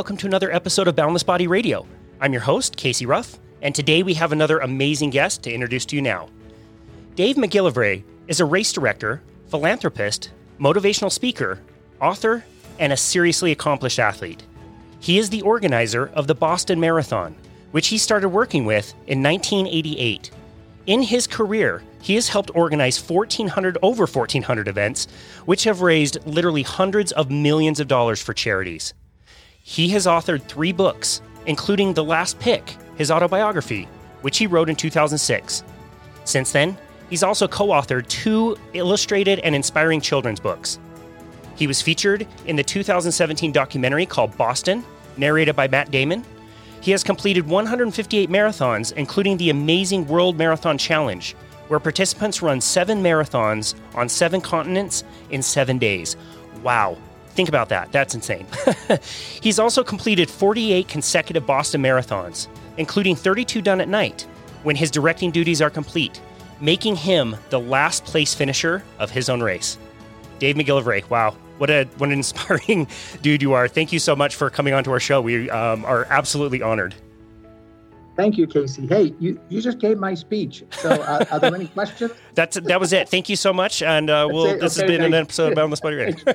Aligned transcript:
welcome 0.00 0.16
to 0.16 0.26
another 0.26 0.50
episode 0.50 0.88
of 0.88 0.96
Boundless 0.96 1.22
Body 1.22 1.46
Radio. 1.46 1.86
I'm 2.22 2.32
your 2.32 2.40
host, 2.40 2.74
Casey 2.78 3.04
Ruff, 3.04 3.38
and 3.60 3.74
today 3.74 4.02
we 4.02 4.14
have 4.14 4.32
another 4.32 4.58
amazing 4.60 5.10
guest 5.10 5.42
to 5.42 5.52
introduce 5.52 5.84
to 5.84 5.96
you 5.96 6.00
now. 6.00 6.30
Dave 7.16 7.36
McGillivray 7.36 8.02
is 8.26 8.40
a 8.40 8.46
race 8.46 8.72
director, 8.72 9.20
philanthropist, 9.48 10.30
motivational 10.58 11.12
speaker, 11.12 11.60
author, 12.00 12.42
and 12.78 12.94
a 12.94 12.96
seriously 12.96 13.52
accomplished 13.52 13.98
athlete. 13.98 14.42
He 15.00 15.18
is 15.18 15.28
the 15.28 15.42
organizer 15.42 16.06
of 16.14 16.26
the 16.26 16.34
Boston 16.34 16.80
Marathon, 16.80 17.36
which 17.72 17.88
he 17.88 17.98
started 17.98 18.30
working 18.30 18.64
with 18.64 18.94
in 19.06 19.22
1988. 19.22 20.30
In 20.86 21.02
his 21.02 21.26
career, 21.26 21.82
he 22.00 22.14
has 22.14 22.30
helped 22.30 22.50
organize 22.54 22.98
1400 22.98 23.76
over 23.82 24.06
1400 24.06 24.66
events 24.66 25.08
which 25.44 25.64
have 25.64 25.82
raised 25.82 26.24
literally 26.24 26.62
hundreds 26.62 27.12
of 27.12 27.30
millions 27.30 27.80
of 27.80 27.86
dollars 27.86 28.22
for 28.22 28.32
charities. 28.32 28.94
He 29.62 29.88
has 29.90 30.06
authored 30.06 30.42
3 30.42 30.72
books, 30.72 31.22
including 31.46 31.94
The 31.94 32.04
Last 32.04 32.38
Pick, 32.38 32.76
his 32.96 33.10
autobiography, 33.10 33.88
which 34.22 34.38
he 34.38 34.46
wrote 34.46 34.68
in 34.68 34.76
2006. 34.76 35.64
Since 36.24 36.52
then, 36.52 36.76
he's 37.08 37.22
also 37.22 37.48
co-authored 37.48 38.08
2 38.08 38.56
illustrated 38.74 39.38
and 39.40 39.54
inspiring 39.54 40.00
children's 40.00 40.40
books. 40.40 40.78
He 41.56 41.66
was 41.66 41.82
featured 41.82 42.26
in 42.46 42.56
the 42.56 42.62
2017 42.62 43.52
documentary 43.52 44.06
called 44.06 44.36
Boston, 44.36 44.84
narrated 45.16 45.56
by 45.56 45.68
Matt 45.68 45.90
Damon. 45.90 46.24
He 46.80 46.90
has 46.92 47.04
completed 47.04 47.46
158 47.46 48.30
marathons, 48.30 48.92
including 48.92 49.36
the 49.36 49.50
amazing 49.50 50.06
World 50.06 50.38
Marathon 50.38 50.78
Challenge, 50.78 51.34
where 51.68 51.78
participants 51.78 52.40
run 52.40 52.60
seven 52.60 53.02
marathons 53.02 53.74
on 53.94 54.08
seven 54.08 54.40
continents 54.40 55.04
in 55.30 55.42
seven 55.42 55.78
days. 55.78 56.16
Wow. 56.62 56.96
Think 57.40 57.48
about 57.48 57.70
that. 57.70 57.90
That's 57.90 58.14
insane. 58.14 58.46
He's 59.40 59.58
also 59.58 59.82
completed 59.82 60.28
48 60.28 60.86
consecutive 60.88 61.46
Boston 61.46 61.82
marathons, 61.82 62.48
including 62.76 63.16
32 63.16 63.62
done 63.62 63.80
at 63.80 63.88
night, 63.88 64.26
when 64.62 64.76
his 64.76 64.90
directing 64.90 65.30
duties 65.30 65.62
are 65.62 65.70
complete, 65.70 66.20
making 66.60 66.96
him 66.96 67.34
the 67.48 67.58
last 67.58 68.04
place 68.04 68.34
finisher 68.34 68.84
of 68.98 69.10
his 69.10 69.30
own 69.30 69.42
race. 69.42 69.78
Dave 70.38 70.56
McGillivray, 70.56 71.08
wow, 71.08 71.34
what 71.56 71.70
a 71.70 71.84
what 71.96 72.10
an 72.10 72.12
inspiring 72.18 72.86
dude 73.22 73.40
you 73.40 73.54
are. 73.54 73.68
Thank 73.68 73.90
you 73.90 73.98
so 73.98 74.14
much 74.14 74.36
for 74.36 74.50
coming 74.50 74.74
onto 74.74 74.90
our 74.90 75.00
show. 75.00 75.22
We 75.22 75.48
um, 75.48 75.86
are 75.86 76.04
absolutely 76.10 76.60
honored. 76.60 76.94
Thank 78.16 78.36
you, 78.36 78.46
Casey. 78.46 78.86
Hey, 78.86 79.14
you, 79.18 79.40
you 79.48 79.62
just 79.62 79.78
gave 79.78 79.96
my 79.96 80.12
speech. 80.12 80.62
So, 80.72 80.90
uh, 80.90 81.24
are 81.30 81.40
there 81.40 81.54
any 81.54 81.68
questions? 81.78 82.12
That's 82.34 82.60
that 82.60 82.78
was 82.78 82.92
it. 82.92 83.08
Thank 83.08 83.30
you 83.30 83.36
so 83.36 83.54
much, 83.54 83.82
and 83.82 84.10
uh, 84.10 84.28
we'll. 84.30 84.58
This 84.58 84.78
okay, 84.78 84.92
has 84.92 84.98
been 84.98 85.00
an 85.00 85.14
episode 85.14 85.52
of 85.52 85.54
Boundless 85.54 85.80
Body 85.80 85.96
Radio. 85.96 86.34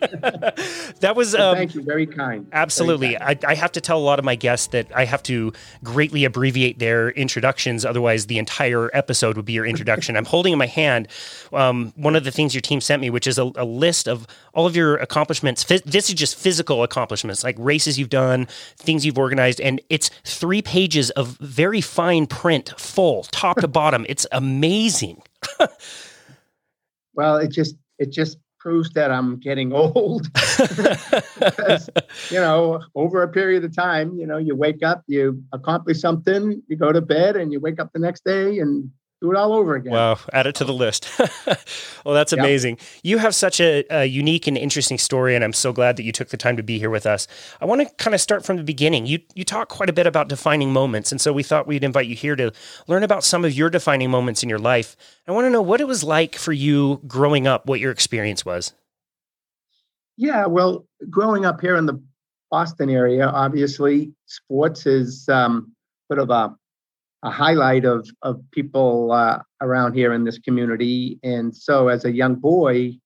That 0.00 1.12
was 1.14 1.34
um, 1.34 1.56
thank 1.56 1.74
you. 1.74 1.82
Very 1.82 2.06
kind. 2.06 2.46
Absolutely. 2.52 3.08
very 3.08 3.18
kind. 3.18 3.44
I, 3.44 3.50
I, 3.50 3.54
have 3.54 3.72
to 3.72 3.80
tell 3.80 3.98
a 3.98 4.00
lot 4.00 4.18
of 4.18 4.24
my 4.24 4.34
guests 4.34 4.68
that 4.68 4.86
i 4.94 5.04
have 5.04 5.22
to 5.24 5.52
greatly 5.84 6.24
abbreviate 6.24 6.78
their 6.78 7.10
introductions 7.10 7.84
otherwise 7.84 8.26
the 8.26 8.38
entire 8.38 8.90
episode 8.94 9.36
would 9.36 9.44
be 9.44 9.52
your 9.52 9.66
introduction. 9.66 10.16
I'm 10.16 10.24
holding 10.24 10.52
in 10.52 10.58
my 10.58 10.66
hand 10.66 11.08
um, 11.52 11.92
one 11.96 12.16
of 12.16 12.24
the 12.24 12.30
things 12.30 12.54
your 12.54 12.62
team 12.62 12.80
sent 12.80 13.02
me 13.02 13.10
which 13.10 13.26
is 13.26 13.38
a, 13.38 13.50
a 13.56 13.64
list 13.64 14.08
of 14.08 14.26
all 14.54 14.66
of 14.66 14.74
your 14.74 14.96
accomplishments. 14.96 15.64
This 15.64 16.08
is 16.08 16.14
just 16.14 16.36
physical 16.36 16.82
accomplishments 16.82 17.44
like 17.44 17.56
races 17.58 17.98
you've 17.98 18.08
done 18.08 18.46
things 18.76 19.04
you've 19.04 19.18
organized 19.18 19.60
and 19.60 19.80
it's 19.90 20.08
three 20.24 20.62
pages 20.62 21.10
of 21.10 21.36
very 21.40 21.80
fine 21.80 22.26
print 22.26 22.72
full 22.78 23.24
top 23.24 23.60
to 23.60 23.68
bottom. 23.68 24.06
It's 24.08 24.26
amazing. 24.32 25.22
Well 27.14 27.36
it 27.36 27.50
just 27.50 27.76
it 27.98 28.10
just 28.10 28.38
proves 28.60 28.90
that 28.90 29.10
I'm 29.10 29.38
getting 29.38 29.72
old. 29.74 30.32
because, 30.32 31.90
you 32.30 32.38
know, 32.38 32.80
over 32.94 33.22
a 33.22 33.28
period 33.28 33.64
of 33.64 33.74
time, 33.74 34.16
you 34.16 34.26
know, 34.26 34.36
you 34.36 34.54
wake 34.54 34.82
up, 34.82 35.02
you 35.06 35.42
accomplish 35.52 36.00
something, 36.00 36.62
you 36.68 36.76
go 36.76 36.92
to 36.92 37.00
bed, 37.00 37.36
and 37.36 37.52
you 37.52 37.58
wake 37.58 37.80
up 37.80 37.92
the 37.92 37.98
next 37.98 38.24
day 38.24 38.58
and 38.58 38.90
do 39.20 39.30
it 39.30 39.36
all 39.36 39.52
over 39.52 39.74
again. 39.74 39.92
Wow, 39.92 40.18
add 40.32 40.46
it 40.46 40.54
to 40.56 40.64
the 40.64 40.72
list. 40.72 41.08
well, 42.04 42.14
that's 42.14 42.32
amazing. 42.32 42.76
Yep. 42.78 42.88
You 43.02 43.18
have 43.18 43.34
such 43.34 43.60
a, 43.60 43.84
a, 43.90 44.04
unique 44.06 44.46
and 44.46 44.56
interesting 44.56 44.96
story, 44.96 45.34
and 45.34 45.44
I'm 45.44 45.52
so 45.52 45.72
glad 45.72 45.96
that 45.96 46.04
you 46.04 46.12
took 46.12 46.28
the 46.28 46.36
time 46.36 46.56
to 46.56 46.62
be 46.62 46.78
here 46.78 46.88
with 46.88 47.04
us. 47.04 47.26
I 47.60 47.66
want 47.66 47.86
to 47.86 47.94
kind 47.96 48.14
of 48.14 48.20
start 48.20 48.46
from 48.46 48.56
the 48.56 48.64
beginning. 48.64 49.06
You 49.06 49.20
you 49.34 49.44
talk 49.44 49.68
quite 49.68 49.90
a 49.90 49.92
bit 49.92 50.06
about 50.06 50.28
defining 50.28 50.72
moments, 50.72 51.12
and 51.12 51.20
so 51.20 51.32
we 51.32 51.42
thought 51.42 51.66
we'd 51.66 51.84
invite 51.84 52.06
you 52.06 52.16
here 52.16 52.34
to 52.36 52.52
learn 52.86 53.02
about 53.02 53.22
some 53.22 53.44
of 53.44 53.52
your 53.52 53.68
defining 53.68 54.10
moments 54.10 54.42
in 54.42 54.48
your 54.48 54.58
life. 54.58 54.96
I 55.28 55.32
want 55.32 55.44
to 55.44 55.50
know 55.50 55.62
what 55.62 55.80
it 55.80 55.86
was 55.86 56.02
like 56.02 56.36
for 56.36 56.52
you 56.52 57.00
growing 57.06 57.46
up, 57.46 57.66
what 57.66 57.80
your 57.80 57.92
experience 57.92 58.44
was. 58.44 58.72
Yeah, 60.16 60.46
well, 60.46 60.86
growing 61.08 61.44
up 61.44 61.60
here 61.60 61.76
in 61.76 61.86
the 61.86 62.02
Boston 62.50 62.90
area, 62.90 63.26
obviously, 63.26 64.12
sports 64.26 64.86
is 64.86 65.28
um, 65.28 65.72
sort 66.08 66.20
of 66.20 66.30
a 66.30 66.56
a 67.22 67.30
highlight 67.30 67.84
of 67.84 68.08
of 68.22 68.40
people 68.50 69.12
uh, 69.12 69.40
around 69.60 69.94
here 69.94 70.12
in 70.12 70.24
this 70.24 70.38
community. 70.38 71.18
And 71.22 71.54
so, 71.54 71.88
as 71.88 72.04
a 72.04 72.12
young 72.12 72.36
boy 72.36 72.98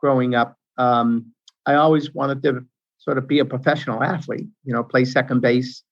growing 0.00 0.34
up, 0.34 0.56
um, 0.78 1.32
I 1.66 1.74
always 1.74 2.14
wanted 2.14 2.42
to 2.44 2.64
sort 2.98 3.18
of 3.18 3.28
be 3.28 3.38
a 3.38 3.44
professional 3.44 4.02
athlete. 4.02 4.48
You 4.64 4.72
know, 4.72 4.82
play 4.82 5.04
second 5.04 5.40
base 5.40 5.82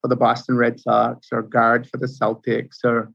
for 0.00 0.08
the 0.08 0.16
Boston 0.16 0.56
Red 0.56 0.80
Sox, 0.80 1.28
or 1.32 1.42
guard 1.42 1.88
for 1.88 1.98
the 1.98 2.06
Celtics, 2.06 2.84
or 2.84 3.12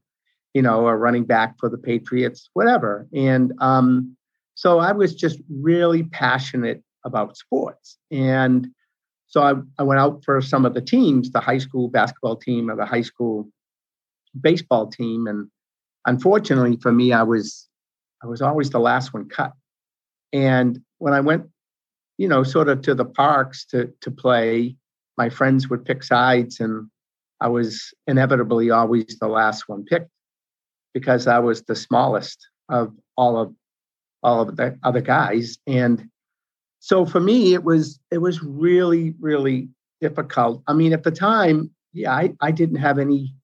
you 0.52 0.62
know, 0.62 0.86
a 0.86 0.96
running 0.96 1.24
back 1.24 1.56
for 1.58 1.68
the 1.68 1.78
Patriots, 1.78 2.48
whatever. 2.52 3.08
And 3.12 3.52
um, 3.60 4.16
so, 4.54 4.78
I 4.78 4.92
was 4.92 5.14
just 5.14 5.40
really 5.50 6.04
passionate 6.04 6.82
about 7.04 7.36
sports 7.36 7.98
and. 8.10 8.68
So 9.26 9.42
I, 9.42 9.54
I 9.80 9.82
went 9.82 9.98
out 9.98 10.22
for 10.24 10.40
some 10.40 10.64
of 10.64 10.74
the 10.74 10.80
teams, 10.80 11.32
the 11.32 11.40
high 11.40 11.58
school 11.58 11.88
basketball 11.88 12.36
team 12.36 12.70
or 12.70 12.76
the 12.76 12.86
high 12.86 13.02
school 13.02 13.48
baseball 14.40 14.86
team, 14.86 15.26
and 15.26 15.48
unfortunately 16.06 16.76
for 16.76 16.92
me, 16.92 17.12
I 17.12 17.22
was 17.22 17.68
I 18.22 18.26
was 18.26 18.42
always 18.42 18.70
the 18.70 18.80
last 18.80 19.12
one 19.12 19.28
cut. 19.28 19.52
And 20.32 20.80
when 20.98 21.12
I 21.12 21.20
went, 21.20 21.46
you 22.18 22.28
know, 22.28 22.42
sort 22.42 22.68
of 22.68 22.82
to 22.82 22.94
the 22.94 23.04
parks 23.04 23.64
to 23.66 23.92
to 24.00 24.10
play, 24.10 24.76
my 25.16 25.28
friends 25.28 25.68
would 25.68 25.84
pick 25.84 26.02
sides, 26.02 26.60
and 26.60 26.88
I 27.40 27.48
was 27.48 27.92
inevitably 28.06 28.70
always 28.70 29.18
the 29.20 29.28
last 29.28 29.68
one 29.68 29.84
picked 29.84 30.10
because 30.92 31.26
I 31.26 31.38
was 31.38 31.62
the 31.62 31.76
smallest 31.76 32.38
of 32.68 32.92
all 33.16 33.36
of 33.36 33.54
all 34.22 34.40
of 34.40 34.56
the 34.56 34.78
other 34.82 35.02
guys. 35.02 35.58
And 35.66 36.08
so 36.80 37.04
for 37.04 37.20
me, 37.20 37.54
it 37.54 37.64
was 37.64 37.98
it 38.10 38.18
was 38.18 38.42
really 38.42 39.14
really 39.20 39.68
difficult. 40.00 40.62
I 40.66 40.72
mean, 40.72 40.92
at 40.92 41.02
the 41.02 41.10
time, 41.10 41.70
yeah, 41.92 42.12
I, 42.12 42.32
I 42.40 42.50
didn't 42.50 42.76
have 42.76 42.98
any 42.98 43.34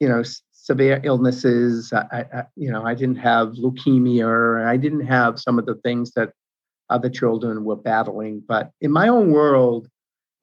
you 0.00 0.08
know 0.08 0.22
severe 0.68 1.00
illnesses. 1.02 1.92
I, 1.94 2.26
I, 2.32 2.44
you 2.54 2.70
know, 2.70 2.84
I 2.84 2.94
didn't 2.94 3.16
have 3.16 3.54
leukemia, 3.54 4.26
or 4.26 4.66
I 4.66 4.76
didn't 4.76 5.06
have 5.06 5.40
some 5.40 5.58
of 5.58 5.64
the 5.64 5.76
things 5.76 6.12
that 6.12 6.32
other 6.90 7.08
children 7.08 7.64
were 7.64 7.76
battling. 7.76 8.42
But 8.46 8.70
in 8.80 8.92
my 8.92 9.08
own 9.08 9.30
world, 9.32 9.88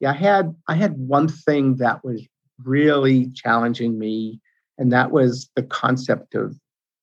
yeah, 0.00 0.10
I 0.10 0.14
had 0.14 0.54
I 0.68 0.74
had 0.74 0.98
one 0.98 1.28
thing 1.28 1.76
that 1.76 2.04
was 2.04 2.26
really 2.64 3.30
challenging 3.30 3.98
me, 3.98 4.40
and 4.78 4.92
that 4.92 5.12
was 5.12 5.48
the 5.54 5.62
concept 5.62 6.34
of 6.34 6.56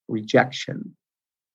rejection. 0.09 0.95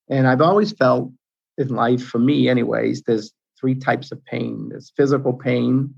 And 0.08 0.26
I've 0.26 0.40
always 0.40 0.72
felt 0.72 1.12
in 1.58 1.68
life, 1.68 2.02
for 2.02 2.18
me, 2.18 2.48
anyways, 2.48 3.02
there's 3.02 3.32
three 3.60 3.74
types 3.74 4.10
of 4.10 4.24
pain. 4.24 4.68
There's 4.70 4.92
physical 4.96 5.34
pain, 5.34 5.94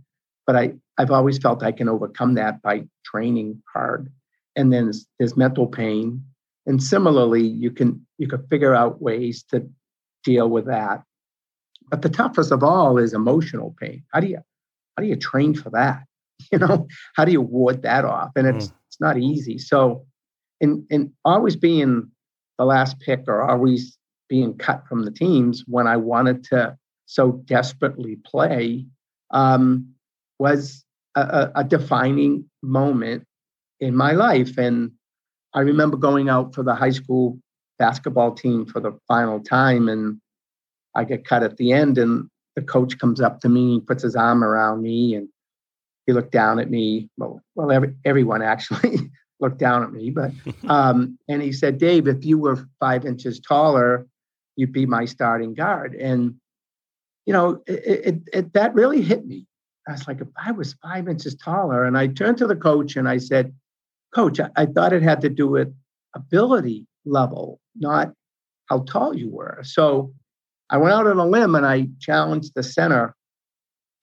but 0.46 0.56
I 0.56 0.72
I've 0.98 1.12
always 1.12 1.38
felt 1.38 1.62
I 1.62 1.72
can 1.72 1.88
overcome 1.88 2.34
that 2.34 2.60
by 2.60 2.86
training 3.04 3.62
hard 3.72 4.10
and 4.56 4.72
then 4.72 4.84
there's, 4.84 5.06
there's 5.18 5.36
mental 5.36 5.66
pain. 5.66 6.24
And 6.66 6.82
similarly 6.82 7.46
you 7.46 7.70
can 7.70 8.06
you 8.18 8.28
can 8.28 8.46
figure 8.48 8.74
out 8.74 9.00
ways 9.00 9.42
to 9.50 9.66
deal 10.24 10.48
with 10.48 10.66
that. 10.66 11.02
But 11.90 12.02
the 12.02 12.08
toughest 12.08 12.52
of 12.52 12.62
all 12.62 12.98
is 12.98 13.14
emotional 13.14 13.74
pain. 13.80 14.04
How 14.12 14.20
do 14.20 14.28
you 14.28 14.36
how 14.96 15.02
do 15.02 15.08
you 15.08 15.16
train 15.16 15.54
for 15.54 15.70
that? 15.70 16.04
You 16.50 16.58
know 16.58 16.88
how 17.16 17.26
do 17.26 17.32
you 17.32 17.42
ward 17.42 17.82
that 17.82 18.06
off? 18.06 18.30
And 18.34 18.46
it's 18.46 18.68
mm. 18.68 18.72
it's 18.88 19.00
not 19.00 19.18
easy. 19.18 19.58
So 19.58 20.06
in 20.60 20.86
in 20.90 21.12
always 21.24 21.56
being 21.56 22.10
the 22.58 22.64
last 22.64 23.00
pick 23.00 23.24
or 23.26 23.42
always 23.42 23.98
being 24.28 24.56
cut 24.56 24.86
from 24.86 25.04
the 25.04 25.10
teams 25.10 25.64
when 25.66 25.86
i 25.86 25.96
wanted 25.96 26.44
to 26.44 26.76
so 27.06 27.32
desperately 27.46 28.16
play 28.24 28.86
um, 29.32 29.88
was 30.38 30.84
a, 31.16 31.50
a 31.56 31.64
defining 31.64 32.44
moment 32.62 33.24
in 33.80 33.96
my 33.96 34.12
life. 34.12 34.58
And 34.58 34.92
I 35.54 35.60
remember 35.60 35.96
going 35.96 36.28
out 36.28 36.54
for 36.54 36.62
the 36.62 36.74
high 36.74 36.90
school 36.90 37.38
basketball 37.78 38.32
team 38.32 38.66
for 38.66 38.80
the 38.80 38.96
final 39.08 39.40
time, 39.40 39.88
and 39.88 40.20
I 40.94 41.04
get 41.04 41.24
cut 41.24 41.42
at 41.42 41.56
the 41.56 41.72
end. 41.72 41.98
And 41.98 42.28
the 42.56 42.62
coach 42.62 42.98
comes 42.98 43.20
up 43.20 43.40
to 43.40 43.48
me, 43.48 43.74
he 43.74 43.80
puts 43.80 44.02
his 44.02 44.16
arm 44.16 44.44
around 44.44 44.82
me, 44.82 45.14
and 45.14 45.28
he 46.06 46.12
looked 46.12 46.32
down 46.32 46.60
at 46.60 46.70
me. 46.70 47.08
Well, 47.16 47.40
well, 47.54 47.72
every, 47.72 47.94
everyone 48.04 48.42
actually 48.42 49.10
looked 49.40 49.58
down 49.58 49.82
at 49.82 49.92
me, 49.92 50.10
but 50.10 50.32
um, 50.68 51.18
and 51.28 51.42
he 51.42 51.52
said, 51.52 51.78
"Dave, 51.78 52.06
if 52.06 52.24
you 52.24 52.38
were 52.38 52.68
five 52.78 53.04
inches 53.04 53.40
taller, 53.40 54.06
you'd 54.56 54.72
be 54.72 54.86
my 54.86 55.04
starting 55.04 55.54
guard." 55.54 55.94
And 55.94 56.36
you 57.26 57.32
know, 57.32 57.62
it, 57.66 58.04
it, 58.04 58.22
it 58.32 58.52
that 58.52 58.74
really 58.74 59.02
hit 59.02 59.26
me. 59.26 59.46
I 59.88 59.92
was 59.92 60.06
like, 60.06 60.20
if 60.20 60.28
I 60.36 60.52
was 60.52 60.74
five 60.82 61.08
inches 61.08 61.34
taller, 61.34 61.84
and 61.84 61.96
I 61.96 62.06
turned 62.08 62.38
to 62.38 62.46
the 62.46 62.56
coach 62.56 62.96
and 62.96 63.08
I 63.08 63.18
said, 63.18 63.52
Coach, 64.14 64.40
I, 64.40 64.50
I 64.56 64.66
thought 64.66 64.92
it 64.92 65.02
had 65.02 65.20
to 65.22 65.28
do 65.28 65.48
with 65.48 65.72
ability 66.14 66.86
level, 67.04 67.60
not 67.76 68.12
how 68.68 68.80
tall 68.80 69.14
you 69.14 69.28
were. 69.28 69.60
So 69.62 70.12
I 70.70 70.78
went 70.78 70.94
out 70.94 71.06
on 71.06 71.18
a 71.18 71.26
limb 71.26 71.54
and 71.54 71.66
I 71.66 71.88
challenged 72.00 72.52
the 72.54 72.62
center 72.62 73.14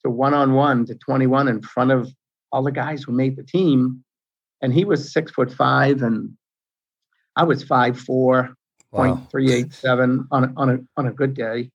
to 0.04 0.10
one 0.10 0.34
on 0.34 0.54
one 0.54 0.86
to 0.86 0.94
21 0.94 1.48
in 1.48 1.62
front 1.62 1.90
of 1.90 2.12
all 2.52 2.62
the 2.62 2.72
guys 2.72 3.02
who 3.02 3.12
made 3.12 3.36
the 3.36 3.42
team. 3.42 4.04
And 4.60 4.72
he 4.72 4.84
was 4.84 5.12
six 5.12 5.30
foot 5.32 5.52
five 5.52 6.02
and 6.02 6.30
I 7.36 7.44
was 7.44 7.62
five 7.62 7.98
four 7.98 8.54
wow. 8.90 9.14
point 9.14 9.30
three 9.30 9.52
eight 9.52 9.72
seven 9.72 10.26
on 10.30 10.52
on 10.56 10.70
a 10.70 10.78
on 10.96 11.06
a 11.06 11.12
good 11.12 11.34
day. 11.34 11.70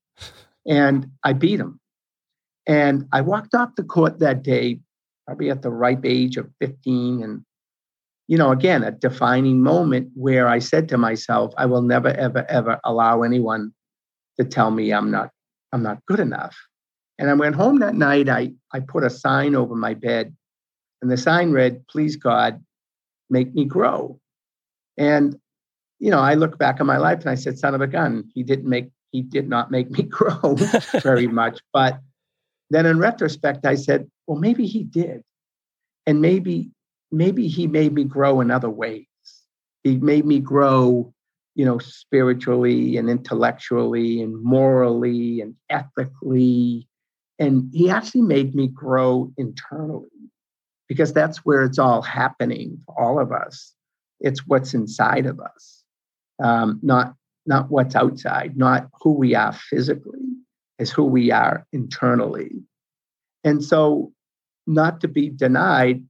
And 0.66 1.10
I 1.22 1.32
beat 1.32 1.60
him. 1.60 1.80
And 2.66 3.06
I 3.12 3.20
walked 3.20 3.54
off 3.54 3.76
the 3.76 3.84
court 3.84 4.20
that 4.20 4.42
day, 4.42 4.80
probably 5.26 5.50
at 5.50 5.62
the 5.62 5.70
ripe 5.70 6.04
age 6.04 6.36
of 6.36 6.50
15. 6.60 7.22
And, 7.22 7.44
you 8.26 8.38
know, 8.38 8.50
again, 8.50 8.82
a 8.82 8.90
defining 8.90 9.62
moment 9.62 10.10
where 10.14 10.48
I 10.48 10.58
said 10.58 10.88
to 10.88 10.98
myself, 10.98 11.52
I 11.58 11.66
will 11.66 11.82
never, 11.82 12.08
ever, 12.08 12.46
ever 12.48 12.80
allow 12.84 13.22
anyone 13.22 13.72
to 14.38 14.44
tell 14.44 14.70
me 14.70 14.92
I'm 14.92 15.10
not, 15.10 15.30
I'm 15.72 15.82
not 15.82 16.04
good 16.06 16.20
enough. 16.20 16.56
And 17.18 17.30
I 17.30 17.34
went 17.34 17.54
home 17.54 17.78
that 17.80 17.94
night. 17.94 18.28
I, 18.28 18.52
I 18.72 18.80
put 18.80 19.04
a 19.04 19.10
sign 19.10 19.54
over 19.54 19.74
my 19.74 19.94
bed, 19.94 20.34
and 21.00 21.10
the 21.10 21.16
sign 21.16 21.52
read, 21.52 21.86
Please 21.88 22.16
God, 22.16 22.64
make 23.30 23.54
me 23.54 23.64
grow. 23.64 24.18
And, 24.96 25.38
you 25.98 26.10
know, 26.10 26.20
I 26.20 26.34
look 26.34 26.58
back 26.58 26.80
on 26.80 26.86
my 26.86 26.96
life 26.96 27.20
and 27.20 27.30
I 27.30 27.34
said, 27.36 27.58
Son 27.58 27.74
of 27.74 27.80
a 27.80 27.86
gun, 27.86 28.30
he 28.34 28.42
didn't 28.42 28.68
make, 28.68 28.90
he 29.12 29.22
did 29.22 29.48
not 29.48 29.70
make 29.70 29.90
me 29.90 30.02
grow 30.02 30.56
very 31.02 31.26
much. 31.42 31.60
But 31.72 32.00
then 32.70 32.86
in 32.86 32.98
retrospect, 32.98 33.64
I 33.66 33.74
said, 33.74 34.10
well, 34.26 34.38
maybe 34.38 34.66
he 34.66 34.82
did. 34.82 35.22
And 36.06 36.20
maybe, 36.20 36.70
maybe 37.16 37.48
he 37.48 37.66
made 37.66 37.92
me 37.92 38.04
grow 38.04 38.40
in 38.40 38.50
other 38.50 38.70
ways. 38.70 39.06
He 39.82 39.96
made 39.96 40.24
me 40.24 40.40
grow, 40.40 41.12
you 41.54 41.64
know, 41.64 41.78
spiritually 41.78 42.96
and 42.96 43.08
intellectually 43.08 44.20
and 44.22 44.42
morally 44.42 45.40
and 45.40 45.54
ethically. 45.70 46.88
And 47.38 47.70
he 47.72 47.90
actually 47.90 48.22
made 48.22 48.54
me 48.54 48.68
grow 48.68 49.32
internally 49.36 50.08
because 50.88 51.12
that's 51.12 51.38
where 51.38 51.64
it's 51.64 51.78
all 51.78 52.02
happening 52.02 52.80
for 52.86 53.00
all 53.00 53.20
of 53.20 53.32
us. 53.32 53.74
It's 54.20 54.46
what's 54.46 54.74
inside 54.74 55.26
of 55.26 55.40
us, 55.40 55.82
um, 56.42 56.80
not 56.82 57.14
not 57.46 57.70
what's 57.70 57.94
outside, 57.94 58.56
not 58.56 58.88
who 59.02 59.12
we 59.12 59.34
are 59.34 59.52
physically 59.52 60.20
is 60.78 60.90
who 60.90 61.04
we 61.04 61.30
are 61.30 61.66
internally. 61.72 62.50
And 63.44 63.62
so, 63.62 64.12
not 64.66 65.00
to 65.02 65.08
be 65.08 65.28
denied, 65.28 66.04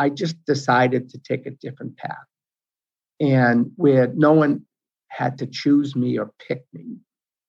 I 0.00 0.08
just 0.08 0.42
decided 0.46 1.10
to 1.10 1.18
take 1.18 1.44
a 1.44 1.50
different 1.50 1.98
path. 1.98 2.26
And 3.20 3.70
where 3.76 4.06
no 4.14 4.32
one 4.32 4.62
had 5.08 5.36
to 5.38 5.46
choose 5.46 5.94
me 5.94 6.18
or 6.18 6.32
pick 6.48 6.64
me, 6.72 6.96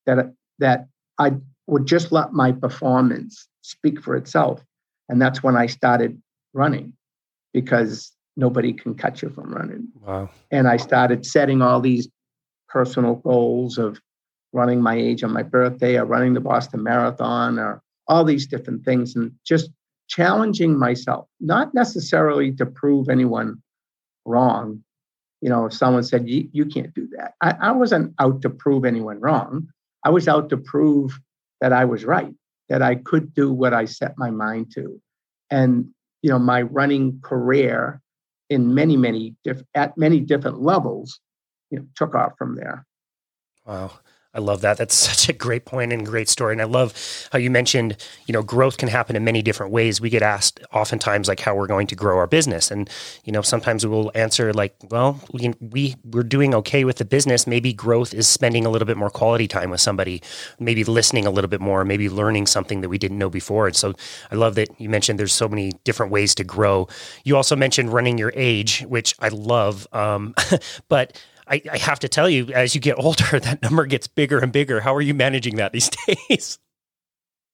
that, 0.06 0.34
that 0.60 0.88
I 1.18 1.36
would 1.68 1.86
just 1.86 2.12
let 2.12 2.34
my 2.34 2.52
performance 2.52 3.48
speak 3.62 4.02
for 4.02 4.18
itself. 4.18 4.62
And 5.08 5.22
that's 5.22 5.42
when 5.42 5.56
I 5.56 5.68
started 5.68 6.22
running 6.54 6.92
because 7.54 8.12
nobody 8.36 8.74
can 8.74 8.96
cut 8.96 9.22
you 9.22 9.30
from 9.30 9.54
running. 9.54 9.88
Wow. 10.06 10.30
And 10.52 10.68
I 10.68 10.76
started 10.76 11.26
setting 11.26 11.62
all 11.62 11.80
these 11.80 12.10
personal 12.68 13.16
goals 13.16 13.78
of 13.78 14.02
running 14.52 14.82
my 14.82 14.96
age 14.96 15.24
on 15.24 15.32
my 15.32 15.44
birthday 15.44 15.98
or 15.98 16.04
running 16.04 16.34
the 16.34 16.42
Boston 16.42 16.84
Marathon 16.84 17.60
or 17.60 17.82
all 18.08 18.26
these 18.26 18.46
different 18.46 18.84
things 18.84 19.16
and 19.16 19.32
just 19.46 19.70
challenging 20.12 20.78
myself, 20.78 21.26
not 21.40 21.74
necessarily 21.74 22.52
to 22.52 22.66
prove 22.66 23.08
anyone 23.08 23.62
wrong. 24.26 24.84
You 25.42 25.50
know, 25.50 25.66
if 25.66 25.74
someone 25.74 26.04
said, 26.04 26.30
you, 26.30 26.66
can't 26.66 26.94
do 26.94 27.08
that, 27.18 27.34
I, 27.42 27.56
I 27.70 27.72
wasn't 27.72 28.14
out 28.20 28.42
to 28.42 28.50
prove 28.50 28.84
anyone 28.84 29.20
wrong. 29.22 29.70
I 30.04 30.10
was 30.10 30.28
out 30.28 30.50
to 30.50 30.58
prove 30.58 31.18
that 31.62 31.72
I 31.72 31.86
was 31.86 32.04
right, 32.04 32.34
that 32.68 32.82
I 32.82 32.96
could 32.96 33.34
do 33.34 33.54
what 33.54 33.74
I 33.74 33.86
set 33.86 34.18
my 34.18 34.30
mind 34.30 34.74
to. 34.76 35.02
And, 35.50 35.88
you 36.22 36.30
know, 36.30 36.40
my 36.40 36.64
running 36.64 37.22
career 37.22 38.02
in 38.50 38.74
many, 38.74 38.98
many, 38.98 39.36
diff- 39.46 39.64
at 39.74 39.98
many 39.98 40.20
different 40.20 40.62
levels, 40.62 41.22
you 41.70 41.80
know, 41.80 41.86
took 41.96 42.16
off 42.16 42.34
from 42.38 42.58
there. 42.58 42.86
Wow. 43.66 43.92
I 44.34 44.40
love 44.40 44.62
that. 44.62 44.78
That's 44.78 44.96
such 45.12 45.30
a 45.30 45.34
great 45.34 45.66
point 45.66 45.92
and 45.92 46.06
great 46.06 46.30
story. 46.30 46.54
And 46.54 46.62
I 46.62 46.66
love 46.66 46.94
how 47.32 47.40
you 47.40 47.52
mentioned, 47.52 47.98
you 48.26 48.34
know, 48.34 48.42
growth 48.42 48.78
can 48.78 48.90
happen 48.90 49.16
in 49.16 49.24
many 49.24 49.42
different 49.42 49.72
ways. 49.72 50.00
We 50.00 50.10
get 50.10 50.22
asked 50.22 50.60
oftentimes 50.74 51.28
like 51.28 51.40
how 51.40 51.56
we're 51.56 51.68
going 51.68 51.88
to 51.88 51.96
grow 51.96 52.18
our 52.18 52.28
business. 52.28 52.72
And, 52.72 52.90
you 53.24 53.32
know, 53.32 53.42
sometimes 53.42 53.86
we'll 53.86 54.12
answer 54.16 54.54
like, 54.54 54.76
well, 54.90 55.20
we, 55.34 55.54
we 55.60 55.96
we're 56.04 56.24
doing 56.24 56.56
okay 56.56 56.86
with 56.86 56.98
the 56.98 57.06
business. 57.06 57.46
Maybe 57.46 57.74
growth 57.74 58.14
is 58.14 58.28
spending 58.28 58.66
a 58.66 58.70
little 58.70 58.86
bit 58.86 58.98
more 58.98 59.10
quality 59.10 59.48
time 59.48 59.70
with 59.70 59.82
somebody, 59.82 60.22
maybe 60.60 60.84
listening 60.84 61.26
a 61.26 61.32
little 61.32 61.50
bit 61.50 61.62
more, 61.62 61.84
maybe 61.84 62.10
learning 62.10 62.48
something 62.48 62.82
that 62.82 62.90
we 62.90 62.98
didn't 62.98 63.18
know 63.18 63.30
before. 63.30 63.68
And 63.68 63.76
so 63.76 63.94
I 64.32 64.36
love 64.36 64.56
that 64.56 64.70
you 64.80 64.90
mentioned 64.90 65.20
there's 65.20 65.34
so 65.34 65.48
many 65.48 65.74
different 65.84 66.12
ways 66.12 66.36
to 66.36 66.44
grow. 66.44 66.88
You 67.24 67.36
also 67.36 67.56
mentioned 67.56 67.94
running 67.94 68.18
your 68.18 68.32
age, 68.36 68.82
which 68.88 69.16
I 69.20 69.30
love. 69.30 69.88
Um, 69.92 70.36
but 70.88 71.22
I, 71.48 71.62
I 71.72 71.78
have 71.78 72.00
to 72.00 72.10
tell 72.10 72.30
you, 72.30 72.48
as 72.54 72.76
you 72.76 72.82
get 72.82 72.98
older, 72.98 73.40
that 73.40 73.62
number 73.62 73.86
gets 73.86 74.08
bigger 74.08 74.40
and 74.40 74.52
bigger. 74.52 74.80
How 74.80 74.96
are 74.96 75.02
you 75.02 75.14
managing 75.14 75.56
that 75.56 75.74
these 75.74 75.90
days? 76.30 76.60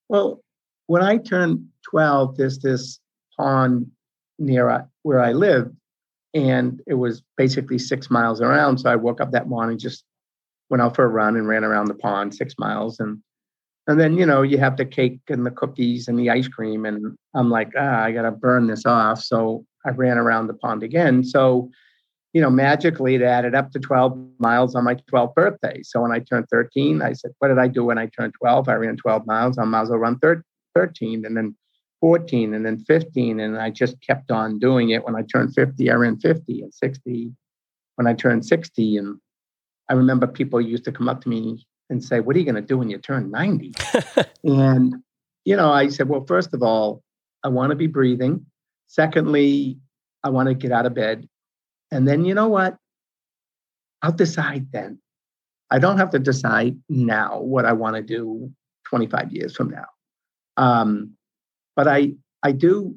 Well, 0.09 0.41
when 0.87 1.03
I 1.03 1.17
turned 1.17 1.67
12, 1.89 2.37
there's 2.37 2.59
this 2.59 2.99
pond 3.37 3.91
near 4.39 4.87
where 5.03 5.19
I 5.19 5.33
live, 5.33 5.71
and 6.33 6.81
it 6.87 6.93
was 6.95 7.21
basically 7.35 7.79
six 7.79 8.09
miles 8.09 8.41
around. 8.41 8.79
So 8.79 8.89
I 8.89 8.95
woke 8.95 9.21
up 9.21 9.31
that 9.31 9.47
morning, 9.47 9.77
just 9.77 10.03
went 10.69 10.81
out 10.81 10.95
for 10.95 11.05
a 11.05 11.09
run 11.09 11.35
and 11.35 11.47
ran 11.47 11.63
around 11.63 11.87
the 11.87 11.95
pond 11.95 12.35
six 12.35 12.55
miles. 12.57 12.99
And 12.99 13.21
and 13.87 13.97
then, 13.97 14.17
you 14.17 14.25
know, 14.25 14.41
you 14.41 14.57
have 14.57 14.75
the 14.75 14.85
cake 14.85 15.21
and 15.29 15.45
the 15.45 15.51
cookies 15.51 16.09
and 16.09 16.19
the 16.19 16.29
ice 16.29 16.47
cream. 16.49 16.85
And 16.85 17.17
I'm 17.33 17.49
like, 17.49 17.71
ah, 17.77 18.03
I 18.03 18.11
got 18.11 18.23
to 18.23 18.31
burn 18.31 18.67
this 18.67 18.85
off. 18.85 19.21
So 19.21 19.65
I 19.85 19.91
ran 19.91 20.17
around 20.17 20.47
the 20.47 20.53
pond 20.55 20.83
again. 20.83 21.23
So 21.23 21.71
you 22.37 22.43
know, 22.43 22.51
magically 22.51 23.15
it 23.15 23.23
added 23.23 23.55
up 23.55 23.71
to 23.71 23.79
12 23.79 24.15
miles 24.37 24.75
on 24.75 24.83
my 24.83 24.93
12th 25.11 25.33
birthday. 25.33 25.81
So 25.81 26.03
when 26.03 26.11
I 26.11 26.19
turned 26.19 26.45
13, 26.51 27.01
I 27.01 27.13
said, 27.13 27.31
what 27.39 27.47
did 27.47 27.57
I 27.57 27.67
do 27.67 27.85
when 27.85 27.97
I 27.97 28.05
turned 28.05 28.35
12? 28.35 28.69
I 28.69 28.75
ran 28.75 28.95
12 28.95 29.25
miles. 29.25 29.57
I 29.57 29.63
might 29.63 29.81
as 29.81 29.89
well 29.89 29.97
run 29.97 30.19
13 30.19 31.25
and 31.25 31.35
then 31.35 31.55
14 31.99 32.53
and 32.53 32.63
then 32.63 32.77
15. 32.77 33.39
And 33.39 33.57
I 33.57 33.71
just 33.71 33.99
kept 34.05 34.29
on 34.29 34.59
doing 34.59 34.91
it. 34.91 35.03
When 35.03 35.15
I 35.15 35.23
turned 35.23 35.55
50, 35.55 35.89
I 35.89 35.95
ran 35.95 36.19
50 36.19 36.61
and 36.61 36.71
60 36.71 37.31
when 37.95 38.05
I 38.05 38.13
turned 38.13 38.45
60. 38.45 38.97
And 38.97 39.17
I 39.89 39.93
remember 39.95 40.27
people 40.27 40.61
used 40.61 40.83
to 40.83 40.91
come 40.91 41.09
up 41.09 41.21
to 41.21 41.29
me 41.29 41.65
and 41.89 42.03
say, 42.03 42.19
what 42.19 42.35
are 42.35 42.39
you 42.39 42.45
going 42.45 42.53
to 42.53 42.61
do 42.61 42.77
when 42.77 42.91
you 42.91 42.99
turn 42.99 43.31
90? 43.31 43.73
and, 44.43 44.93
you 45.43 45.55
know, 45.55 45.71
I 45.71 45.87
said, 45.87 46.07
well, 46.07 46.23
first 46.27 46.53
of 46.53 46.61
all, 46.61 47.01
I 47.43 47.47
want 47.47 47.71
to 47.71 47.75
be 47.75 47.87
breathing. 47.87 48.45
Secondly, 48.85 49.79
I 50.23 50.29
want 50.29 50.49
to 50.49 50.53
get 50.53 50.71
out 50.71 50.85
of 50.85 50.93
bed. 50.93 51.27
And 51.91 52.07
then 52.07 52.25
you 52.25 52.33
know 52.33 52.47
what? 52.47 52.77
I'll 54.01 54.11
decide 54.11 54.71
then. 54.71 54.99
I 55.69 55.79
don't 55.79 55.97
have 55.97 56.11
to 56.11 56.19
decide 56.19 56.77
now 56.87 57.41
what 57.41 57.65
I 57.65 57.73
want 57.73 57.95
to 57.95 58.01
do 58.01 58.51
25 58.85 59.31
years 59.31 59.55
from 59.55 59.69
now. 59.69 59.85
Um, 60.55 61.11
but 61.75 61.87
I 61.87 62.13
I 62.43 62.51
do 62.51 62.95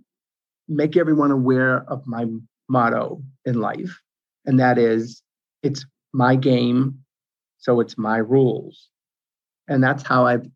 make 0.69 0.97
everyone 0.97 1.31
aware 1.31 1.85
of 1.91 2.07
my 2.07 2.27
motto 2.69 3.23
in 3.45 3.61
life, 3.61 4.01
and 4.47 4.59
that 4.61 4.79
is 4.79 5.23
it's 5.63 5.85
my 6.13 6.37
game, 6.37 7.01
so 7.59 7.81
it's 7.81 7.99
my 7.99 8.19
rules. 8.19 8.89
And 9.69 9.83
that's 9.83 10.03
how 10.03 10.27
I've 10.27 10.49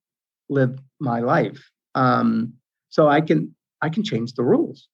lived 0.48 0.80
my 1.00 1.20
life. 1.20 1.70
Um, 1.94 2.54
so 2.88 3.08
I 3.08 3.20
can 3.20 3.54
I 3.82 3.88
can 3.88 4.02
change 4.02 4.34
the 4.34 4.44
rules. 4.44 4.88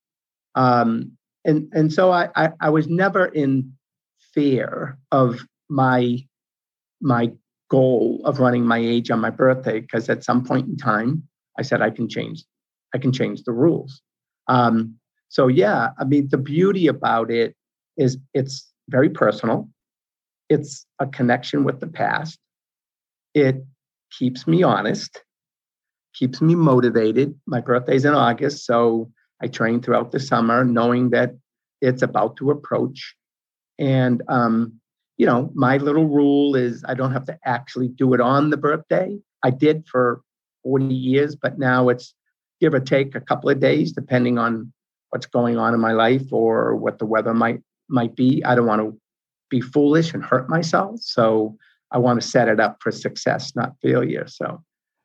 Um, 0.54 1.12
and 1.44 1.68
and 1.72 1.92
so 1.92 2.10
I, 2.10 2.28
I, 2.36 2.50
I 2.60 2.70
was 2.70 2.88
never 2.88 3.26
in 3.26 3.72
fear 4.32 4.98
of 5.10 5.40
my 5.68 6.18
my 7.00 7.32
goal 7.70 8.20
of 8.24 8.40
running 8.40 8.66
my 8.66 8.78
age 8.78 9.10
on 9.10 9.20
my 9.20 9.30
birthday 9.30 9.80
because 9.80 10.08
at 10.08 10.24
some 10.24 10.44
point 10.44 10.68
in 10.68 10.76
time 10.76 11.22
I 11.58 11.62
said 11.62 11.80
I 11.80 11.90
can 11.90 12.08
change 12.08 12.44
I 12.94 12.98
can 12.98 13.12
change 13.12 13.44
the 13.44 13.52
rules. 13.52 14.02
Um, 14.48 14.96
so 15.28 15.46
yeah, 15.46 15.90
I 15.98 16.04
mean 16.04 16.28
the 16.30 16.38
beauty 16.38 16.86
about 16.86 17.30
it 17.30 17.54
is 17.96 18.18
it's 18.34 18.70
very 18.88 19.08
personal. 19.08 19.68
It's 20.48 20.84
a 20.98 21.06
connection 21.06 21.64
with 21.64 21.80
the 21.80 21.86
past. 21.86 22.38
It 23.34 23.64
keeps 24.18 24.46
me 24.48 24.64
honest, 24.64 25.22
keeps 26.14 26.42
me 26.42 26.56
motivated. 26.56 27.38
My 27.46 27.60
birthday's 27.60 28.04
in 28.04 28.14
August, 28.14 28.66
so 28.66 29.12
I 29.42 29.48
train 29.48 29.80
throughout 29.80 30.12
the 30.12 30.20
summer, 30.20 30.64
knowing 30.64 31.10
that 31.10 31.34
it's 31.80 32.02
about 32.02 32.36
to 32.36 32.50
approach. 32.50 33.14
And, 33.78 34.22
um, 34.28 34.74
you 35.16 35.26
know, 35.26 35.50
my 35.54 35.78
little 35.78 36.06
rule 36.06 36.54
is 36.54 36.84
I 36.86 36.94
don't 36.94 37.12
have 37.12 37.24
to 37.26 37.38
actually 37.44 37.88
do 37.88 38.14
it 38.14 38.20
on 38.20 38.50
the 38.50 38.56
birthday. 38.56 39.18
I 39.42 39.50
did 39.50 39.86
for 39.88 40.22
40 40.62 40.86
years, 40.86 41.36
but 41.36 41.58
now 41.58 41.88
it's 41.88 42.14
give 42.60 42.74
or 42.74 42.80
take 42.80 43.14
a 43.14 43.20
couple 43.20 43.48
of 43.48 43.60
days, 43.60 43.92
depending 43.92 44.38
on 44.38 44.72
what's 45.10 45.26
going 45.26 45.56
on 45.58 45.74
in 45.74 45.80
my 45.80 45.92
life 45.92 46.32
or 46.32 46.76
what 46.76 46.98
the 46.98 47.06
weather 47.06 47.34
might 47.34 47.60
might 47.88 48.14
be. 48.14 48.44
I 48.44 48.54
don't 48.54 48.66
want 48.66 48.82
to 48.82 48.98
be 49.48 49.60
foolish 49.60 50.14
and 50.14 50.24
hurt 50.24 50.48
myself. 50.48 51.00
So 51.00 51.56
I 51.90 51.98
want 51.98 52.20
to 52.20 52.26
set 52.26 52.48
it 52.48 52.60
up 52.60 52.76
for 52.80 52.92
success, 52.92 53.56
not 53.56 53.74
failure. 53.82 54.26
So 54.28 54.62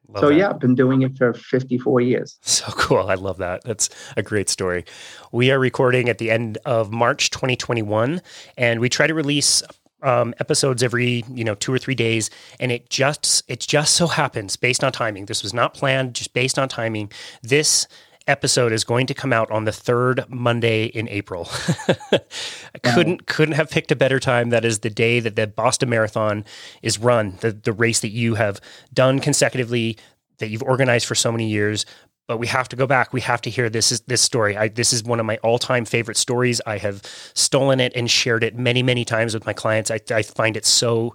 Love 0.10 0.22
so 0.22 0.30
that. 0.30 0.36
yeah, 0.36 0.50
I've 0.50 0.60
been 0.60 0.76
doing 0.76 1.02
it 1.02 1.18
for 1.18 1.34
54 1.34 2.02
years. 2.02 2.40
So 2.56 2.66
cool. 2.72 3.10
I 3.10 3.16
love 3.16 3.38
that. 3.38 3.64
That's 3.64 3.90
a 4.16 4.24
great 4.24 4.50
story. 4.50 4.86
We 5.32 5.52
are 5.52 5.60
recording 5.60 6.10
at 6.10 6.20
the 6.20 6.32
end 6.32 6.58
of 6.66 6.92
March 6.92 7.30
2021 7.32 8.22
and 8.58 8.80
we 8.80 8.90
try 8.90 9.08
to 9.08 9.14
release 9.14 9.62
um, 10.06 10.34
episodes 10.40 10.84
every 10.84 11.24
you 11.34 11.44
know 11.44 11.56
two 11.56 11.74
or 11.74 11.80
three 11.80 11.96
days, 11.96 12.30
and 12.60 12.72
it 12.72 12.90
just 12.90 13.44
it 13.48 13.60
just 13.60 13.96
so 13.96 14.08
happens 14.08 14.56
based 14.56 14.84
on 14.84 14.92
timing. 14.92 15.26
This 15.26 15.42
was 15.42 15.54
not 15.54 15.74
planned, 15.74 16.14
just 16.14 16.34
based 16.34 16.60
on 16.60 16.70
timing. 16.70 17.12
This 17.42 17.88
episode 18.28 18.72
is 18.72 18.84
going 18.84 19.08
to 19.08 19.14
come 19.14 19.32
out 19.32 19.50
on 19.52 19.66
the 19.66 19.72
third 19.72 20.26
Monday 20.30 20.86
in 20.86 21.08
April. 21.10 21.48
I 22.12 22.80
couldn't 22.84 23.28
couldn't 23.28 23.56
have 23.56 23.70
picked 23.70 23.92
a 23.92 23.96
better 23.96 24.20
time. 24.20 24.50
That 24.50 24.66
is 24.66 24.80
the 24.80 24.90
day 24.90 25.20
that 25.20 25.36
the 25.36 25.48
Boston 25.48 25.90
Marathon 25.90 26.46
is 26.82 27.00
run, 27.00 27.38
the 27.42 27.52
the 27.52 27.74
race 27.74 28.00
that 28.00 28.10
you 28.10 28.36
have 28.36 28.60
done 28.94 29.20
consecutively, 29.20 29.98
that 30.40 30.50
you've 30.50 30.64
organized 30.64 31.06
for 31.06 31.16
so 31.16 31.32
many 31.32 31.48
years. 31.48 31.86
But 32.28 32.38
we 32.38 32.48
have 32.48 32.68
to 32.70 32.76
go 32.76 32.88
back. 32.88 33.14
We 33.14 33.22
have 33.22 33.42
to 33.42 33.52
hear 33.52 33.70
this 33.70 33.92
is 33.92 34.02
this 34.02 34.22
story. 34.22 34.58
I, 34.58 34.70
this 34.70 34.94
is 34.94 35.04
one 35.04 35.20
of 35.20 35.28
my 35.28 35.38
all 35.38 35.60
time 35.60 35.86
favorite 35.86 36.18
stories. 36.18 36.60
I 36.66 36.80
have 36.80 37.04
stolen 37.36 37.80
it 37.80 37.94
and 37.96 38.10
shared 38.10 38.44
it 38.44 38.56
many 38.56 38.82
many 38.82 39.06
times 39.06 39.34
with 39.34 39.46
my 39.46 39.54
clients. 39.54 39.92
I, 39.92 40.00
I 40.10 40.24
find 40.24 40.58
it 40.58 40.66
so 40.66 41.14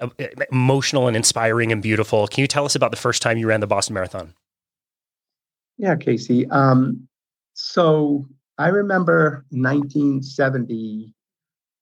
uh, 0.00 0.08
emotional 0.50 1.06
and 1.06 1.16
inspiring 1.16 1.70
and 1.70 1.80
beautiful. 1.80 2.26
Can 2.26 2.42
you 2.42 2.48
tell 2.48 2.64
us 2.64 2.74
about 2.74 2.90
the 2.90 2.96
first 2.96 3.22
time 3.22 3.38
you 3.38 3.46
ran 3.46 3.60
the 3.60 3.66
Boston 3.68 3.94
Marathon? 3.94 4.34
Yeah, 5.78 5.96
Casey. 5.96 6.48
Um, 6.50 7.08
so 7.54 8.26
I 8.58 8.68
remember 8.68 9.44
1970 9.50 11.14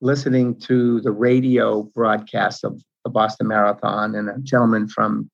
listening 0.02 0.58
to 0.60 1.00
the 1.00 1.10
radio 1.10 1.82
broadcast 1.82 2.64
of 2.64 2.80
the 3.04 3.10
Boston 3.10 3.48
Marathon, 3.48 4.14
and 4.14 4.28
a 4.28 4.38
gentleman 4.40 4.88
from 4.88 5.30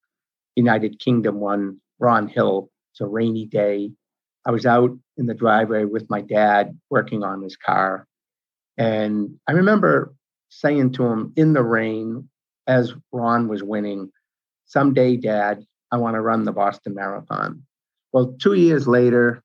United 0.57 1.00
Kingdom 1.00 1.40
won, 1.40 1.81
Ron 1.99 2.28
Hill. 2.28 2.71
It's 2.92 3.00
a 3.00 3.07
rainy 3.07 3.47
day. 3.47 3.90
I 4.47 4.50
was 4.50 4.66
out 4.66 4.97
in 5.16 5.26
the 5.26 5.35
driveway 5.35 5.85
with 5.85 6.09
my 6.11 6.21
dad 6.21 6.78
working 6.90 7.23
on 7.25 7.42
his 7.42 7.57
car. 7.57 8.07
And 8.76 9.38
I 9.49 9.52
remember 9.52 10.14
saying 10.49 10.92
to 10.92 11.07
him 11.07 11.33
in 11.37 11.52
the 11.52 11.62
rain 11.62 12.28
as 12.66 12.95
Ron 13.11 13.49
was 13.49 13.62
winning, 13.62 14.11
Someday, 14.66 15.16
Dad, 15.16 15.64
I 15.90 15.99
want 15.99 16.14
to 16.14 16.21
run 16.21 16.45
the 16.45 16.52
Boston 16.52 16.95
Marathon. 16.95 17.64
Well, 18.12 18.35
two 18.40 18.54
years 18.54 18.87
later, 18.87 19.42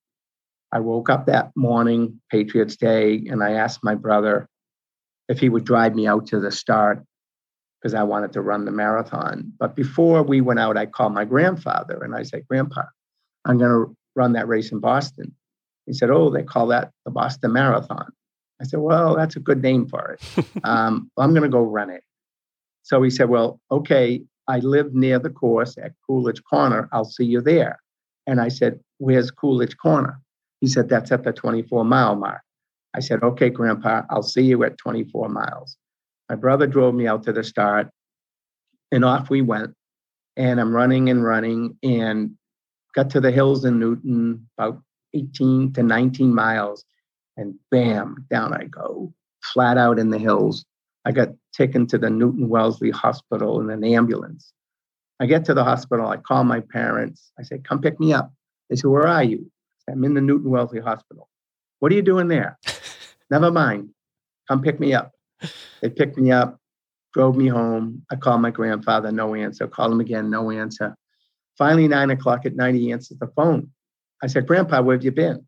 I 0.71 0.79
woke 0.79 1.09
up 1.09 1.25
that 1.27 1.51
morning, 1.55 2.19
Patriots 2.29 2.75
Day, 2.75 3.23
and 3.29 3.43
I 3.43 3.51
asked 3.51 3.79
my 3.83 3.95
brother 3.95 4.47
if 5.29 5.39
he 5.39 5.49
would 5.49 5.63
drive 5.63 5.95
me 5.95 6.07
out 6.07 6.27
to 6.27 6.39
the 6.39 6.51
start 6.51 7.03
because 7.81 7.93
I 7.93 8.03
wanted 8.03 8.33
to 8.33 8.41
run 8.41 8.65
the 8.65 8.71
marathon. 8.71 9.53
But 9.59 9.75
before 9.75 10.23
we 10.23 10.41
went 10.41 10.59
out, 10.59 10.77
I 10.77 10.85
called 10.85 11.13
my 11.13 11.25
grandfather 11.25 12.03
and 12.03 12.15
I 12.15 12.23
said, 12.23 12.47
Grandpa, 12.47 12.83
I'm 13.45 13.57
going 13.57 13.71
to 13.71 13.95
run 14.15 14.33
that 14.33 14.47
race 14.47 14.71
in 14.71 14.79
Boston. 14.79 15.33
He 15.85 15.93
said, 15.93 16.09
Oh, 16.09 16.29
they 16.29 16.43
call 16.43 16.67
that 16.67 16.91
the 17.05 17.11
Boston 17.11 17.53
Marathon. 17.53 18.11
I 18.59 18.65
said, 18.65 18.79
Well, 18.79 19.15
that's 19.15 19.35
a 19.35 19.39
good 19.39 19.61
name 19.61 19.87
for 19.87 20.17
it. 20.17 20.45
um, 20.63 21.09
I'm 21.17 21.31
going 21.31 21.43
to 21.43 21.49
go 21.49 21.61
run 21.61 21.89
it. 21.89 22.03
So 22.83 23.01
he 23.03 23.09
said, 23.09 23.29
Well, 23.29 23.59
okay, 23.71 24.21
I 24.47 24.59
live 24.59 24.93
near 24.93 25.19
the 25.19 25.29
course 25.29 25.77
at 25.77 25.93
Coolidge 26.05 26.43
Corner. 26.43 26.89
I'll 26.91 27.05
see 27.05 27.25
you 27.25 27.41
there. 27.41 27.79
And 28.27 28.41
I 28.41 28.49
said, 28.49 28.79
Where's 28.99 29.31
Coolidge 29.31 29.77
Corner? 29.77 30.19
He 30.61 30.67
said, 30.67 30.89
That's 30.89 31.11
at 31.11 31.23
the 31.23 31.33
24 31.33 31.85
mile 31.85 32.15
mark. 32.15 32.41
I 32.93 32.99
said, 32.99 33.23
Okay, 33.23 33.49
Grandpa, 33.49 34.03
I'll 34.09 34.21
see 34.21 34.43
you 34.43 34.63
at 34.63 34.77
24 34.77 35.29
miles. 35.29 35.77
My 36.29 36.35
brother 36.35 36.67
drove 36.67 36.93
me 36.93 37.07
out 37.07 37.23
to 37.23 37.33
the 37.33 37.43
start, 37.43 37.89
and 38.91 39.05
off 39.05 39.29
we 39.29 39.41
went. 39.41 39.73
And 40.35 40.59
I'm 40.59 40.75
running 40.75 41.09
and 41.09 41.23
running 41.23 41.77
and 41.81 42.31
got 42.93 43.09
to 43.11 43.21
the 43.21 43.31
hills 43.31 43.65
in 43.65 43.79
Newton, 43.79 44.47
about 44.57 44.81
18 45.13 45.73
to 45.73 45.83
19 45.83 46.35
miles. 46.35 46.83
And 47.37 47.55
bam, 47.71 48.25
down 48.29 48.53
I 48.53 48.65
go, 48.65 49.13
flat 49.53 49.77
out 49.77 49.99
in 49.99 50.09
the 50.09 50.17
hills. 50.19 50.65
I 51.05 51.11
got 51.11 51.29
taken 51.53 51.87
to 51.87 51.97
the 51.97 52.09
Newton 52.09 52.49
Wellesley 52.49 52.91
Hospital 52.91 53.61
in 53.61 53.69
an 53.69 53.83
ambulance. 53.83 54.51
I 55.19 55.25
get 55.25 55.45
to 55.45 55.53
the 55.53 55.63
hospital. 55.63 56.07
I 56.07 56.17
call 56.17 56.43
my 56.43 56.59
parents. 56.59 57.31
I 57.39 57.43
say, 57.43 57.59
come 57.59 57.81
pick 57.81 57.99
me 57.99 58.13
up. 58.13 58.31
They 58.69 58.75
say, 58.75 58.87
where 58.87 59.07
are 59.07 59.23
you? 59.23 59.49
I'm 59.89 60.03
in 60.03 60.13
the 60.13 60.21
Newton 60.21 60.49
Wellesley 60.51 60.81
Hospital. 60.81 61.29
What 61.79 61.91
are 61.91 61.95
you 61.95 62.01
doing 62.01 62.27
there? 62.27 62.57
Never 63.29 63.51
mind. 63.51 63.89
Come 64.47 64.61
pick 64.61 64.79
me 64.79 64.93
up. 64.93 65.11
They 65.81 65.89
picked 65.89 66.17
me 66.17 66.31
up, 66.31 66.59
drove 67.13 67.37
me 67.37 67.47
home. 67.47 68.03
I 68.11 68.15
called 68.15 68.41
my 68.41 68.51
grandfather, 68.51 69.11
no 69.11 69.35
answer. 69.35 69.67
Called 69.67 69.91
him 69.91 69.99
again, 69.99 70.29
no 70.29 70.51
answer. 70.51 70.95
Finally, 71.57 71.87
nine 71.87 72.11
o'clock 72.11 72.45
at 72.45 72.55
night, 72.55 72.75
he 72.75 72.91
answers 72.91 73.17
the 73.19 73.27
phone. 73.35 73.69
I 74.21 74.27
said, 74.27 74.47
Grandpa, 74.47 74.81
where 74.81 74.95
have 74.95 75.03
you 75.03 75.11
been? 75.11 75.47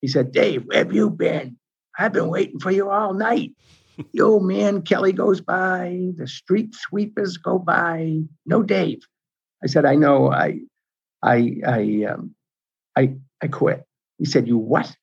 He 0.00 0.08
said, 0.08 0.32
Dave, 0.32 0.64
where 0.66 0.78
have 0.78 0.92
you 0.92 1.10
been? 1.10 1.58
I've 1.98 2.12
been 2.12 2.28
waiting 2.28 2.60
for 2.60 2.70
you 2.70 2.90
all 2.90 3.14
night 3.14 3.52
the 4.12 4.20
old 4.20 4.44
man 4.44 4.82
Kelly 4.82 5.12
goes 5.12 5.40
by, 5.40 6.10
the 6.16 6.26
street 6.26 6.74
sweepers 6.74 7.36
go 7.36 7.58
by. 7.58 8.22
No 8.44 8.62
Dave. 8.62 9.06
I 9.62 9.66
said, 9.66 9.84
I 9.84 9.94
know. 9.94 10.30
I, 10.30 10.60
I, 11.22 11.56
I, 11.66 12.06
um, 12.10 12.34
I, 12.96 13.14
I 13.42 13.48
quit. 13.48 13.84
He 14.18 14.24
said, 14.24 14.46
You 14.46 14.58
what? 14.58 14.94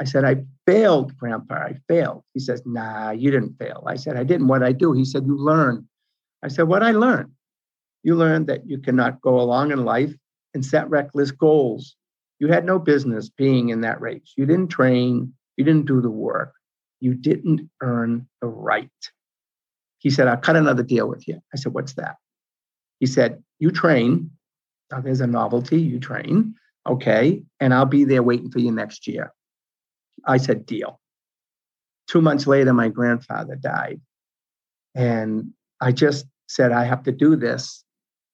I 0.00 0.04
said, 0.04 0.24
I 0.24 0.44
failed, 0.66 1.16
Grandpa. 1.16 1.54
I 1.54 1.76
failed. 1.88 2.24
He 2.34 2.40
says, 2.40 2.62
Nah, 2.64 3.10
you 3.10 3.30
didn't 3.30 3.58
fail. 3.58 3.84
I 3.86 3.96
said, 3.96 4.16
I 4.16 4.24
didn't. 4.24 4.48
What 4.48 4.62
I 4.62 4.72
do? 4.72 4.92
He 4.92 5.04
said, 5.04 5.26
You 5.26 5.36
learn. 5.36 5.86
I 6.42 6.48
said, 6.48 6.64
What 6.64 6.82
I 6.82 6.92
learned? 6.92 7.32
You 8.02 8.16
learned 8.16 8.46
that 8.48 8.68
you 8.68 8.78
cannot 8.78 9.20
go 9.20 9.40
along 9.40 9.70
in 9.70 9.84
life 9.84 10.12
and 10.54 10.64
set 10.64 10.88
reckless 10.90 11.30
goals. 11.30 11.96
You 12.40 12.48
had 12.48 12.64
no 12.64 12.78
business 12.78 13.28
being 13.28 13.68
in 13.68 13.82
that 13.82 14.00
race. 14.00 14.32
You 14.36 14.46
didn't 14.46 14.68
train. 14.68 15.34
You 15.56 15.64
didn't 15.64 15.86
do 15.86 16.00
the 16.00 16.10
work 16.10 16.54
you 17.02 17.14
didn't 17.14 17.68
earn 17.82 18.28
the 18.40 18.46
right. 18.46 18.88
He 19.98 20.08
said, 20.08 20.28
I'll 20.28 20.36
cut 20.36 20.54
another 20.54 20.84
deal 20.84 21.08
with 21.08 21.26
you. 21.26 21.40
I 21.52 21.56
said, 21.56 21.74
What's 21.74 21.94
that? 21.94 22.16
He 23.00 23.06
said, 23.06 23.42
You 23.58 23.72
train. 23.72 24.30
Now 24.90 25.00
there's 25.00 25.20
a 25.20 25.26
novelty. 25.26 25.80
You 25.80 25.98
train. 25.98 26.54
Okay. 26.88 27.42
And 27.58 27.74
I'll 27.74 27.86
be 27.86 28.04
there 28.04 28.22
waiting 28.22 28.50
for 28.50 28.60
you 28.60 28.70
next 28.70 29.08
year. 29.08 29.32
I 30.26 30.36
said, 30.36 30.64
Deal. 30.64 31.00
Two 32.08 32.20
months 32.20 32.46
later, 32.46 32.72
my 32.72 32.88
grandfather 32.88 33.56
died. 33.56 34.00
And 34.94 35.50
I 35.80 35.90
just 35.90 36.26
said, 36.46 36.70
I 36.70 36.84
have 36.84 37.02
to 37.04 37.12
do 37.12 37.34
this 37.34 37.84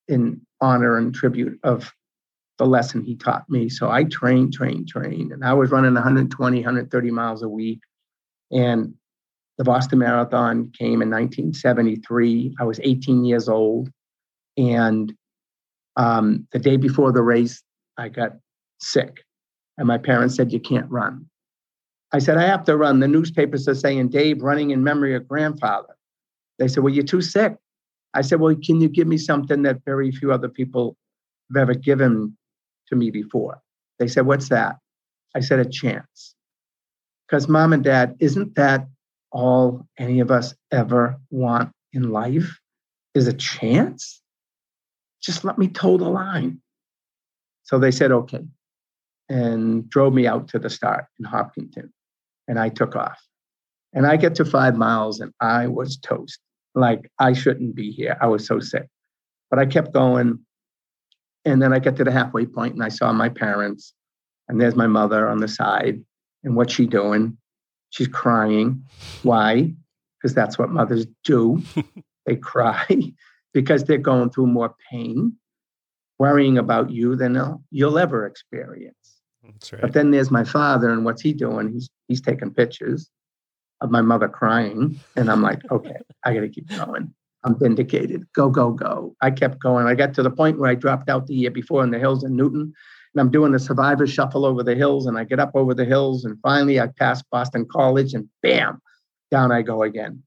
in 0.08 0.42
honor 0.60 0.98
and 0.98 1.14
tribute 1.14 1.58
of 1.62 1.92
the 2.58 2.66
lesson 2.66 3.02
he 3.02 3.14
taught 3.14 3.48
me. 3.48 3.70
So 3.70 3.90
I 3.90 4.04
trained, 4.04 4.52
trained, 4.52 4.88
trained. 4.88 5.32
And 5.32 5.44
I 5.44 5.54
was 5.54 5.70
running 5.70 5.94
120, 5.94 6.58
130 6.58 7.10
miles 7.10 7.42
a 7.42 7.48
week. 7.48 7.80
And 8.50 8.94
the 9.58 9.64
Boston 9.64 9.98
Marathon 9.98 10.72
came 10.78 11.02
in 11.02 11.10
1973. 11.10 12.56
I 12.60 12.64
was 12.64 12.80
18 12.82 13.24
years 13.24 13.48
old. 13.48 13.90
And 14.56 15.12
um, 15.96 16.46
the 16.52 16.58
day 16.58 16.76
before 16.76 17.12
the 17.12 17.22
race, 17.22 17.62
I 17.96 18.08
got 18.08 18.32
sick. 18.78 19.24
And 19.76 19.86
my 19.86 19.98
parents 19.98 20.36
said, 20.36 20.52
You 20.52 20.60
can't 20.60 20.90
run. 20.90 21.26
I 22.12 22.20
said, 22.20 22.38
I 22.38 22.46
have 22.46 22.64
to 22.64 22.76
run. 22.76 23.00
The 23.00 23.08
newspapers 23.08 23.68
are 23.68 23.74
saying, 23.74 24.08
Dave 24.08 24.42
running 24.42 24.70
in 24.70 24.82
memory 24.82 25.14
of 25.14 25.28
grandfather. 25.28 25.96
They 26.58 26.68
said, 26.68 26.82
Well, 26.82 26.92
you're 26.92 27.04
too 27.04 27.20
sick. 27.20 27.56
I 28.14 28.22
said, 28.22 28.40
Well, 28.40 28.54
can 28.64 28.80
you 28.80 28.88
give 28.88 29.06
me 29.06 29.18
something 29.18 29.62
that 29.62 29.84
very 29.84 30.10
few 30.10 30.32
other 30.32 30.48
people 30.48 30.96
have 31.52 31.62
ever 31.62 31.74
given 31.74 32.36
to 32.88 32.96
me 32.96 33.10
before? 33.10 33.60
They 33.98 34.08
said, 34.08 34.26
What's 34.26 34.48
that? 34.48 34.76
I 35.34 35.40
said, 35.40 35.58
A 35.58 35.68
chance. 35.68 36.34
Because, 37.28 37.48
mom 37.48 37.72
and 37.72 37.84
dad, 37.84 38.16
isn't 38.20 38.54
that 38.54 38.86
all 39.30 39.86
any 39.98 40.20
of 40.20 40.30
us 40.30 40.54
ever 40.72 41.20
want 41.30 41.70
in 41.92 42.10
life? 42.10 42.58
Is 43.14 43.28
a 43.28 43.32
chance? 43.32 44.22
Just 45.22 45.44
let 45.44 45.58
me 45.58 45.68
toe 45.68 45.98
the 45.98 46.08
line. 46.08 46.60
So 47.64 47.78
they 47.78 47.90
said, 47.90 48.12
okay, 48.12 48.44
and 49.28 49.88
drove 49.88 50.14
me 50.14 50.26
out 50.26 50.48
to 50.48 50.58
the 50.58 50.70
start 50.70 51.06
in 51.18 51.24
Hopkinton. 51.24 51.92
And 52.46 52.58
I 52.58 52.68
took 52.70 52.96
off. 52.96 53.20
And 53.92 54.06
I 54.06 54.16
get 54.16 54.34
to 54.36 54.44
five 54.44 54.76
miles 54.76 55.20
and 55.20 55.32
I 55.40 55.66
was 55.66 55.98
toast. 55.98 56.38
Like 56.74 57.10
I 57.18 57.32
shouldn't 57.32 57.74
be 57.74 57.90
here. 57.90 58.16
I 58.20 58.26
was 58.26 58.46
so 58.46 58.60
sick. 58.60 58.86
But 59.50 59.58
I 59.58 59.66
kept 59.66 59.92
going. 59.92 60.38
And 61.44 61.62
then 61.62 61.72
I 61.72 61.78
get 61.78 61.96
to 61.96 62.04
the 62.04 62.12
halfway 62.12 62.46
point 62.46 62.74
and 62.74 62.82
I 62.82 62.88
saw 62.88 63.12
my 63.12 63.28
parents. 63.28 63.92
And 64.48 64.60
there's 64.60 64.76
my 64.76 64.86
mother 64.86 65.28
on 65.28 65.38
the 65.38 65.48
side. 65.48 66.02
And 66.48 66.56
what's 66.56 66.72
she 66.72 66.86
doing? 66.86 67.36
She's 67.90 68.08
crying. 68.08 68.82
Why? 69.22 69.74
Because 70.16 70.34
that's 70.34 70.58
what 70.58 70.70
mothers 70.70 71.06
do. 71.22 71.62
they 72.26 72.36
cry 72.36 72.86
because 73.52 73.84
they're 73.84 73.98
going 73.98 74.30
through 74.30 74.46
more 74.46 74.74
pain, 74.90 75.34
worrying 76.18 76.56
about 76.56 76.90
you 76.90 77.16
than 77.16 77.60
you'll 77.70 77.98
ever 77.98 78.24
experience. 78.24 79.20
Right. 79.70 79.82
But 79.82 79.92
then 79.92 80.10
there's 80.10 80.30
my 80.30 80.42
father, 80.42 80.88
and 80.88 81.04
what's 81.04 81.20
he 81.20 81.34
doing? 81.34 81.70
He's 81.70 81.90
he's 82.08 82.22
taking 82.22 82.54
pictures 82.54 83.10
of 83.82 83.90
my 83.90 84.00
mother 84.00 84.28
crying, 84.28 84.98
and 85.16 85.30
I'm 85.30 85.42
like, 85.42 85.60
okay, 85.70 85.98
I 86.24 86.32
got 86.32 86.40
to 86.40 86.48
keep 86.48 86.68
going. 86.68 87.12
I'm 87.44 87.58
vindicated. 87.58 88.26
Go, 88.34 88.48
go, 88.48 88.72
go. 88.72 89.14
I 89.20 89.30
kept 89.32 89.58
going. 89.58 89.86
I 89.86 89.94
got 89.94 90.14
to 90.14 90.22
the 90.22 90.30
point 90.30 90.58
where 90.58 90.70
I 90.70 90.74
dropped 90.74 91.10
out 91.10 91.26
the 91.26 91.34
year 91.34 91.50
before 91.50 91.84
in 91.84 91.90
the 91.90 91.98
hills 91.98 92.24
in 92.24 92.36
Newton, 92.36 92.72
and 93.14 93.20
I'm 93.20 93.30
doing 93.30 93.52
the 93.52 93.58
survivor 93.58 94.06
shuffle 94.06 94.44
over 94.44 94.62
the 94.62 94.74
hills, 94.74 95.06
and 95.06 95.18
I 95.18 95.24
get 95.24 95.40
up 95.40 95.52
over 95.54 95.74
the 95.74 95.84
hills, 95.84 96.24
and 96.24 96.38
finally 96.40 96.80
I 96.80 96.88
pass 96.88 97.22
Boston 97.22 97.66
College, 97.70 98.14
and 98.14 98.28
bam, 98.42 98.80
down 99.30 99.52
I 99.52 99.62
go 99.62 99.82
again. 99.82 100.22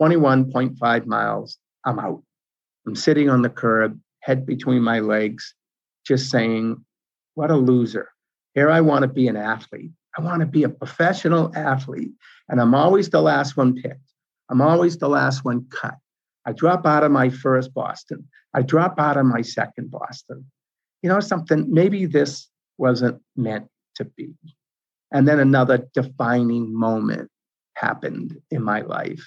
21.5 0.00 1.06
miles. 1.06 1.58
I'm 1.84 1.98
out. 1.98 2.22
I'm 2.86 2.96
sitting 2.96 3.28
on 3.28 3.42
the 3.42 3.48
curb, 3.48 3.98
head 4.20 4.46
between 4.46 4.82
my 4.82 5.00
legs, 5.00 5.54
just 6.04 6.30
saying, 6.30 6.84
what 7.34 7.50
a 7.50 7.56
loser. 7.56 8.08
Here 8.54 8.70
I 8.70 8.80
want 8.80 9.02
to 9.02 9.08
be 9.08 9.28
an 9.28 9.36
athlete. 9.36 9.92
I 10.16 10.20
want 10.20 10.40
to 10.40 10.46
be 10.46 10.64
a 10.64 10.68
professional 10.68 11.52
athlete. 11.56 12.12
And 12.48 12.60
I'm 12.60 12.74
always 12.74 13.08
the 13.08 13.22
last 13.22 13.56
one 13.56 13.74
picked. 13.74 14.12
I'm 14.50 14.60
always 14.60 14.98
the 14.98 15.08
last 15.08 15.44
one 15.44 15.66
cut. 15.70 15.96
I 16.44 16.52
drop 16.52 16.84
out 16.86 17.04
of 17.04 17.12
my 17.12 17.30
first 17.30 17.72
Boston. 17.72 18.28
I 18.52 18.62
drop 18.62 18.98
out 18.98 19.16
of 19.16 19.24
my 19.24 19.42
second 19.42 19.90
Boston. 19.90 20.50
You 21.02 21.08
know 21.08 21.20
something? 21.20 21.66
Maybe 21.68 22.06
this 22.06 22.48
wasn't 22.78 23.20
meant 23.36 23.68
to 23.96 24.04
be. 24.04 24.34
And 25.12 25.28
then 25.28 25.38
another 25.38 25.86
defining 25.94 26.74
moment 26.74 27.30
happened 27.76 28.38
in 28.50 28.62
my 28.62 28.80
life. 28.80 29.22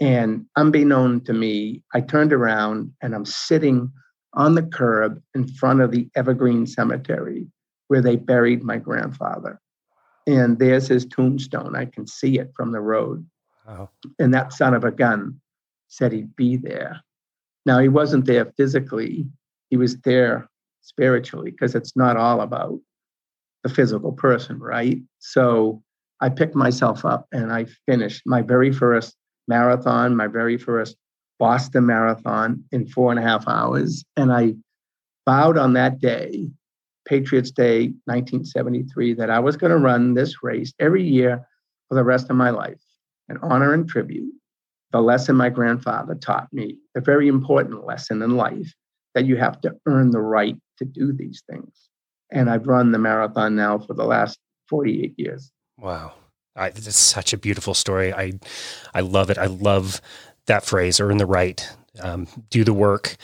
And 0.00 0.46
unbeknown 0.56 1.22
to 1.24 1.32
me, 1.32 1.82
I 1.94 2.00
turned 2.00 2.32
around 2.32 2.92
and 3.02 3.14
I'm 3.14 3.26
sitting 3.26 3.92
on 4.34 4.54
the 4.54 4.62
curb 4.62 5.20
in 5.34 5.46
front 5.46 5.80
of 5.80 5.90
the 5.90 6.08
Evergreen 6.16 6.66
Cemetery 6.66 7.46
where 7.88 8.00
they 8.00 8.16
buried 8.16 8.62
my 8.62 8.76
grandfather. 8.76 9.60
And 10.26 10.58
there's 10.58 10.88
his 10.88 11.04
tombstone. 11.04 11.74
I 11.74 11.86
can 11.86 12.06
see 12.06 12.38
it 12.38 12.52
from 12.56 12.72
the 12.72 12.80
road. 12.80 13.26
Wow. 13.66 13.90
And 14.18 14.32
that 14.32 14.52
son 14.52 14.74
of 14.74 14.84
a 14.84 14.92
gun 14.92 15.40
said 15.88 16.12
he'd 16.12 16.36
be 16.36 16.56
there. 16.56 17.00
Now, 17.66 17.78
he 17.78 17.88
wasn't 17.88 18.26
there 18.26 18.46
physically, 18.56 19.26
he 19.68 19.76
was 19.76 19.96
there 20.00 20.48
spiritually 20.82 21.50
because 21.50 21.74
it's 21.74 21.96
not 21.96 22.16
all 22.16 22.40
about 22.40 22.78
the 23.62 23.68
physical 23.68 24.12
person, 24.12 24.58
right? 24.58 24.98
So 25.18 25.82
I 26.20 26.28
picked 26.28 26.54
myself 26.54 27.04
up 27.04 27.26
and 27.32 27.52
I 27.52 27.66
finished 27.86 28.22
my 28.26 28.42
very 28.42 28.72
first 28.72 29.16
marathon, 29.48 30.16
my 30.16 30.26
very 30.26 30.56
first 30.56 30.96
Boston 31.38 31.86
Marathon 31.86 32.62
in 32.72 32.86
four 32.86 33.10
and 33.10 33.18
a 33.18 33.22
half 33.22 33.48
hours. 33.48 34.04
And 34.16 34.32
I 34.32 34.54
vowed 35.26 35.56
on 35.56 35.72
that 35.74 36.00
day 36.00 36.48
Patriots 37.06 37.50
Day 37.50 37.88
1973 38.04 39.14
that 39.14 39.30
I 39.30 39.38
was 39.38 39.56
going 39.56 39.70
to 39.70 39.78
run 39.78 40.14
this 40.14 40.42
race 40.42 40.72
every 40.78 41.02
year 41.02 41.46
for 41.88 41.94
the 41.94 42.04
rest 42.04 42.30
of 42.30 42.36
my 42.36 42.50
life 42.50 42.82
and 43.28 43.38
honor 43.42 43.72
and 43.72 43.88
tribute 43.88 44.32
the 44.92 45.00
lesson 45.00 45.36
my 45.36 45.48
grandfather 45.48 46.14
taught 46.14 46.52
me, 46.52 46.78
a 46.96 47.00
very 47.00 47.28
important 47.28 47.86
lesson 47.86 48.22
in 48.22 48.36
life 48.36 48.74
that 49.14 49.26
you 49.26 49.36
have 49.36 49.60
to 49.62 49.76
earn 49.86 50.10
the 50.10 50.20
right 50.20 50.56
to 50.78 50.84
do 50.84 51.12
these 51.12 51.42
things. 51.50 51.88
And 52.30 52.48
I've 52.48 52.66
run 52.66 52.92
the 52.92 52.98
marathon 52.98 53.56
now 53.56 53.78
for 53.78 53.94
the 53.94 54.04
last 54.04 54.38
48 54.68 55.14
years. 55.16 55.50
Wow. 55.78 56.12
I, 56.56 56.68
is 56.68 56.96
such 56.96 57.32
a 57.32 57.38
beautiful 57.38 57.74
story. 57.74 58.12
I, 58.12 58.34
I 58.94 59.00
love 59.00 59.30
it. 59.30 59.38
I 59.38 59.46
love 59.46 60.00
that 60.46 60.64
phrase, 60.64 61.00
earn 61.00 61.16
the 61.16 61.26
right, 61.26 61.68
um, 62.00 62.26
do 62.50 62.64
the 62.64 62.72
work, 62.72 63.16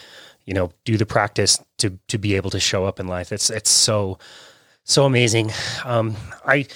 you 0.44 0.54
know, 0.54 0.72
do 0.84 0.96
the 0.96 1.06
practice 1.06 1.62
to 1.78 1.98
to 2.08 2.18
be 2.18 2.34
able 2.34 2.50
to 2.50 2.60
show 2.60 2.84
up 2.84 3.00
in 3.00 3.08
life. 3.08 3.32
It's 3.32 3.50
it's 3.50 3.70
so 3.70 4.18
so 4.84 5.04
amazing. 5.04 5.50
Um, 5.84 6.16
I 6.44 6.66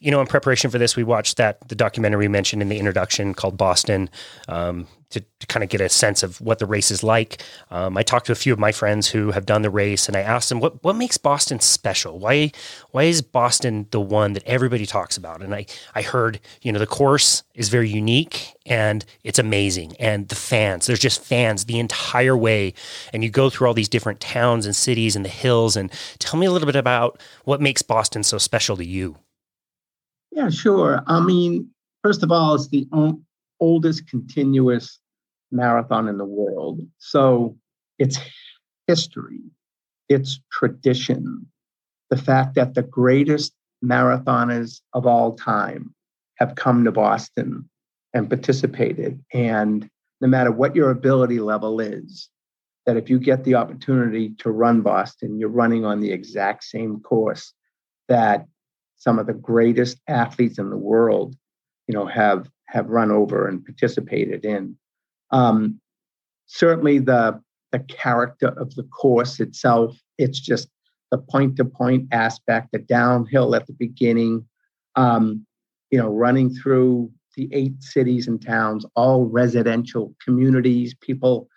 you 0.00 0.10
know, 0.10 0.20
in 0.20 0.26
preparation 0.26 0.70
for 0.70 0.78
this, 0.78 0.96
we 0.96 1.04
watched 1.04 1.36
that 1.36 1.68
the 1.68 1.74
documentary 1.74 2.26
mentioned 2.26 2.62
in 2.62 2.68
the 2.68 2.78
introduction 2.78 3.34
called 3.34 3.56
Boston 3.56 4.10
um, 4.48 4.86
to, 5.10 5.20
to 5.20 5.46
kind 5.46 5.62
of 5.62 5.68
get 5.68 5.80
a 5.80 5.88
sense 5.88 6.22
of 6.22 6.40
what 6.40 6.58
the 6.58 6.66
race 6.66 6.90
is 6.90 7.02
like. 7.02 7.42
Um, 7.70 7.96
I 7.96 8.02
talked 8.02 8.26
to 8.26 8.32
a 8.32 8.36
few 8.36 8.52
of 8.52 8.58
my 8.58 8.72
friends 8.72 9.08
who 9.08 9.32
have 9.32 9.44
done 9.44 9.62
the 9.62 9.70
race, 9.70 10.08
and 10.08 10.16
I 10.16 10.20
asked 10.20 10.48
them 10.48 10.60
what 10.60 10.82
what 10.82 10.96
makes 10.96 11.18
Boston 11.18 11.60
special. 11.60 12.18
Why 12.18 12.52
why 12.92 13.04
is 13.04 13.22
Boston 13.22 13.86
the 13.90 14.00
one 14.00 14.32
that 14.34 14.44
everybody 14.46 14.86
talks 14.86 15.16
about? 15.16 15.42
And 15.42 15.54
I 15.54 15.66
I 15.94 16.02
heard 16.02 16.40
you 16.62 16.72
know 16.72 16.78
the 16.78 16.86
course 16.86 17.42
is 17.54 17.68
very 17.68 17.88
unique 17.88 18.54
and 18.66 19.04
it's 19.24 19.38
amazing, 19.38 19.96
and 19.98 20.28
the 20.28 20.36
fans 20.36 20.86
there's 20.86 21.00
just 21.00 21.22
fans 21.22 21.64
the 21.64 21.78
entire 21.78 22.36
way, 22.36 22.74
and 23.12 23.24
you 23.24 23.30
go 23.30 23.50
through 23.50 23.66
all 23.66 23.74
these 23.74 23.88
different 23.88 24.20
towns 24.20 24.64
and 24.64 24.76
cities 24.76 25.16
and 25.16 25.24
the 25.24 25.30
hills. 25.30 25.76
And 25.76 25.90
tell 26.18 26.38
me 26.38 26.46
a 26.46 26.52
little 26.52 26.66
bit 26.66 26.76
about 26.76 27.20
what 27.44 27.60
makes 27.60 27.82
Boston 27.82 28.22
so 28.22 28.38
special 28.38 28.76
to 28.76 28.84
you. 28.84 29.16
Yeah, 30.30 30.48
sure. 30.48 31.02
I 31.08 31.20
mean, 31.20 31.68
first 32.04 32.22
of 32.22 32.30
all, 32.30 32.54
it's 32.54 32.68
the 32.68 32.86
oldest 33.58 34.08
continuous 34.08 34.99
marathon 35.50 36.08
in 36.08 36.18
the 36.18 36.24
world. 36.24 36.80
So 36.98 37.56
it's 37.98 38.18
history, 38.86 39.40
it's 40.08 40.40
tradition. 40.52 41.46
The 42.10 42.16
fact 42.16 42.54
that 42.56 42.74
the 42.74 42.82
greatest 42.82 43.52
marathoners 43.84 44.80
of 44.92 45.06
all 45.06 45.34
time 45.34 45.94
have 46.36 46.54
come 46.54 46.84
to 46.84 46.92
Boston 46.92 47.68
and 48.12 48.28
participated. 48.28 49.22
And 49.32 49.88
no 50.20 50.28
matter 50.28 50.50
what 50.50 50.74
your 50.74 50.90
ability 50.90 51.38
level 51.38 51.80
is, 51.80 52.28
that 52.86 52.96
if 52.96 53.08
you 53.08 53.18
get 53.18 53.44
the 53.44 53.54
opportunity 53.54 54.30
to 54.38 54.50
run 54.50 54.80
Boston, 54.80 55.38
you're 55.38 55.48
running 55.48 55.84
on 55.84 56.00
the 56.00 56.10
exact 56.10 56.64
same 56.64 57.00
course 57.00 57.52
that 58.08 58.46
some 58.96 59.18
of 59.18 59.26
the 59.26 59.32
greatest 59.32 59.98
athletes 60.08 60.58
in 60.58 60.70
the 60.70 60.76
world, 60.76 61.36
you 61.86 61.94
know, 61.94 62.06
have 62.06 62.48
have 62.66 62.88
run 62.88 63.10
over 63.10 63.48
and 63.48 63.64
participated 63.64 64.44
in. 64.44 64.76
Um, 65.32 65.80
certainly, 66.46 66.98
the 66.98 67.40
the 67.72 67.80
character 67.80 68.48
of 68.48 68.74
the 68.74 68.82
course 68.84 69.38
itself, 69.38 69.96
it's 70.18 70.40
just 70.40 70.68
the 71.10 71.18
point 71.18 71.56
to 71.56 71.64
point 71.64 72.08
aspect, 72.12 72.72
the 72.72 72.78
downhill 72.78 73.54
at 73.54 73.66
the 73.66 73.72
beginning, 73.72 74.44
um, 74.96 75.46
you 75.90 75.98
know, 75.98 76.08
running 76.08 76.52
through 76.52 77.10
the 77.36 77.48
eight 77.52 77.80
cities 77.82 78.26
and 78.26 78.44
towns, 78.44 78.84
all 78.96 79.26
residential 79.26 80.14
communities, 80.24 80.94
people, 81.00 81.48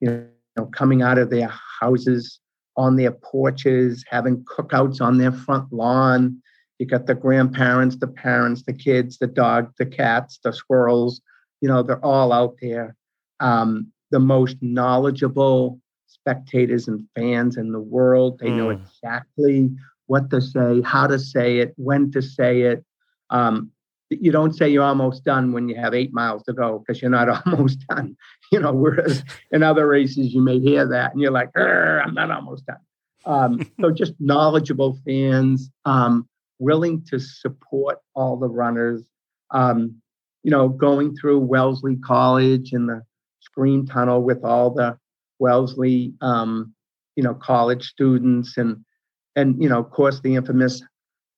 you 0.00 0.26
know, 0.56 0.66
coming 0.66 1.02
out 1.02 1.18
of 1.18 1.30
their 1.30 1.52
houses 1.80 2.40
on 2.76 2.96
their 2.96 3.12
porches, 3.12 4.04
having 4.08 4.44
cookouts 4.44 5.00
on 5.00 5.18
their 5.18 5.32
front 5.32 5.72
lawn, 5.72 6.42
you 6.78 6.86
got 6.86 7.06
the 7.06 7.14
grandparents, 7.14 7.96
the 7.96 8.08
parents, 8.08 8.64
the 8.64 8.72
kids, 8.72 9.18
the 9.18 9.28
dog, 9.28 9.72
the 9.78 9.86
cats, 9.86 10.40
the 10.42 10.52
squirrels. 10.52 11.20
You 11.60 11.68
know, 11.68 11.82
they're 11.84 12.04
all 12.04 12.32
out 12.32 12.56
there. 12.60 12.96
Um, 13.42 13.92
the 14.10 14.20
most 14.20 14.56
knowledgeable 14.60 15.80
spectators 16.06 16.86
and 16.86 17.06
fans 17.16 17.56
in 17.56 17.72
the 17.72 17.80
world. 17.80 18.38
They 18.38 18.48
mm. 18.48 18.56
know 18.56 18.70
exactly 18.70 19.70
what 20.06 20.30
to 20.30 20.40
say, 20.40 20.82
how 20.82 21.06
to 21.06 21.18
say 21.18 21.58
it, 21.58 21.72
when 21.76 22.12
to 22.12 22.22
say 22.22 22.62
it. 22.62 22.84
Um, 23.30 23.70
you 24.10 24.30
don't 24.30 24.54
say 24.54 24.68
you're 24.68 24.84
almost 24.84 25.24
done 25.24 25.52
when 25.52 25.70
you 25.70 25.76
have 25.76 25.94
eight 25.94 26.12
miles 26.12 26.42
to 26.44 26.52
go 26.52 26.78
because 26.78 27.00
you're 27.00 27.10
not 27.10 27.28
almost 27.46 27.86
done. 27.88 28.16
You 28.52 28.60
know, 28.60 28.72
whereas 28.72 29.24
in 29.50 29.62
other 29.62 29.88
races 29.88 30.34
you 30.34 30.42
may 30.42 30.60
hear 30.60 30.86
that 30.86 31.12
and 31.12 31.20
you're 31.20 31.32
like, 31.32 31.50
I'm 31.56 32.14
not 32.14 32.30
almost 32.30 32.66
done. 32.66 32.76
Um, 33.24 33.70
so 33.80 33.90
just 33.90 34.14
knowledgeable 34.20 34.98
fans. 35.06 35.70
Um, 35.84 36.28
willing 36.58 37.04
to 37.10 37.18
support 37.18 37.98
all 38.14 38.36
the 38.36 38.48
runners. 38.48 39.02
Um, 39.50 39.96
you 40.44 40.50
know, 40.50 40.68
going 40.68 41.16
through 41.16 41.40
Wellesley 41.40 41.96
College 41.96 42.72
and 42.72 42.88
the 42.88 43.02
scream 43.52 43.86
tunnel 43.86 44.22
with 44.22 44.44
all 44.44 44.70
the 44.70 44.96
Wellesley, 45.38 46.14
um, 46.20 46.74
you 47.16 47.22
know, 47.22 47.34
college 47.34 47.86
students, 47.88 48.56
and 48.56 48.84
and 49.36 49.62
you 49.62 49.68
know, 49.68 49.78
of 49.78 49.90
course, 49.90 50.20
the 50.20 50.34
infamous 50.34 50.82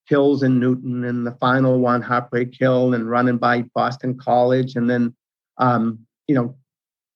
hills 0.06 0.42
in 0.42 0.60
Newton, 0.60 1.04
and 1.04 1.26
the 1.26 1.32
final 1.32 1.78
one, 1.80 2.02
Heartbreak 2.02 2.54
Hill, 2.58 2.94
and 2.94 3.10
running 3.10 3.38
by 3.38 3.62
Boston 3.74 4.16
College, 4.18 4.76
and 4.76 4.88
then, 4.88 5.14
um, 5.58 5.98
you 6.28 6.34
know, 6.34 6.54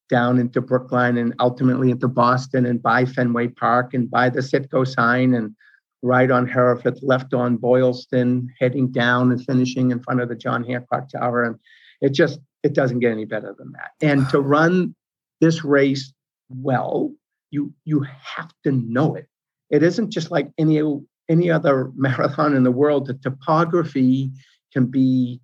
down 0.09 0.39
into 0.39 0.61
Brookline, 0.61 1.19
and 1.19 1.35
ultimately 1.39 1.91
into 1.91 2.09
Boston, 2.09 2.67
and 2.67 2.83
by 2.83 3.05
Fenway 3.05 3.49
Park, 3.49 3.95
and 3.95 4.11
by 4.11 4.31
the 4.31 4.41
Citgo 4.41 4.87
sign, 4.87 5.35
and 5.35 5.55
right 6.03 6.31
on 6.31 6.49
Hereford, 6.49 6.99
left 7.03 7.35
on 7.35 7.57
Boylston, 7.57 8.49
heading 8.59 8.91
down 8.91 9.31
and 9.33 9.45
finishing 9.45 9.91
in 9.91 10.03
front 10.03 10.21
of 10.21 10.29
the 10.29 10.37
John 10.37 10.65
Hancock 10.65 11.11
Tower. 11.11 11.45
And 11.45 11.57
it 12.01 12.15
just 12.15 12.39
it 12.69 12.75
doesn't 12.75 13.01
get 13.01 13.13
any 13.13 13.25
better 13.25 13.55
than 13.59 13.73
that. 13.73 13.93
And 14.03 14.29
to 14.29 14.41
run 14.41 14.95
this 15.41 15.65
race 15.65 16.13
well, 16.51 17.11
you 17.51 17.73
you 17.85 18.05
have 18.37 18.53
to 18.65 18.73
know 18.73 19.15
it. 19.15 19.27
It 19.71 19.83
isn't 19.83 20.11
just 20.11 20.31
like 20.31 20.51
any 20.59 20.83
any 21.31 21.51
other 21.51 21.91
marathon 21.97 22.55
in 22.55 22.65
the 22.65 22.71
world. 22.83 23.07
The 23.07 23.15
topography 23.15 24.31
can 24.75 24.87
be 24.87 25.41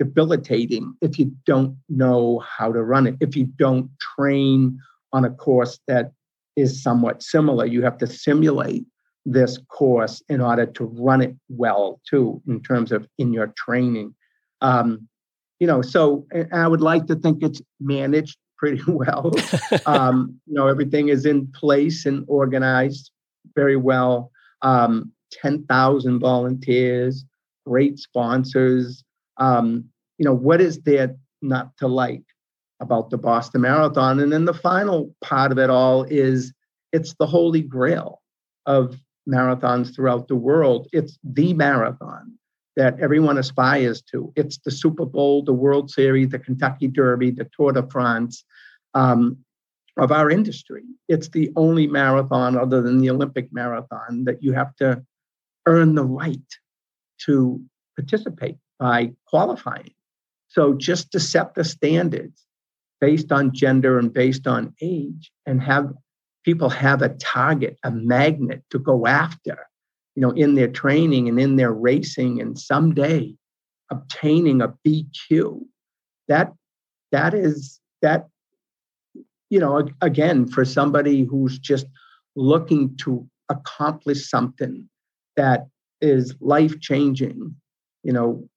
debilitating 0.00 0.94
if 1.00 1.16
you 1.18 1.32
don't 1.46 1.76
know 1.88 2.40
how 2.40 2.72
to 2.72 2.82
run 2.82 3.06
it. 3.06 3.16
If 3.20 3.36
you 3.36 3.44
don't 3.44 3.88
train 4.00 4.76
on 5.12 5.24
a 5.24 5.30
course 5.30 5.78
that 5.86 6.10
is 6.56 6.82
somewhat 6.82 7.22
similar, 7.22 7.66
you 7.66 7.82
have 7.82 7.98
to 7.98 8.08
simulate 8.08 8.84
this 9.24 9.58
course 9.68 10.22
in 10.28 10.40
order 10.40 10.66
to 10.66 10.84
run 10.84 11.22
it 11.22 11.36
well 11.48 12.00
too 12.10 12.42
in 12.48 12.60
terms 12.60 12.90
of 12.92 13.06
in 13.16 13.32
your 13.32 13.54
training 13.56 14.14
um, 14.60 15.08
you 15.60 15.66
know 15.66 15.82
so 15.82 16.26
i 16.52 16.66
would 16.66 16.80
like 16.80 17.06
to 17.06 17.14
think 17.14 17.42
it's 17.42 17.60
managed 17.80 18.36
pretty 18.64 18.82
well. 18.90 19.32
Um, 19.86 20.40
you 20.46 20.54
know 20.54 20.68
everything 20.68 21.08
is 21.08 21.26
in 21.26 21.46
place 21.48 22.06
and 22.06 22.24
organized 22.28 23.10
very 23.54 23.76
well. 23.76 24.30
Um, 24.62 25.12
10,000 25.32 26.20
volunteers 26.20 27.24
great 27.66 27.98
sponsors. 27.98 29.04
Um, 29.38 29.84
you 30.18 30.24
know 30.24 30.34
what 30.34 30.60
is 30.60 30.80
there 30.82 31.16
not 31.42 31.76
to 31.78 31.88
like 31.88 32.22
about 32.80 33.10
the 33.10 33.18
boston 33.18 33.62
marathon? 33.62 34.20
And 34.20 34.32
then 34.32 34.44
the 34.44 34.54
final 34.54 35.14
part 35.22 35.52
of 35.52 35.58
it 35.58 35.70
all 35.70 36.04
is 36.04 36.52
it's 36.92 37.14
the 37.18 37.26
holy 37.26 37.62
grail 37.62 38.22
of 38.66 38.96
marathons 39.28 39.94
throughout 39.94 40.28
the 40.28 40.36
world. 40.36 40.88
It's 40.92 41.18
the 41.24 41.52
marathon 41.52 42.38
that 42.76 42.98
everyone 43.00 43.38
aspires 43.38 44.02
to. 44.02 44.32
It's 44.36 44.58
the 44.58 44.70
Super 44.70 45.06
Bowl, 45.06 45.42
the 45.42 45.52
World 45.52 45.90
Series, 45.90 46.30
the 46.30 46.38
Kentucky 46.38 46.88
Derby, 46.88 47.30
the 47.30 47.48
Tour 47.56 47.72
de 47.72 47.88
France 47.88 48.44
um, 48.94 49.38
of 49.96 50.10
our 50.10 50.30
industry. 50.30 50.82
It's 51.08 51.28
the 51.28 51.52
only 51.56 51.86
marathon 51.86 52.56
other 52.56 52.82
than 52.82 52.98
the 52.98 53.10
Olympic 53.10 53.52
marathon 53.52 54.24
that 54.24 54.42
you 54.42 54.52
have 54.52 54.74
to 54.76 55.02
earn 55.66 55.94
the 55.94 56.04
right 56.04 56.38
to 57.26 57.62
participate 57.96 58.56
by 58.78 59.12
qualifying. 59.26 59.92
So 60.48 60.74
just 60.74 61.12
to 61.12 61.20
set 61.20 61.54
the 61.54 61.64
standards 61.64 62.44
based 63.00 63.32
on 63.32 63.52
gender 63.52 63.98
and 63.98 64.12
based 64.12 64.46
on 64.46 64.74
age 64.80 65.30
and 65.46 65.62
have 65.62 65.92
people 66.44 66.68
have 66.68 67.02
a 67.02 67.10
target, 67.10 67.78
a 67.84 67.90
magnet 67.90 68.62
to 68.70 68.78
go 68.78 69.06
after, 69.06 69.66
you 70.14 70.20
know, 70.20 70.30
in 70.30 70.54
their 70.54 70.68
training 70.68 71.28
and 71.28 71.40
in 71.40 71.56
their 71.56 71.72
racing, 71.72 72.40
and 72.40 72.58
someday 72.58 73.34
obtaining 73.90 74.62
a 74.62 74.72
BQ. 74.86 75.60
That 76.28 76.52
that 77.12 77.34
is 77.34 77.80
that, 78.02 78.28
you 79.50 79.58
know, 79.60 79.88
again, 80.00 80.46
for 80.46 80.64
somebody 80.64 81.24
who's 81.24 81.58
just 81.58 81.86
looking 82.36 82.96
to 82.98 83.26
accomplish 83.48 84.28
something 84.28 84.88
that 85.36 85.66
is 86.00 86.34
life 86.40 86.80
changing, 86.80 87.54
you 88.02 88.12
know, 88.12 88.48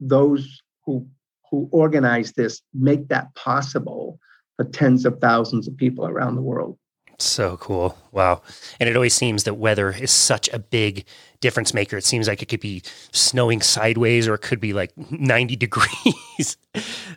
those 0.00 0.62
who 0.84 1.06
who 1.50 1.68
organize 1.72 2.32
this 2.32 2.62
make 2.72 3.08
that 3.08 3.34
possible 3.34 4.18
for 4.56 4.64
tens 4.64 5.04
of 5.04 5.18
thousands 5.20 5.66
of 5.66 5.76
people 5.76 6.06
around 6.06 6.36
the 6.36 6.42
world. 6.42 6.78
So 7.22 7.56
cool. 7.58 7.96
Wow. 8.12 8.42
And 8.78 8.88
it 8.88 8.96
always 8.96 9.14
seems 9.14 9.44
that 9.44 9.54
weather 9.54 9.92
is 9.92 10.10
such 10.10 10.48
a 10.50 10.58
big 10.58 11.04
difference 11.40 11.74
maker. 11.74 11.96
It 11.96 12.04
seems 12.04 12.28
like 12.28 12.42
it 12.42 12.48
could 12.48 12.60
be 12.60 12.82
snowing 13.12 13.60
sideways 13.60 14.28
or 14.28 14.34
it 14.34 14.42
could 14.42 14.60
be 14.60 14.72
like 14.72 14.92
90 15.10 15.56
degrees. 15.56 16.56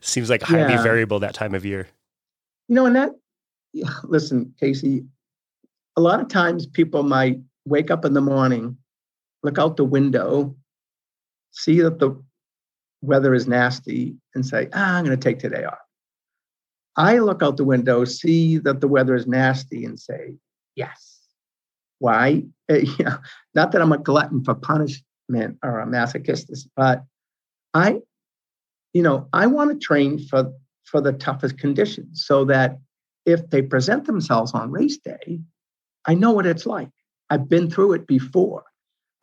seems 0.01 0.29
like 0.29 0.41
highly 0.41 0.73
yeah. 0.73 0.83
variable 0.83 1.19
that 1.19 1.33
time 1.33 1.55
of 1.55 1.65
year. 1.65 1.87
You 2.67 2.75
know, 2.75 2.85
and 2.85 2.95
that, 2.95 3.11
listen, 4.03 4.53
Casey, 4.59 5.05
a 5.95 6.01
lot 6.01 6.19
of 6.19 6.27
times 6.27 6.65
people 6.65 7.03
might 7.03 7.39
wake 7.65 7.91
up 7.91 8.05
in 8.05 8.13
the 8.13 8.21
morning, 8.21 8.77
look 9.43 9.57
out 9.57 9.77
the 9.77 9.83
window, 9.83 10.55
see 11.51 11.81
that 11.81 11.99
the 11.99 12.21
weather 13.01 13.33
is 13.33 13.47
nasty, 13.47 14.15
and 14.33 14.45
say, 14.45 14.69
ah, 14.73 14.97
I'm 14.97 15.05
going 15.05 15.17
to 15.17 15.23
take 15.23 15.39
today 15.39 15.65
off. 15.65 15.82
I 16.95 17.17
look 17.19 17.41
out 17.41 17.57
the 17.57 17.63
window, 17.63 18.05
see 18.05 18.57
that 18.59 18.81
the 18.81 18.87
weather 18.87 19.15
is 19.15 19.27
nasty, 19.27 19.85
and 19.85 19.99
say, 19.99 20.37
yes. 20.75 21.19
Why? 21.99 22.43
Know, 22.99 23.17
not 23.53 23.71
that 23.71 23.81
I'm 23.81 23.91
a 23.91 23.97
glutton 23.97 24.43
for 24.43 24.55
punishment 24.55 25.57
or 25.63 25.79
a 25.79 25.85
masochist, 25.85 26.67
but 26.75 27.03
I, 27.73 27.99
you 28.93 29.03
know, 29.03 29.27
I 29.31 29.47
want 29.47 29.71
to 29.71 29.85
train 29.85 30.19
for 30.19 30.51
for 30.85 31.01
the 31.01 31.13
toughest 31.13 31.57
conditions 31.57 32.25
so 32.25 32.45
that 32.45 32.77
if 33.25 33.49
they 33.49 33.61
present 33.61 34.05
themselves 34.05 34.53
on 34.53 34.71
race 34.71 34.97
day, 34.97 35.39
I 36.05 36.13
know 36.13 36.31
what 36.31 36.45
it's 36.45 36.65
like. 36.65 36.89
I've 37.29 37.47
been 37.47 37.69
through 37.69 37.93
it 37.93 38.07
before. 38.07 38.63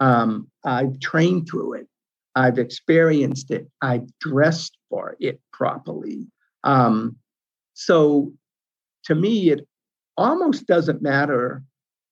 Um, 0.01 0.49
I've 0.65 0.99
trained 1.01 1.49
through 1.49 1.75
it. 1.75 1.87
I've 2.35 2.59
experienced 2.59 3.51
it. 3.51 3.69
I've 3.83 4.07
dressed 4.21 4.77
for 4.89 5.17
it 5.21 5.41
properly. 5.53 6.29
Um, 6.65 7.17
so 7.81 8.31
to 9.05 9.14
me, 9.14 9.49
it 9.49 9.66
almost 10.19 10.66
doesn't 10.66 11.01
matter 11.01 11.62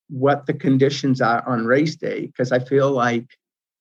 what 0.09 0.47
the 0.47 0.53
conditions 0.53 1.21
are 1.21 1.47
on 1.47 1.67
race 1.67 1.95
day 1.95 2.25
because 2.25 2.51
I 2.51 2.57
feel 2.57 2.89
like 2.91 3.27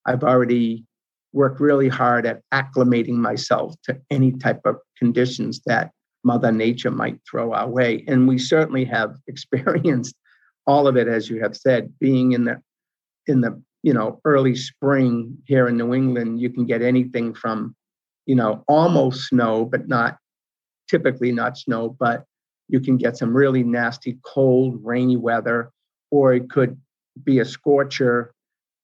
I've 0.04 0.22
already 0.22 0.84
worked 1.32 1.60
really 1.60 1.88
hard 1.88 2.26
at 2.26 2.42
acclimating 2.52 3.14
myself 3.14 3.74
to 3.84 3.98
any 4.10 4.32
type 4.32 4.60
of 4.66 4.76
conditions 4.98 5.62
that 5.64 5.90
Mother 6.24 6.52
Nature 6.52 6.90
might 6.90 7.20
throw 7.28 7.54
our 7.54 7.66
way. 7.66 8.04
And 8.06 8.28
we 8.28 8.38
certainly 8.38 8.84
have 8.84 9.16
experienced 9.26 10.14
all 10.66 10.88
of 10.88 10.98
it, 10.98 11.08
as 11.08 11.30
you 11.30 11.40
have 11.40 11.56
said, 11.56 11.94
being 11.98 12.32
in 12.32 12.44
the 12.44 12.60
in 13.26 13.40
the 13.40 13.62
you 13.82 13.94
know 13.94 14.20
early 14.26 14.56
spring 14.56 15.38
here 15.46 15.68
in 15.68 15.78
New 15.78 15.94
England, 15.94 16.38
you 16.38 16.50
can 16.50 16.66
get 16.66 16.82
anything 16.82 17.32
from 17.32 17.74
you 18.26 18.34
know 18.34 18.62
almost 18.68 19.28
snow, 19.28 19.64
but 19.64 19.88
not 19.88 20.18
typically 20.88 21.32
not 21.32 21.58
snow, 21.58 21.96
but 21.98 22.24
you 22.68 22.80
can 22.80 22.96
get 22.96 23.16
some 23.16 23.34
really 23.34 23.62
nasty, 23.62 24.18
cold, 24.24 24.78
rainy 24.82 25.16
weather, 25.16 25.70
or 26.10 26.34
it 26.34 26.50
could 26.50 26.78
be 27.24 27.38
a 27.38 27.44
scorcher 27.44 28.32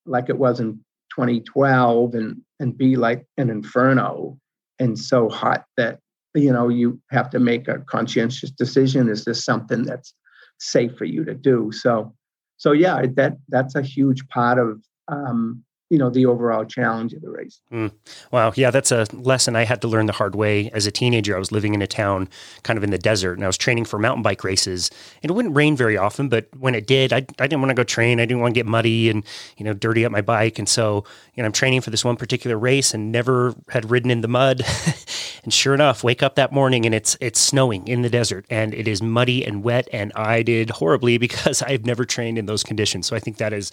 like 0.06 0.28
it 0.28 0.38
was 0.38 0.60
in 0.60 0.74
2012 1.14 2.14
and, 2.14 2.42
and 2.60 2.76
be 2.76 2.96
like 2.96 3.26
an 3.36 3.50
inferno 3.50 4.38
and 4.78 4.98
so 4.98 5.28
hot 5.28 5.64
that 5.76 6.00
you 6.34 6.52
know 6.52 6.68
you 6.68 7.00
have 7.10 7.30
to 7.30 7.38
make 7.38 7.68
a 7.68 7.78
conscientious 7.78 8.50
decision 8.50 9.08
is 9.08 9.24
this 9.24 9.44
something 9.44 9.84
that's 9.84 10.14
safe 10.58 10.96
for 10.96 11.04
you 11.04 11.24
to 11.24 11.34
do? 11.34 11.70
So 11.72 12.12
so 12.56 12.72
yeah 12.72 13.02
that 13.14 13.36
that's 13.48 13.74
a 13.74 13.82
huge 13.82 14.26
part 14.28 14.58
of 14.58 14.82
um, 15.08 15.62
you 15.90 15.98
know 15.98 16.10
the 16.10 16.26
overall 16.26 16.64
challenge 16.64 17.12
of 17.12 17.20
the 17.20 17.30
race. 17.30 17.60
Mm. 17.72 17.92
Wow, 18.30 18.52
yeah, 18.56 18.70
that's 18.70 18.90
a 18.90 19.06
lesson 19.12 19.54
I 19.54 19.64
had 19.64 19.80
to 19.82 19.88
learn 19.88 20.06
the 20.06 20.12
hard 20.12 20.34
way 20.34 20.70
as 20.72 20.86
a 20.86 20.90
teenager. 20.90 21.36
I 21.36 21.38
was 21.38 21.52
living 21.52 21.74
in 21.74 21.82
a 21.82 21.86
town 21.86 22.28
kind 22.62 22.76
of 22.76 22.84
in 22.84 22.90
the 22.90 22.98
desert, 22.98 23.34
and 23.34 23.44
I 23.44 23.46
was 23.46 23.58
training 23.58 23.84
for 23.84 23.98
mountain 23.98 24.22
bike 24.22 24.44
races. 24.44 24.90
And 25.22 25.30
it 25.30 25.34
wouldn't 25.34 25.54
rain 25.54 25.76
very 25.76 25.96
often, 25.96 26.28
but 26.28 26.48
when 26.58 26.74
it 26.74 26.86
did, 26.86 27.12
I, 27.12 27.18
I 27.38 27.46
didn't 27.46 27.60
want 27.60 27.70
to 27.70 27.74
go 27.74 27.84
train. 27.84 28.18
I 28.18 28.24
didn't 28.24 28.40
want 28.40 28.54
to 28.54 28.58
get 28.58 28.66
muddy 28.66 29.10
and 29.10 29.24
you 29.56 29.64
know 29.64 29.74
dirty 29.74 30.04
up 30.04 30.12
my 30.12 30.22
bike. 30.22 30.58
And 30.58 30.68
so 30.68 31.04
you 31.34 31.42
know 31.42 31.46
I'm 31.46 31.52
training 31.52 31.82
for 31.82 31.90
this 31.90 32.04
one 32.04 32.16
particular 32.16 32.58
race, 32.58 32.94
and 32.94 33.12
never 33.12 33.54
had 33.68 33.90
ridden 33.90 34.10
in 34.10 34.22
the 34.22 34.28
mud. 34.28 34.62
and 35.44 35.52
sure 35.52 35.74
enough, 35.74 36.02
wake 36.02 36.22
up 36.22 36.34
that 36.36 36.50
morning 36.50 36.86
and 36.86 36.94
it's 36.94 37.16
it's 37.20 37.38
snowing 37.38 37.86
in 37.86 38.02
the 38.02 38.10
desert, 38.10 38.46
and 38.48 38.72
it 38.72 38.88
is 38.88 39.02
muddy 39.02 39.44
and 39.44 39.62
wet, 39.62 39.86
and 39.92 40.12
I 40.14 40.42
did 40.42 40.70
horribly 40.70 41.18
because 41.24 41.62
I've 41.62 41.84
never 41.84 42.04
trained 42.04 42.38
in 42.38 42.46
those 42.46 42.62
conditions. 42.62 43.06
So 43.06 43.14
I 43.14 43.20
think 43.20 43.36
that 43.36 43.52
is 43.52 43.70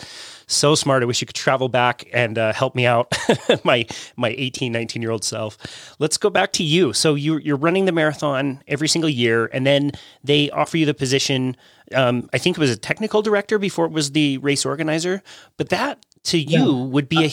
so 0.51 0.75
smart. 0.75 1.03
I 1.03 1.05
wish 1.05 1.21
you 1.21 1.27
could 1.27 1.35
travel 1.35 1.69
back 1.69 2.07
and 2.13 2.37
uh, 2.37 2.53
help 2.53 2.75
me 2.75 2.85
out, 2.85 3.13
my 3.63 3.85
my 4.15 4.29
18, 4.37 4.71
19 4.71 5.01
year 5.01 5.11
old 5.11 5.23
self. 5.23 5.57
Let's 5.99 6.17
go 6.17 6.29
back 6.29 6.51
to 6.53 6.63
you. 6.63 6.93
So 6.93 7.15
you, 7.15 7.37
you're 7.37 7.57
running 7.57 7.85
the 7.85 7.91
marathon 7.91 8.61
every 8.67 8.87
single 8.87 9.09
year, 9.09 9.49
and 9.53 9.65
then 9.65 9.91
they 10.23 10.49
offer 10.51 10.77
you 10.77 10.85
the 10.85 10.93
position. 10.93 11.55
Um, 11.93 12.29
I 12.33 12.37
think 12.37 12.57
it 12.57 12.59
was 12.59 12.71
a 12.71 12.77
technical 12.77 13.21
director 13.21 13.57
before 13.57 13.85
it 13.85 13.91
was 13.91 14.11
the 14.11 14.37
race 14.39 14.65
organizer. 14.65 15.23
But 15.57 15.69
that 15.69 16.05
to 16.25 16.37
you 16.37 16.77
yeah. 16.77 16.85
would 16.85 17.09
be 17.09 17.25
a. 17.25 17.31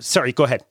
Sorry, 0.00 0.32
go 0.32 0.44
ahead. 0.44 0.64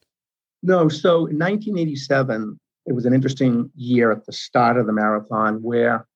No, 0.63 0.87
so 0.87 1.27
in 1.27 1.37
1987, 1.37 2.57
it 2.85 2.93
was 2.93 3.05
an 3.05 3.13
interesting 3.13 3.69
year 3.75 4.11
at 4.11 4.25
the 4.25 4.31
start 4.31 4.77
of 4.77 4.85
the 4.85 4.93
marathon 4.93 5.61
where 5.61 6.07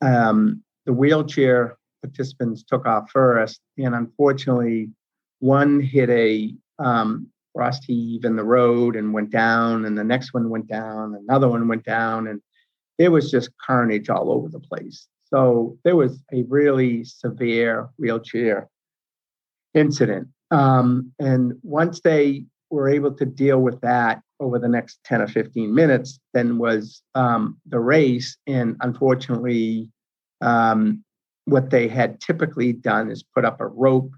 um, 0.00 0.62
the 0.84 0.92
wheelchair 0.92 1.77
participants 2.02 2.62
took 2.62 2.86
off 2.86 3.10
first, 3.10 3.60
and 3.76 3.94
unfortunately, 3.94 4.90
one 5.40 5.80
hit 5.80 6.10
a 6.10 6.54
um, 6.78 7.28
frost 7.54 7.84
heave 7.84 8.24
in 8.24 8.36
the 8.36 8.44
road 8.44 8.96
and 8.96 9.12
went 9.12 9.30
down, 9.30 9.84
and 9.84 9.96
the 9.96 10.04
next 10.04 10.32
one 10.34 10.50
went 10.50 10.68
down, 10.68 11.14
another 11.14 11.48
one 11.48 11.68
went 11.68 11.84
down, 11.84 12.26
and 12.26 12.40
it 12.98 13.08
was 13.08 13.30
just 13.30 13.50
carnage 13.64 14.08
all 14.08 14.30
over 14.32 14.48
the 14.48 14.60
place. 14.60 15.08
So 15.24 15.76
there 15.84 15.96
was 15.96 16.22
a 16.32 16.42
really 16.44 17.04
severe 17.04 17.88
wheelchair 17.98 18.68
incident. 19.74 20.28
Um, 20.50 21.12
and 21.18 21.54
once 21.62 22.00
they 22.00 22.44
were 22.70 22.88
able 22.88 23.12
to 23.12 23.24
deal 23.24 23.60
with 23.60 23.80
that 23.82 24.22
over 24.40 24.58
the 24.58 24.68
next 24.68 25.00
10 25.04 25.22
or 25.22 25.28
15 25.28 25.74
minutes, 25.74 26.18
then 26.32 26.58
was 26.58 27.02
um, 27.14 27.58
the 27.66 27.80
race. 27.80 28.36
And 28.46 28.76
unfortunately, 28.80 29.90
um, 30.40 31.04
what 31.48 31.70
they 31.70 31.88
had 31.88 32.20
typically 32.20 32.72
done 32.72 33.10
is 33.10 33.22
put 33.22 33.44
up 33.44 33.60
a 33.60 33.66
rope 33.66 34.12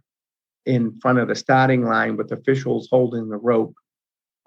in 0.67 0.99
front 1.01 1.19
of 1.19 1.29
the 1.29 1.35
starting 1.35 1.85
line 1.85 2.17
with 2.17 2.33
officials 2.33 2.89
holding 2.91 3.29
the 3.29 3.37
rope, 3.37 3.75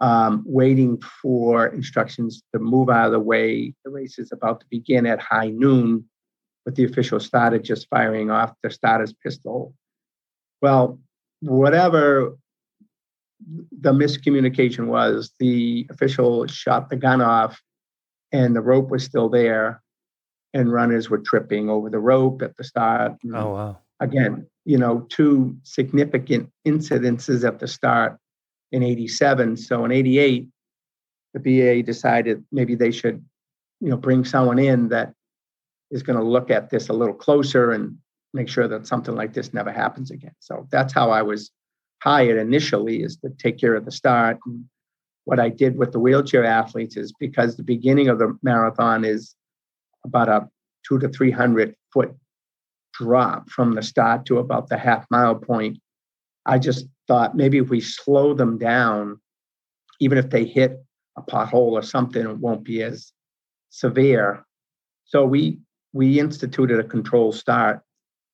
um, 0.01 0.43
waiting 0.45 1.01
for 1.21 1.67
instructions 1.67 2.43
to 2.53 2.59
move 2.59 2.89
out 2.89 3.07
of 3.07 3.11
the 3.13 3.19
way. 3.19 3.73
The 3.85 3.91
race 3.91 4.19
is 4.19 4.31
about 4.31 4.59
to 4.59 4.65
begin 4.69 5.05
at 5.05 5.21
high 5.21 5.49
noon, 5.49 6.05
but 6.65 6.75
the 6.75 6.83
official 6.83 7.19
started 7.19 7.63
just 7.63 7.87
firing 7.89 8.29
off 8.29 8.53
the 8.61 8.69
starter's 8.69 9.13
pistol. 9.13 9.73
Well, 10.61 10.99
whatever 11.41 12.37
the 13.81 13.91
miscommunication 13.91 14.87
was, 14.87 15.31
the 15.39 15.87
official 15.89 16.47
shot 16.47 16.89
the 16.89 16.95
gun 16.95 17.21
off 17.21 17.61
and 18.31 18.55
the 18.55 18.61
rope 18.61 18.89
was 18.89 19.03
still 19.03 19.29
there 19.29 19.82
and 20.53 20.71
runners 20.71 21.09
were 21.09 21.19
tripping 21.19 21.69
over 21.69 21.89
the 21.89 21.99
rope 21.99 22.41
at 22.41 22.55
the 22.57 22.63
start. 22.63 23.13
Oh, 23.33 23.53
wow. 23.53 23.77
Again, 23.99 24.47
you 24.65 24.77
know, 24.77 25.05
two 25.09 25.57
significant 25.63 26.49
incidences 26.67 27.45
at 27.47 27.59
the 27.59 27.67
start 27.67 28.17
in 28.71 28.83
87. 28.83 29.57
So 29.57 29.85
in 29.85 29.91
88, 29.91 30.47
the 31.33 31.39
BA 31.39 31.83
decided 31.83 32.43
maybe 32.51 32.75
they 32.75 32.91
should, 32.91 33.23
you 33.79 33.89
know, 33.89 33.97
bring 33.97 34.25
someone 34.25 34.59
in 34.59 34.89
that 34.89 35.13
is 35.91 36.03
going 36.03 36.17
to 36.17 36.25
look 36.25 36.49
at 36.49 36.69
this 36.69 36.89
a 36.89 36.93
little 36.93 37.13
closer 37.13 37.71
and 37.71 37.97
make 38.33 38.49
sure 38.49 38.67
that 38.67 38.87
something 38.87 39.15
like 39.15 39.33
this 39.33 39.53
never 39.53 39.71
happens 39.71 40.11
again. 40.11 40.35
So 40.39 40.67
that's 40.71 40.93
how 40.93 41.11
I 41.11 41.21
was 41.21 41.51
hired 42.01 42.37
initially 42.37 43.03
is 43.03 43.17
to 43.17 43.29
take 43.29 43.57
care 43.59 43.75
of 43.75 43.85
the 43.85 43.91
start. 43.91 44.37
And 44.45 44.65
what 45.25 45.39
I 45.39 45.49
did 45.49 45.77
with 45.77 45.91
the 45.91 45.99
wheelchair 45.99 46.43
athletes 46.43 46.97
is 46.97 47.13
because 47.19 47.55
the 47.55 47.63
beginning 47.63 48.09
of 48.09 48.19
the 48.19 48.37
marathon 48.41 49.05
is 49.05 49.35
about 50.05 50.29
a 50.29 50.49
two 50.87 50.99
to 50.99 51.09
300 51.09 51.75
foot 51.93 52.15
drop 52.93 53.49
from 53.49 53.73
the 53.73 53.81
start 53.81 54.25
to 54.25 54.37
about 54.37 54.69
the 54.69 54.77
half 54.77 55.05
mile 55.09 55.35
point. 55.35 55.79
I 56.45 56.59
just 56.59 56.85
thought 57.07 57.35
maybe 57.35 57.57
if 57.57 57.69
we 57.69 57.81
slow 57.81 58.33
them 58.33 58.57
down, 58.57 59.19
even 59.99 60.17
if 60.17 60.29
they 60.29 60.45
hit 60.45 60.83
a 61.17 61.21
pothole 61.21 61.71
or 61.71 61.81
something, 61.81 62.25
it 62.25 62.37
won't 62.37 62.63
be 62.63 62.83
as 62.83 63.11
severe. 63.69 64.45
So 65.05 65.25
we 65.25 65.59
we 65.93 66.19
instituted 66.19 66.79
a 66.79 66.83
controlled 66.83 67.35
start, 67.35 67.81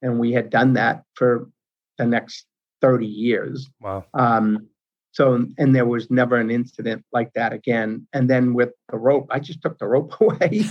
and 0.02 0.20
we 0.20 0.32
had 0.32 0.50
done 0.50 0.74
that 0.74 1.04
for 1.16 1.50
the 1.98 2.06
next 2.06 2.46
30 2.82 3.06
years. 3.06 3.70
Wow. 3.82 4.06
Um, 4.14 4.68
so, 5.12 5.45
and 5.58 5.76
there 5.76 5.86
was 5.86 6.10
never 6.12 6.38
an 6.38 6.52
incident 6.52 7.04
like 7.12 7.34
that 7.34 7.52
again. 7.52 8.08
And 8.13 8.30
then 8.30 8.54
with 8.54 8.69
the 8.91 8.98
rope, 8.98 9.28
I 9.32 9.39
just 9.39 9.62
took 9.62 9.80
the 9.80 9.88
rope 9.88 10.13
away, 10.22 10.63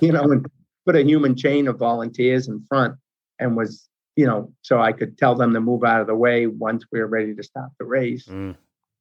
you 0.00 0.12
know, 0.12 0.24
and 0.24 0.46
put 0.86 0.96
a 0.96 1.02
human 1.02 1.36
chain 1.36 1.68
of 1.68 1.78
volunteers 1.78 2.48
in 2.48 2.64
front 2.68 2.94
and 3.38 3.56
was, 3.56 3.88
you 4.16 4.26
know, 4.26 4.52
so 4.62 4.80
I 4.80 4.92
could 4.92 5.18
tell 5.18 5.34
them 5.34 5.52
to 5.54 5.60
move 5.60 5.84
out 5.84 6.00
of 6.00 6.06
the 6.06 6.14
way 6.14 6.46
once 6.46 6.84
we 6.92 7.00
were 7.00 7.06
ready 7.06 7.34
to 7.34 7.42
stop 7.42 7.72
the 7.78 7.84
race. 7.84 8.26
Mm. 8.26 8.56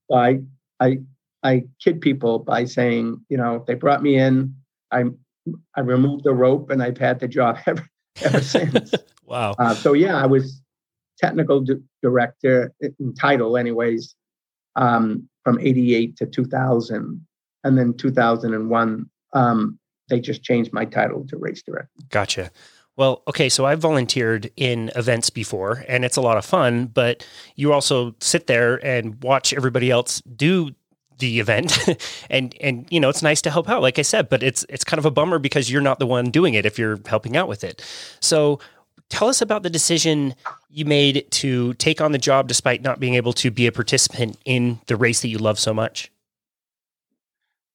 So 0.09 0.17
I, 0.17 0.39
I, 0.79 0.99
I 1.43 1.63
kid 1.83 2.01
people 2.01 2.39
by 2.39 2.65
saying, 2.65 3.23
you 3.29 3.37
know, 3.37 3.63
they 3.67 3.75
brought 3.75 4.01
me 4.01 4.17
in, 4.17 4.55
I, 4.91 5.05
I 5.75 5.81
removed 5.81 6.23
the 6.23 6.33
rope, 6.33 6.69
and 6.69 6.83
I've 6.83 6.97
had 6.97 7.19
the 7.19 7.27
job 7.27 7.57
ever, 7.65 7.87
ever 8.23 8.41
since. 8.41 8.93
wow. 9.25 9.55
Uh, 9.57 9.73
so 9.75 9.93
yeah, 9.93 10.17
I 10.17 10.25
was 10.25 10.61
technical 11.17 11.61
d- 11.61 11.75
director 12.01 12.73
in 12.81 13.13
title, 13.13 13.57
anyways, 13.57 14.15
um, 14.75 15.27
from 15.43 15.59
88 15.59 16.17
to 16.17 16.25
2000. 16.25 17.25
And 17.63 17.77
then 17.77 17.93
2001, 17.93 19.09
um, 19.33 19.79
they 20.09 20.19
just 20.19 20.43
changed 20.43 20.73
my 20.73 20.85
title 20.85 21.25
to 21.27 21.37
race 21.37 21.61
director. 21.61 21.89
Gotcha. 22.09 22.51
Well, 22.97 23.23
okay, 23.27 23.49
so 23.49 23.65
I've 23.65 23.79
volunteered 23.79 24.51
in 24.57 24.91
events 24.95 25.29
before 25.29 25.85
and 25.87 26.03
it's 26.03 26.17
a 26.17 26.21
lot 26.21 26.37
of 26.37 26.45
fun, 26.45 26.87
but 26.87 27.25
you 27.55 27.71
also 27.71 28.15
sit 28.19 28.47
there 28.47 28.83
and 28.85 29.21
watch 29.23 29.53
everybody 29.53 29.89
else 29.89 30.21
do 30.21 30.71
the 31.19 31.39
event 31.39 31.77
and 32.29 32.55
and 32.59 32.87
you 32.89 32.99
know 32.99 33.07
it's 33.07 33.21
nice 33.21 33.41
to 33.43 33.51
help 33.51 33.69
out 33.69 33.81
like 33.81 33.97
I 33.97 34.01
said, 34.01 34.27
but 34.27 34.43
it's 34.43 34.65
it's 34.67 34.83
kind 34.83 34.97
of 34.97 35.05
a 35.05 35.11
bummer 35.11 35.39
because 35.39 35.71
you're 35.71 35.81
not 35.81 35.99
the 35.99 36.05
one 36.05 36.31
doing 36.31 36.53
it 36.55 36.65
if 36.65 36.77
you're 36.77 36.99
helping 37.05 37.37
out 37.37 37.47
with 37.47 37.63
it. 37.63 37.81
So 38.19 38.59
tell 39.11 39.27
us 39.27 39.41
about 39.41 39.61
the 39.61 39.69
decision 39.69 40.33
you 40.69 40.85
made 40.85 41.29
to 41.29 41.73
take 41.75 42.01
on 42.01 42.13
the 42.13 42.17
job 42.17 42.47
despite 42.47 42.81
not 42.81 42.99
being 42.99 43.13
able 43.13 43.33
to 43.33 43.51
be 43.51 43.67
a 43.67 43.71
participant 43.71 44.37
in 44.45 44.79
the 44.87 44.95
race 44.95 45.21
that 45.21 45.27
you 45.27 45.37
love 45.37 45.59
so 45.59 45.73
much. 45.73 46.11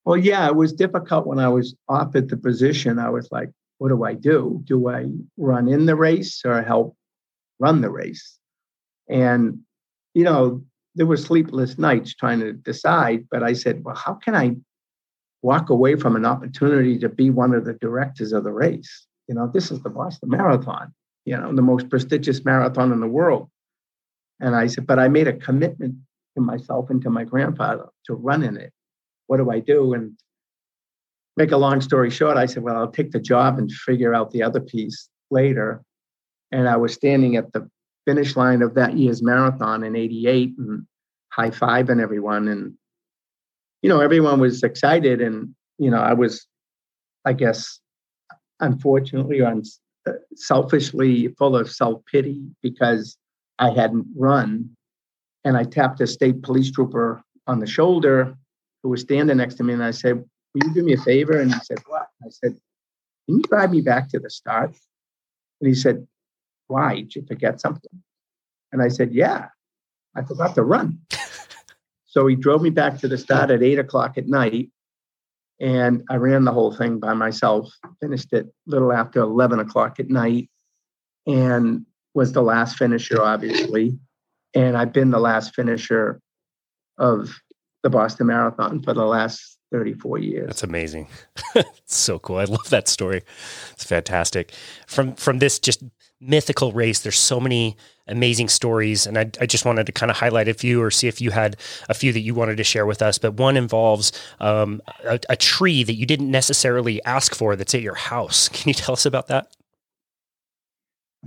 Well, 0.04 0.16
yeah, 0.16 0.46
it 0.46 0.56
was 0.56 0.72
difficult 0.72 1.26
when 1.26 1.38
I 1.38 1.48
was 1.48 1.74
offered 1.88 2.28
the 2.28 2.36
position. 2.36 2.98
I 2.98 3.10
was 3.10 3.28
like, 3.30 3.50
what 3.78 3.88
do 3.90 4.04
I 4.04 4.14
do? 4.14 4.62
Do 4.64 4.88
I 4.88 5.06
run 5.36 5.68
in 5.68 5.86
the 5.86 5.96
race 5.96 6.42
or 6.44 6.62
help 6.62 6.96
run 7.58 7.80
the 7.82 7.90
race? 7.90 8.38
And, 9.08 9.60
you 10.14 10.24
know, 10.24 10.64
there 10.94 11.06
were 11.06 11.16
sleepless 11.16 11.76
nights 11.76 12.14
trying 12.14 12.40
to 12.40 12.52
decide, 12.52 13.26
but 13.30 13.42
I 13.42 13.52
said, 13.52 13.84
well, 13.84 13.94
how 13.94 14.14
can 14.14 14.34
I 14.34 14.56
walk 15.42 15.68
away 15.68 15.96
from 15.96 16.16
an 16.16 16.24
opportunity 16.24 16.98
to 17.00 17.08
be 17.08 17.28
one 17.28 17.52
of 17.52 17.64
the 17.64 17.74
directors 17.74 18.32
of 18.32 18.44
the 18.44 18.52
race? 18.52 19.06
You 19.28 19.34
know, 19.34 19.50
this 19.52 19.70
is 19.70 19.82
the 19.82 19.90
Boston 19.90 20.30
Marathon 20.30 20.94
you 21.26 21.36
know, 21.36 21.54
the 21.54 21.60
most 21.60 21.90
prestigious 21.90 22.44
marathon 22.44 22.92
in 22.92 23.00
the 23.00 23.06
world. 23.06 23.50
And 24.40 24.54
I 24.54 24.68
said, 24.68 24.86
but 24.86 24.98
I 24.98 25.08
made 25.08 25.28
a 25.28 25.32
commitment 25.32 25.96
to 26.36 26.40
myself 26.40 26.88
and 26.88 27.02
to 27.02 27.10
my 27.10 27.24
grandfather 27.24 27.86
to 28.06 28.14
run 28.14 28.42
in 28.42 28.56
it. 28.56 28.72
What 29.26 29.38
do 29.38 29.50
I 29.50 29.58
do? 29.58 29.92
And 29.92 30.16
make 31.36 31.50
a 31.50 31.56
long 31.56 31.80
story 31.80 32.10
short, 32.10 32.36
I 32.36 32.46
said, 32.46 32.62
well, 32.62 32.76
I'll 32.76 32.90
take 32.90 33.10
the 33.10 33.20
job 33.20 33.58
and 33.58 33.70
figure 33.70 34.14
out 34.14 34.30
the 34.30 34.42
other 34.42 34.60
piece 34.60 35.08
later. 35.30 35.82
And 36.52 36.68
I 36.68 36.76
was 36.76 36.94
standing 36.94 37.34
at 37.34 37.52
the 37.52 37.68
finish 38.06 38.36
line 38.36 38.62
of 38.62 38.74
that 38.74 38.96
year's 38.96 39.22
marathon 39.22 39.82
in 39.82 39.96
88 39.96 40.54
and 40.58 40.86
high 41.30 41.50
fiving 41.50 42.00
everyone. 42.00 42.46
And, 42.46 42.74
you 43.82 43.88
know, 43.88 44.00
everyone 44.00 44.38
was 44.38 44.62
excited. 44.62 45.20
And, 45.20 45.56
you 45.78 45.90
know, 45.90 45.98
I 45.98 46.12
was, 46.12 46.46
I 47.24 47.32
guess, 47.32 47.80
unfortunately 48.60 49.40
or 49.40 49.48
selfishly 50.34 51.28
full 51.38 51.56
of 51.56 51.70
self 51.70 52.02
pity 52.06 52.42
because 52.62 53.16
I 53.58 53.70
hadn't 53.70 54.06
run. 54.14 54.70
And 55.44 55.56
I 55.56 55.64
tapped 55.64 56.00
a 56.00 56.06
state 56.06 56.42
police 56.42 56.70
trooper 56.70 57.22
on 57.46 57.60
the 57.60 57.66
shoulder 57.66 58.36
who 58.82 58.88
was 58.88 59.02
standing 59.02 59.36
next 59.36 59.54
to 59.56 59.64
me. 59.64 59.72
And 59.72 59.84
I 59.84 59.92
said, 59.92 60.16
Will 60.54 60.68
you 60.68 60.74
do 60.74 60.82
me 60.82 60.94
a 60.94 60.98
favor? 60.98 61.38
And 61.38 61.52
he 61.52 61.60
said, 61.60 61.78
What? 61.86 62.06
I 62.24 62.30
said, 62.30 62.52
Can 63.26 63.36
you 63.36 63.42
drive 63.42 63.70
me 63.70 63.80
back 63.80 64.08
to 64.10 64.18
the 64.18 64.30
start? 64.30 64.74
And 65.60 65.68
he 65.68 65.74
said, 65.74 66.06
Why? 66.66 66.96
Did 66.96 67.14
you 67.14 67.22
forget 67.26 67.60
something? 67.60 68.02
And 68.72 68.82
I 68.82 68.88
said, 68.88 69.12
Yeah, 69.12 69.48
I 70.14 70.22
forgot 70.22 70.54
to 70.56 70.62
run. 70.62 70.98
so 72.06 72.26
he 72.26 72.36
drove 72.36 72.62
me 72.62 72.70
back 72.70 72.98
to 72.98 73.08
the 73.08 73.18
start 73.18 73.50
at 73.50 73.62
eight 73.62 73.78
o'clock 73.78 74.18
at 74.18 74.26
night. 74.26 74.70
And 75.58 76.02
I 76.10 76.16
ran 76.16 76.44
the 76.44 76.52
whole 76.52 76.72
thing 76.72 76.98
by 76.98 77.14
myself, 77.14 77.70
finished 78.00 78.32
it 78.32 78.46
a 78.46 78.70
little 78.70 78.92
after 78.92 79.20
11 79.20 79.58
o'clock 79.58 79.98
at 79.98 80.10
night, 80.10 80.50
and 81.26 81.86
was 82.14 82.32
the 82.32 82.42
last 82.42 82.76
finisher, 82.76 83.22
obviously. 83.22 83.98
And 84.54 84.76
I've 84.76 84.92
been 84.92 85.10
the 85.10 85.18
last 85.18 85.54
finisher 85.54 86.20
of 86.98 87.34
the 87.82 87.90
Boston 87.90 88.26
Marathon 88.26 88.82
for 88.82 88.94
the 88.94 89.04
last 89.04 89.58
34 89.72 90.18
years. 90.18 90.46
That's 90.46 90.62
amazing. 90.62 91.08
so 91.86 92.18
cool. 92.18 92.36
I 92.36 92.44
love 92.44 92.68
that 92.70 92.88
story. 92.88 93.22
It's 93.72 93.84
fantastic. 93.84 94.52
From 94.86 95.14
from 95.14 95.38
this 95.38 95.58
just 95.58 95.82
mythical 96.20 96.72
race. 96.72 97.00
There's 97.00 97.18
so 97.18 97.40
many 97.40 97.76
amazing 98.08 98.48
stories, 98.48 99.06
and 99.06 99.18
I, 99.18 99.30
I, 99.40 99.46
just 99.46 99.64
wanted 99.64 99.86
to 99.86 99.92
kind 99.92 100.10
of 100.10 100.16
highlight 100.16 100.48
a 100.48 100.54
few 100.54 100.82
or 100.82 100.90
see 100.90 101.08
if 101.08 101.20
you 101.20 101.30
had 101.30 101.56
a 101.88 101.94
few 101.94 102.12
that 102.12 102.20
you 102.20 102.34
wanted 102.34 102.56
to 102.56 102.64
share 102.64 102.86
with 102.86 103.02
us. 103.02 103.18
But 103.18 103.34
one 103.34 103.56
involves 103.56 104.12
um, 104.40 104.80
a, 105.04 105.18
a, 105.28 105.36
tree 105.36 105.82
that 105.82 105.94
you 105.94 106.06
didn't 106.06 106.30
necessarily 106.30 107.02
ask 107.04 107.34
for 107.34 107.56
that's 107.56 107.74
at 107.74 107.82
your 107.82 107.94
house. 107.94 108.48
Can 108.52 108.68
you 108.68 108.74
tell 108.74 108.92
us 108.92 109.06
about 109.06 109.28
that? 109.28 109.48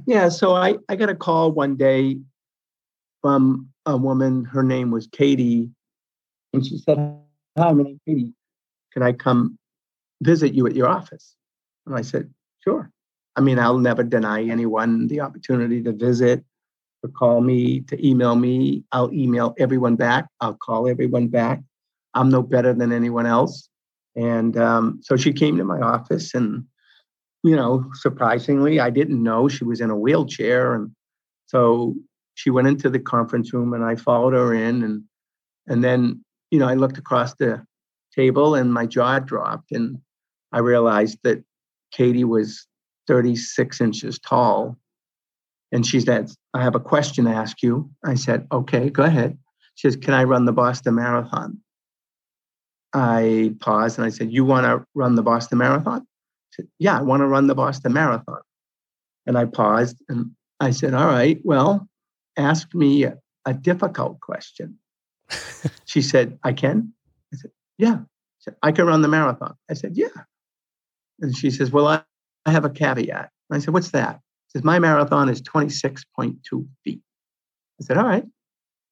Yeah, 0.05 0.29
so 0.29 0.55
I, 0.55 0.75
I 0.87 0.95
got 0.95 1.09
a 1.09 1.15
call 1.15 1.51
one 1.51 1.75
day 1.75 2.17
from 3.21 3.69
a 3.85 3.97
woman. 3.97 4.45
Her 4.45 4.63
name 4.63 4.91
was 4.91 5.07
Katie, 5.07 5.69
and 6.53 6.65
she 6.65 6.77
said, 6.77 6.97
"Hi, 7.57 7.73
my 7.73 7.83
name's 7.83 7.99
Katie. 8.07 8.33
Can 8.93 9.03
I 9.03 9.11
come 9.11 9.57
visit 10.21 10.53
you 10.53 10.65
at 10.67 10.75
your 10.75 10.87
office?" 10.87 11.35
And 11.85 11.95
I 11.97 12.01
said, 12.01 12.33
"Sure." 12.63 12.89
I 13.35 13.41
mean, 13.41 13.59
I'll 13.59 13.77
never 13.77 14.03
deny 14.03 14.43
anyone 14.43 15.07
the 15.07 15.21
opportunity 15.21 15.81
to 15.83 15.93
visit, 15.93 16.43
to 17.03 17.11
call 17.11 17.41
me, 17.41 17.81
to 17.81 18.07
email 18.07 18.35
me. 18.35 18.83
I'll 18.91 19.11
email 19.13 19.55
everyone 19.57 19.95
back. 19.95 20.27
I'll 20.41 20.55
call 20.55 20.87
everyone 20.87 21.27
back. 21.27 21.61
I'm 22.13 22.29
no 22.29 22.41
better 22.41 22.73
than 22.73 22.91
anyone 22.91 23.25
else. 23.25 23.69
And 24.15 24.57
um, 24.57 24.99
so 25.01 25.15
she 25.15 25.31
came 25.31 25.57
to 25.57 25.63
my 25.63 25.79
office, 25.79 26.33
and 26.33 26.65
you 27.43 27.55
know, 27.55 27.85
surprisingly, 27.93 28.79
I 28.79 28.89
didn't 28.89 29.21
know 29.21 29.47
she 29.47 29.63
was 29.63 29.81
in 29.81 29.89
a 29.89 29.95
wheelchair, 29.95 30.73
and 30.73 30.91
so 31.45 31.95
she 32.33 32.49
went 32.49 32.67
into 32.67 32.89
the 32.89 32.99
conference 32.99 33.53
room, 33.53 33.73
and 33.73 33.85
I 33.85 33.95
followed 33.95 34.33
her 34.33 34.53
in, 34.53 34.83
and 34.83 35.03
and 35.67 35.83
then 35.83 36.23
you 36.51 36.59
know, 36.59 36.67
I 36.67 36.73
looked 36.73 36.97
across 36.97 37.35
the 37.35 37.63
table, 38.15 38.55
and 38.55 38.73
my 38.73 38.85
jaw 38.85 39.19
dropped, 39.19 39.71
and 39.71 39.99
I 40.51 40.59
realized 40.59 41.19
that 41.23 41.43
Katie 41.91 42.23
was 42.23 42.67
36 43.07 43.81
inches 43.81 44.19
tall. 44.19 44.77
And 45.71 45.85
she 45.85 45.99
said, 45.99 46.31
I 46.53 46.63
have 46.63 46.75
a 46.75 46.79
question 46.79 47.25
to 47.25 47.31
ask 47.31 47.61
you. 47.61 47.89
I 48.03 48.15
said, 48.15 48.47
okay, 48.51 48.89
go 48.89 49.03
ahead. 49.03 49.37
She 49.75 49.87
says, 49.87 49.95
Can 49.95 50.13
I 50.13 50.23
run 50.23 50.45
the 50.45 50.51
Boston 50.51 50.95
Marathon? 50.95 51.59
I 52.93 53.53
paused 53.59 53.97
and 53.97 54.05
I 54.05 54.09
said, 54.09 54.31
You 54.33 54.43
want 54.43 54.65
to 54.65 54.85
run 54.95 55.15
the 55.15 55.23
Boston 55.23 55.59
Marathon? 55.59 56.05
She 56.51 56.63
said, 56.63 56.69
Yeah, 56.79 56.97
I 56.97 57.01
want 57.01 57.21
to 57.21 57.27
run 57.27 57.47
the 57.47 57.55
Boston 57.55 57.93
Marathon. 57.93 58.41
And 59.25 59.37
I 59.37 59.45
paused 59.45 60.01
and 60.09 60.31
I 60.59 60.71
said, 60.71 60.93
All 60.93 61.07
right, 61.07 61.39
well, 61.43 61.87
ask 62.35 62.73
me 62.73 63.03
a 63.03 63.17
a 63.45 63.53
difficult 63.53 64.19
question. 64.19 64.77
she 65.85 66.01
said, 66.01 66.37
I 66.43 66.53
can? 66.53 66.93
I 67.33 67.37
said, 67.37 67.51
Yeah. 67.77 67.97
She 68.39 68.43
Said, 68.45 68.55
I 68.63 68.71
can 68.71 68.85
run 68.85 69.01
the 69.01 69.07
marathon. 69.07 69.55
I 69.69 69.73
said, 69.73 69.97
Yeah. 69.97 70.07
And 71.19 71.35
she 71.35 71.51
says, 71.51 71.71
Well, 71.71 71.87
I, 71.87 72.03
I 72.45 72.51
have 72.51 72.65
a 72.65 72.69
caveat. 72.69 73.29
And 73.49 73.57
I 73.57 73.59
said, 73.59 73.73
What's 73.73 73.91
that? 73.91 74.19
Says, 74.49 74.63
My 74.63 74.79
marathon 74.79 75.29
is 75.29 75.41
26.2 75.41 76.67
feet. 76.83 77.01
I 77.79 77.83
said, 77.83 77.97
All 77.97 78.05
right. 78.05 78.25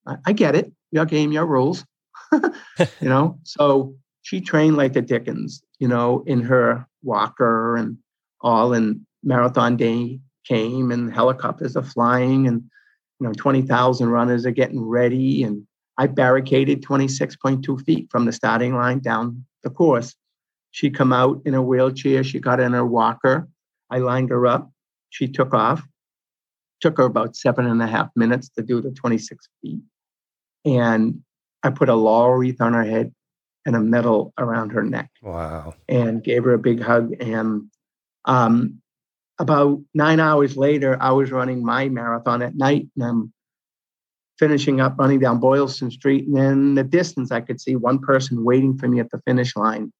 I, 0.06 0.16
I 0.26 0.32
get 0.32 0.54
it. 0.54 0.72
Your 0.90 1.04
game, 1.04 1.32
your 1.32 1.46
rules. 1.46 1.84
you 2.32 3.08
know, 3.08 3.38
so 3.42 3.94
she 4.22 4.40
trained 4.40 4.76
like 4.76 4.92
the 4.92 5.02
Dickens, 5.02 5.62
you 5.78 5.88
know, 5.88 6.22
in 6.26 6.42
her 6.42 6.86
walker 7.02 7.76
and 7.76 7.98
all. 8.40 8.72
And 8.72 9.00
marathon 9.22 9.76
day 9.76 10.20
came 10.44 10.90
and 10.90 11.12
helicopters 11.12 11.76
are 11.76 11.82
flying 11.82 12.46
and, 12.46 12.62
you 13.20 13.26
know, 13.26 13.32
20,000 13.32 14.08
runners 14.08 14.46
are 14.46 14.50
getting 14.50 14.82
ready. 14.82 15.42
And 15.42 15.66
I 15.96 16.06
barricaded 16.06 16.84
26.2 16.84 17.84
feet 17.84 18.08
from 18.10 18.24
the 18.26 18.32
starting 18.32 18.74
line 18.74 19.00
down 19.00 19.44
the 19.62 19.70
course. 19.70 20.14
She 20.70 20.90
come 20.90 21.12
out 21.12 21.40
in 21.44 21.54
a 21.54 21.62
wheelchair. 21.62 22.22
She 22.22 22.38
got 22.38 22.60
in 22.60 22.72
her 22.72 22.86
walker. 22.86 23.48
I 23.90 23.98
lined 23.98 24.30
her 24.30 24.46
up. 24.46 24.70
She 25.10 25.28
took 25.28 25.54
off. 25.54 25.82
Took 26.80 26.98
her 26.98 27.04
about 27.04 27.34
seven 27.34 27.66
and 27.66 27.82
a 27.82 27.86
half 27.86 28.08
minutes 28.14 28.48
to 28.50 28.62
do 28.62 28.80
the 28.80 28.92
26 28.92 29.48
feet. 29.60 29.80
And 30.64 31.22
I 31.62 31.70
put 31.70 31.88
a 31.88 31.94
laurel 31.94 32.36
wreath 32.36 32.60
on 32.60 32.72
her 32.72 32.84
head 32.84 33.12
and 33.66 33.74
a 33.74 33.80
medal 33.80 34.32
around 34.38 34.70
her 34.70 34.82
neck. 34.82 35.10
Wow. 35.20 35.74
And 35.88 36.22
gave 36.22 36.44
her 36.44 36.54
a 36.54 36.58
big 36.58 36.80
hug. 36.80 37.12
And 37.20 37.70
um, 38.24 38.80
about 39.38 39.80
nine 39.94 40.20
hours 40.20 40.56
later, 40.56 40.96
I 41.00 41.10
was 41.12 41.30
running 41.30 41.64
my 41.64 41.88
marathon 41.88 42.42
at 42.42 42.56
night 42.56 42.88
and 42.96 43.04
I'm 43.04 43.32
finishing 44.38 44.80
up 44.80 44.96
running 44.98 45.18
down 45.18 45.40
Boylston 45.40 45.90
Street. 45.90 46.26
And 46.26 46.38
in 46.38 46.74
the 46.74 46.84
distance, 46.84 47.32
I 47.32 47.40
could 47.40 47.60
see 47.60 47.76
one 47.76 47.98
person 47.98 48.44
waiting 48.44 48.78
for 48.78 48.88
me 48.88 49.00
at 49.00 49.10
the 49.10 49.20
finish 49.26 49.56
line. 49.56 49.92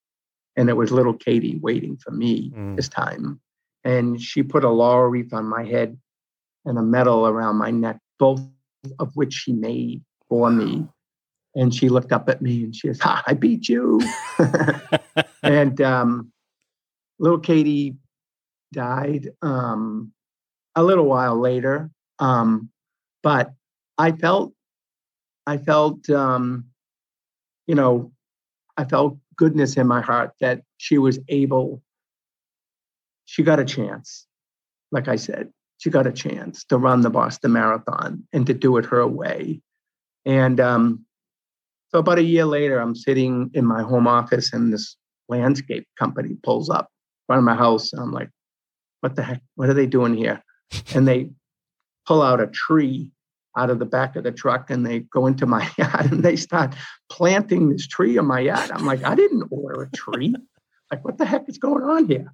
And 0.57 0.69
it 0.69 0.77
was 0.77 0.91
little 0.91 1.15
Katie 1.15 1.59
waiting 1.61 1.97
for 1.97 2.11
me 2.11 2.51
mm. 2.51 2.77
this 2.77 2.89
time. 2.89 3.41
And 3.89 4.21
she 4.21 4.43
put 4.43 4.65
a 4.65 4.69
laurel 4.69 5.09
wreath 5.09 5.33
on 5.33 5.47
my 5.47 5.65
head 5.65 5.99
and 6.67 6.79
a 6.79 6.83
medal 6.83 7.27
around 7.27 7.57
my 7.57 7.71
neck, 7.71 7.99
both 8.19 8.43
of 8.99 9.17
which 9.17 9.33
she 9.33 9.53
made 9.53 10.03
for 10.29 10.51
me. 10.51 10.87
And 11.55 11.75
she 11.75 11.89
looked 11.89 12.13
up 12.13 12.29
at 12.29 12.43
me 12.43 12.65
and 12.65 12.77
she 12.77 12.89
says, 12.89 13.01
ha, 13.01 13.25
I 13.27 13.33
beat 13.33 13.67
you. 13.67 13.99
and 15.43 15.81
um, 15.81 16.31
little 17.19 17.39
Katie 17.39 17.97
died 18.75 19.31
um, 19.41 20.13
a 20.77 20.83
little 20.83 21.07
while 21.07 21.41
later. 21.41 21.91
Um, 22.19 22.69
but 23.23 23.53
I 23.97 24.13
felt, 24.13 24.53
I 25.47 25.57
felt, 25.57 26.11
um, 26.11 26.67
you 27.67 27.75
know, 27.75 28.13
I 28.77 28.85
felt 28.85 29.17
goodness 29.37 29.79
in 29.79 29.87
my 29.87 30.03
heart 30.03 30.33
that 30.41 30.63
she 30.77 30.99
was 30.99 31.19
able, 31.29 31.83
she 33.29 33.43
got 33.43 33.61
a 33.61 33.65
chance. 33.65 34.27
Like 34.91 35.07
I 35.07 35.17
said, 35.17 35.53
she 35.77 35.91
got 35.91 36.07
a 36.07 36.13
chance 36.13 36.65
to 36.65 36.79
run 36.79 37.03
the 37.03 37.11
Boston 37.11 37.53
Marathon 37.53 38.27
and 38.33 38.47
to 38.47 38.55
do 38.55 38.79
it 38.79 38.87
her 38.87 39.07
way. 39.07 39.61
And 40.25 40.59
um, 40.59 41.05
so 41.91 41.99
about 41.99 42.19
a 42.19 42.23
year 42.23 42.47
later, 42.47 42.79
I'm 42.79 42.95
sitting 42.95 43.51
in 43.53 43.67
my 43.67 43.83
home 43.83 44.07
office 44.07 44.55
and 44.55 44.73
this 44.73 44.97
landscape 45.29 45.87
company 45.99 46.39
pulls 46.43 46.71
up 46.71 46.87
in 46.87 47.27
front 47.27 47.41
of 47.41 47.45
my 47.45 47.55
house. 47.55 47.93
And 47.93 48.01
I'm 48.01 48.13
like, 48.13 48.31
what 49.01 49.15
the 49.15 49.23
heck? 49.23 49.43
What 49.57 49.69
are 49.69 49.75
they 49.75 49.87
doing 49.87 50.15
here? 50.15 50.43
And 50.95 51.07
they 51.07 51.29
pull 52.07 52.23
out 52.23 52.41
a 52.41 52.47
tree 52.47 53.13
out 53.59 53.69
of 53.69 53.79
the 53.79 53.85
back 53.85 54.17
of 54.17 54.25
the 54.25 54.33
truck 54.33 54.71
and 54.71 54.87
they 54.87 55.01
go 55.01 55.27
into 55.27 55.45
my 55.45 55.69
yard 55.77 56.11
and 56.11 56.23
they 56.23 56.37
start 56.37 56.75
planting 57.11 57.69
this 57.69 57.87
tree 57.87 58.17
in 58.17 58.25
my 58.25 58.41
yard. 58.41 58.71
I'm 58.71 58.87
like, 58.87 59.05
I 59.05 59.15
didn't 59.15 59.49
order 59.51 59.83
a 59.83 59.91
tree. 59.91 60.35
like, 60.91 61.05
what 61.05 61.19
the 61.19 61.27
heck 61.27 61.47
is 61.47 61.59
going 61.59 61.85
on 61.85 62.07
here? 62.07 62.33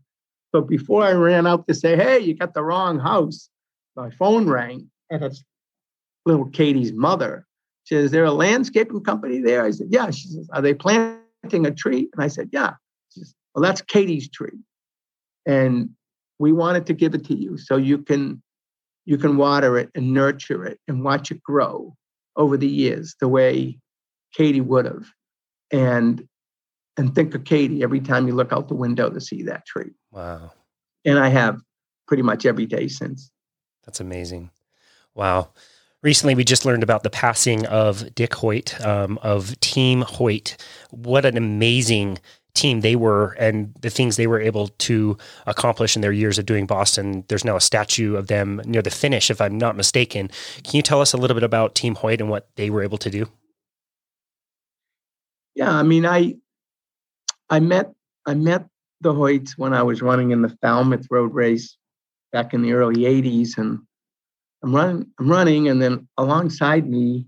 So 0.55 0.61
before 0.61 1.03
I 1.03 1.13
ran 1.13 1.49
out 1.49 1.67
to 1.67 1.75
say, 1.75 1.97
hey, 1.97 2.21
you 2.21 2.35
got 2.35 2.55
the 2.55 2.63
wrong 2.63 3.01
house, 3.01 3.51
my 3.97 4.11
phone 4.11 4.49
rang 4.49 4.89
and 5.11 5.25
it's 5.25 5.43
little 6.27 6.49
Katie's 6.49 6.93
mother. 6.93 7.45
She 7.83 7.97
says, 7.97 8.05
Is 8.07 8.11
there 8.13 8.25
a 8.25 8.33
landscaping 8.33 9.03
company 9.03 9.41
there? 9.41 9.65
I 9.65 9.73
said, 9.73 9.89
Yeah. 9.91 10.11
She 10.11 10.29
says, 10.29 10.49
Are 10.53 10.63
they 10.63 10.73
planting 10.73 11.67
a 11.67 11.73
tree? 11.73 12.09
And 12.15 12.23
I 12.23 12.29
said, 12.29 12.51
Yeah. 12.53 12.75
She 13.11 13.21
says, 13.21 13.35
Well, 13.53 13.63
that's 13.63 13.83
Katie's 13.83 14.31
tree. 14.31 14.59
And 15.45 15.91
we 16.39 16.53
wanted 16.53 16.87
to 16.87 16.95
give 16.95 17.15
it 17.15 17.25
to 17.27 17.35
you 17.35 17.59
so 17.59 17.77
you 17.77 17.99
can 17.99 18.41
you 19.07 19.19
can 19.19 19.37
water 19.37 19.77
it 19.77 19.91
and 19.97 20.15
nurture 20.15 20.65
it 20.65 20.79
and 20.87 21.03
watch 21.03 21.33
it 21.33 21.43
grow 21.43 21.97
over 22.37 22.57
the 22.57 22.69
years 22.69 23.17
the 23.21 23.29
way 23.29 23.79
Katie 24.33 24.61
would 24.61 24.85
have. 24.87 25.11
And 25.73 26.27
and 26.97 27.15
think 27.15 27.35
of 27.35 27.45
Katie 27.45 27.83
every 27.83 28.01
time 28.01 28.27
you 28.27 28.35
look 28.35 28.53
out 28.53 28.69
the 28.69 28.75
window 28.75 29.11
to 29.11 29.21
see 29.21 29.43
that 29.45 29.67
tree. 29.67 29.91
Wow. 30.11 30.53
And 31.05 31.19
I 31.19 31.29
have 31.29 31.61
pretty 32.07 32.23
much 32.23 32.47
every 32.47 32.67
day 32.67 32.89
since. 32.89 33.31
That's 33.85 34.01
amazing. 34.01 34.51
Wow. 35.15 35.51
Recently, 36.03 36.35
we 36.35 36.45
just 36.45 36.65
learned 36.65 36.83
about 36.83 37.03
the 37.03 37.11
passing 37.11 37.67
of 37.67 38.15
Dick 38.15 38.35
Hoyt 38.35 38.79
um, 38.85 39.19
of 39.23 39.59
Team 39.61 40.03
Hoyt. 40.03 40.57
What 40.91 41.25
an 41.25 41.37
amazing 41.37 42.19
team 42.55 42.83
they 42.83 42.95
were 42.95 43.33
and 43.33 43.75
the 43.81 43.91
things 43.91 44.17
they 44.17 44.27
were 44.27 44.41
able 44.41 44.69
to 44.69 45.17
accomplish 45.47 45.97
in 45.97 46.03
their 46.03 46.13
years 46.13 46.39
of 46.39 46.47
doing 46.47 46.67
Boston. 46.67 47.25
There's 47.29 47.45
now 47.45 47.57
a 47.57 47.61
statue 47.61 48.17
of 48.17 48.29
them 48.29 48.63
near 48.65 48.83
the 48.83 48.91
finish, 48.91 49.31
if 49.31 49.41
I'm 49.41 49.59
not 49.59 49.77
mistaken. 49.77 50.31
Can 50.63 50.77
you 50.77 50.83
tell 50.83 51.01
us 51.01 51.13
a 51.13 51.17
little 51.17 51.35
bit 51.35 51.43
about 51.43 51.75
Team 51.75 51.97
Hoyt 51.97 52.21
and 52.21 52.31
what 52.31 52.49
they 52.57 52.71
were 52.71 52.83
able 52.83 52.99
to 52.99 53.11
do? 53.11 53.27
Yeah, 55.55 55.73
I 55.73 55.83
mean, 55.83 56.05
I 56.05 56.37
I 57.51 57.61
met 57.61 57.93
I 58.27 58.35
met 58.35 58.67
the 59.01 59.13
Hoyts 59.13 59.53
when 59.57 59.75
I 59.75 59.83
was 59.83 60.03
running 60.03 60.31
in 60.31 60.43
the 60.43 60.57
Falmouth 60.63 61.07
Road 61.11 61.35
Race 61.35 61.77
back 62.33 62.55
in 62.55 62.63
the 62.63 62.73
early 62.73 63.03
'80s, 63.03 63.59
and 63.59 63.81
I'm 64.63 64.75
running 64.75 65.07
I'm 65.19 65.31
running, 65.31 65.69
and 65.69 65.81
then 65.81 66.09
alongside 66.17 66.89
me 66.89 67.27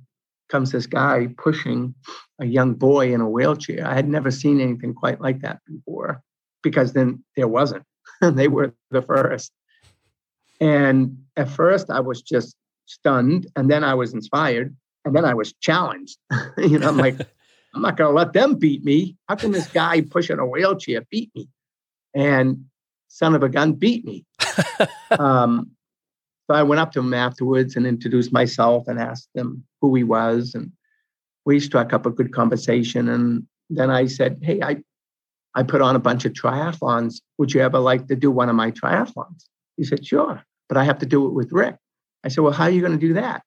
comes 0.48 0.70
this 0.70 0.86
guy 0.86 1.28
pushing 1.38 1.94
a 2.40 2.46
young 2.46 2.74
boy 2.74 3.12
in 3.12 3.20
a 3.20 3.28
wheelchair. 3.28 3.86
I 3.86 3.94
had 3.94 4.08
never 4.08 4.30
seen 4.30 4.60
anything 4.60 4.94
quite 4.94 5.20
like 5.20 5.40
that 5.40 5.58
before 5.66 6.22
because 6.62 6.92
then 6.92 7.24
there 7.36 7.48
wasn't. 7.48 7.84
they 8.20 8.48
were 8.48 8.74
the 8.90 9.02
first. 9.02 9.52
And 10.60 11.18
at 11.36 11.48
first 11.48 11.90
I 11.90 12.00
was 12.00 12.22
just 12.22 12.56
stunned 12.86 13.46
and 13.56 13.70
then 13.70 13.84
I 13.84 13.94
was 13.94 14.14
inspired 14.14 14.74
and 15.04 15.14
then 15.14 15.24
I 15.24 15.34
was 15.34 15.52
challenged. 15.54 16.18
you 16.58 16.78
know, 16.78 16.88
I'm 16.88 16.96
like, 16.96 17.16
I'm 17.76 17.82
not 17.82 17.98
going 17.98 18.08
to 18.08 18.16
let 18.16 18.32
them 18.32 18.54
beat 18.54 18.84
me. 18.84 19.16
How 19.28 19.34
can 19.34 19.52
this 19.52 19.68
guy 19.68 20.00
pushing 20.00 20.38
a 20.38 20.46
wheelchair 20.46 21.02
beat 21.10 21.30
me? 21.34 21.46
And 22.14 22.64
son 23.08 23.34
of 23.34 23.42
a 23.42 23.50
gun 23.50 23.74
beat 23.74 24.02
me. 24.02 24.24
um, 25.18 25.70
so 26.46 26.56
I 26.56 26.62
went 26.62 26.80
up 26.80 26.92
to 26.92 27.00
him 27.00 27.12
afterwards 27.12 27.76
and 27.76 27.86
introduced 27.86 28.32
myself 28.32 28.88
and 28.88 28.98
asked 28.98 29.28
him 29.34 29.62
who 29.82 29.94
he 29.94 30.04
was. 30.04 30.54
And 30.54 30.72
we 31.44 31.60
struck 31.60 31.92
up 31.92 32.06
a 32.06 32.10
good 32.10 32.32
conversation. 32.32 33.10
And 33.10 33.46
then 33.68 33.90
I 33.90 34.06
said, 34.06 34.38
Hey, 34.40 34.62
I, 34.62 34.78
I 35.54 35.62
put 35.62 35.82
on 35.82 35.96
a 35.96 36.00
bunch 36.00 36.24
of 36.24 36.32
triathlons. 36.32 37.20
Would 37.36 37.52
you 37.52 37.60
ever 37.60 37.78
like 37.78 38.06
to 38.08 38.16
do 38.16 38.30
one 38.30 38.48
of 38.48 38.56
my 38.56 38.70
triathlons? 38.70 39.44
He 39.76 39.84
said, 39.84 40.06
Sure, 40.06 40.42
but 40.70 40.78
I 40.78 40.84
have 40.84 40.98
to 41.00 41.06
do 41.06 41.26
it 41.26 41.34
with 41.34 41.52
Rick. 41.52 41.76
I 42.24 42.28
said, 42.28 42.40
Well, 42.42 42.54
how 42.54 42.64
are 42.64 42.70
you 42.70 42.80
going 42.80 42.98
to 42.98 43.06
do 43.06 43.14
that? 43.14 43.42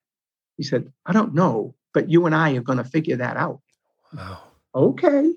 He 0.58 0.64
said, 0.64 0.93
I 1.08 1.14
don't 1.14 1.34
know, 1.34 1.74
but 1.95 2.12
you 2.12 2.28
and 2.28 2.36
I 2.36 2.54
are 2.54 2.62
going 2.62 2.78
to 2.78 2.84
figure 2.84 3.16
that 3.16 3.36
out. 3.36 3.62
Wow. 4.16 4.39
Okay. 4.76 5.34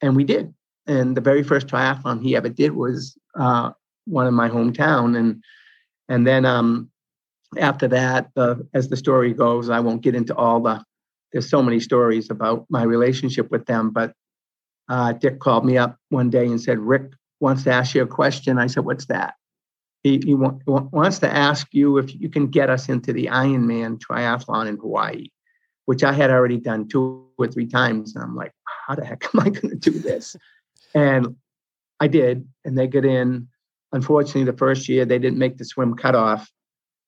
And 0.00 0.16
we 0.16 0.24
did. 0.24 0.54
And 0.86 1.16
the 1.16 1.20
very 1.20 1.42
first 1.42 1.66
triathlon 1.66 2.22
he 2.22 2.36
ever 2.36 2.48
did 2.48 2.72
was 2.72 3.16
uh, 3.38 3.72
one 4.06 4.26
in 4.26 4.34
my 4.34 4.48
hometown. 4.48 5.16
And 5.16 5.42
and 6.08 6.26
then 6.26 6.44
um, 6.44 6.90
after 7.58 7.88
that, 7.88 8.30
uh, 8.36 8.56
as 8.74 8.88
the 8.88 8.96
story 8.96 9.32
goes, 9.32 9.70
I 9.70 9.80
won't 9.80 10.02
get 10.02 10.14
into 10.14 10.34
all 10.34 10.60
the. 10.60 10.82
There's 11.32 11.50
so 11.50 11.62
many 11.62 11.80
stories 11.80 12.30
about 12.30 12.66
my 12.70 12.82
relationship 12.84 13.50
with 13.50 13.66
them, 13.66 13.90
but 13.90 14.14
uh, 14.88 15.12
Dick 15.12 15.40
called 15.40 15.66
me 15.66 15.76
up 15.76 15.98
one 16.10 16.30
day 16.30 16.46
and 16.46 16.60
said, 16.60 16.78
"Rick 16.78 17.12
wants 17.40 17.64
to 17.64 17.72
ask 17.72 17.94
you 17.94 18.02
a 18.02 18.06
question." 18.06 18.58
I 18.58 18.68
said, 18.68 18.84
"What's 18.84 19.06
that?" 19.06 19.34
He, 20.04 20.20
he 20.24 20.34
wa- 20.34 20.58
wants 20.66 21.18
to 21.18 21.28
ask 21.28 21.66
you 21.72 21.98
if 21.98 22.14
you 22.14 22.28
can 22.28 22.46
get 22.46 22.70
us 22.70 22.88
into 22.88 23.12
the 23.12 23.26
Ironman 23.26 23.98
triathlon 23.98 24.68
in 24.68 24.76
Hawaii, 24.76 25.26
which 25.86 26.04
I 26.04 26.12
had 26.12 26.30
already 26.30 26.58
done 26.58 26.88
two 26.88 27.26
or 27.38 27.48
three 27.48 27.66
times, 27.66 28.14
and 28.14 28.22
I'm 28.22 28.36
like, 28.36 28.52
"How 28.86 28.94
the 28.94 29.04
heck 29.04 29.24
am 29.34 29.40
I 29.40 29.48
going 29.50 29.70
to 29.70 29.90
do 29.90 29.98
this?" 29.98 30.36
and 30.94 31.36
I 31.98 32.06
did, 32.08 32.46
and 32.64 32.78
they 32.78 32.86
get 32.86 33.04
in. 33.04 33.48
Unfortunately, 33.92 34.44
the 34.44 34.56
first 34.56 34.88
year 34.88 35.04
they 35.04 35.18
didn't 35.18 35.38
make 35.38 35.56
the 35.56 35.64
swim 35.64 35.94
cutoff, 35.94 36.50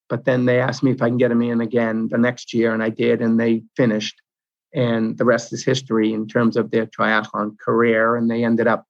but 0.08 0.24
then 0.24 0.46
they 0.46 0.60
asked 0.60 0.82
me 0.82 0.90
if 0.90 1.02
I 1.02 1.08
can 1.08 1.18
get 1.18 1.28
them 1.28 1.42
in 1.42 1.60
again 1.60 2.08
the 2.08 2.18
next 2.18 2.54
year, 2.54 2.72
and 2.72 2.82
I 2.82 2.88
did, 2.88 3.20
and 3.20 3.38
they 3.38 3.62
finished. 3.76 4.20
And 4.74 5.16
the 5.16 5.24
rest 5.24 5.52
is 5.52 5.64
history 5.64 6.12
in 6.12 6.26
terms 6.26 6.56
of 6.56 6.70
their 6.70 6.86
triathlon 6.86 7.58
career. 7.58 8.16
And 8.16 8.30
they 8.30 8.44
ended 8.44 8.66
up, 8.66 8.84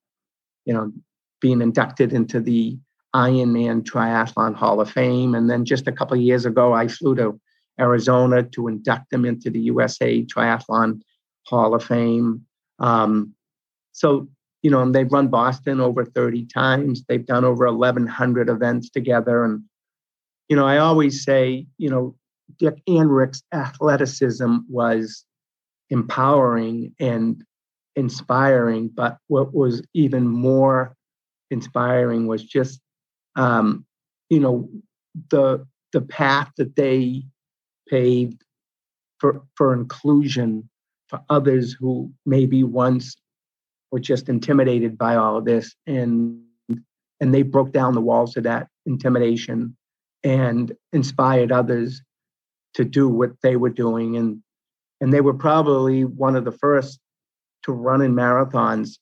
you 0.65 0.75
know, 0.75 0.93
being 1.41 1.63
inducted 1.63 2.13
into 2.13 2.41
the 2.41 2.77
Ironman 3.15 3.83
Triathlon 3.85 4.55
Hall 4.55 4.81
of 4.81 4.91
Fame. 4.91 5.35
And 5.35 5.49
then 5.49 5.65
just 5.65 5.87
a 5.87 5.93
couple 5.93 6.17
years 6.17 6.45
ago, 6.45 6.73
I 6.73 6.89
flew 6.89 7.15
to 7.17 7.41
Arizona 7.81 8.43
to 8.43 8.69
induct 8.69 9.11
them 9.11 9.25
into 9.25 9.51
the 9.51 9.61
USA 9.61 10.25
Triathlon 10.25 11.01
Hall 11.47 11.75
of 11.75 11.85
Fame. 11.85 12.45
Um, 12.79 13.35
so, 13.93 14.29
you 14.63 14.71
know, 14.71 14.91
they've 14.91 15.13
run 15.13 15.29
Boston 15.29 15.81
over 15.81 16.05
30 16.05 16.47
times. 16.47 17.05
They've 17.09 17.25
done 17.25 17.45
over 17.45 17.67
1,100 17.67 18.49
events 18.49 18.91
together. 18.91 19.45
And, 19.45 19.63
you 20.49 20.57
know, 20.57 20.67
I 20.67 20.79
always 20.79 21.25
say, 21.25 21.67
you 21.79 21.91
know, 21.91 22.17
Dick 22.59 22.81
and 22.87 23.15
Rick's 23.15 23.43
athleticism 23.53 24.57
was 24.69 25.25
empowering 25.91 26.95
and 26.99 27.45
inspiring. 27.97 28.89
But 28.89 29.19
what 29.29 29.55
was 29.55 29.83
even 29.95 30.27
more 30.27 30.97
inspiring 31.51 32.27
was 32.27 32.43
just, 32.43 32.81
um, 33.37 33.85
you 34.31 34.41
know, 34.41 34.69
the 35.31 35.67
the 35.93 36.01
path 36.03 36.51
that 36.59 36.77
they 36.77 37.23
paved 37.89 38.43
for 39.19 39.43
for 39.57 39.73
inclusion 39.73 40.69
for 41.09 41.21
others 41.31 41.73
who 41.73 42.13
maybe 42.27 42.63
once 42.63 43.17
were 43.91 44.01
just 44.01 44.29
intimidated 44.29 44.99
by 44.99 45.17
all 45.17 45.37
of 45.37 45.45
this 45.45 45.75
and 45.87 46.41
and 47.21 47.35
they 47.35 47.43
broke 47.43 47.73
down 47.73 47.95
the 47.95 48.01
walls 48.01 48.37
of 48.37 48.45
that 48.45 48.69
intimidation 48.87 49.77
and 50.23 50.73
inspired 50.93 51.51
others 51.51 52.03
to 52.75 52.85
do 52.85 53.09
what 53.09 53.33
they 53.43 53.57
were 53.57 53.71
doing 53.71 54.17
and 54.17 54.43
and 55.01 55.13
they 55.13 55.21
were 55.21 55.35
probably 55.35 56.05
one 56.05 56.37
of 56.37 56.45
the 56.45 56.53
first 56.53 56.99
to 57.65 57.73
run 57.73 58.03
in 58.03 58.15
marathons 58.15 58.99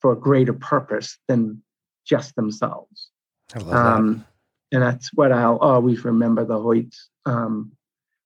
for 0.00 0.12
a 0.12 0.16
greater 0.16 0.52
purpose 0.52 1.18
than 1.28 1.62
just 2.06 2.34
themselves. 2.36 3.10
I 3.54 3.58
love 3.58 3.74
um, 3.74 4.16
that. 4.16 4.24
And 4.72 4.82
that's 4.82 5.10
what 5.14 5.32
I'll 5.32 5.58
always 5.58 6.04
remember 6.04 6.44
the 6.44 6.54
Hoyts 6.54 6.96
um, 7.26 7.72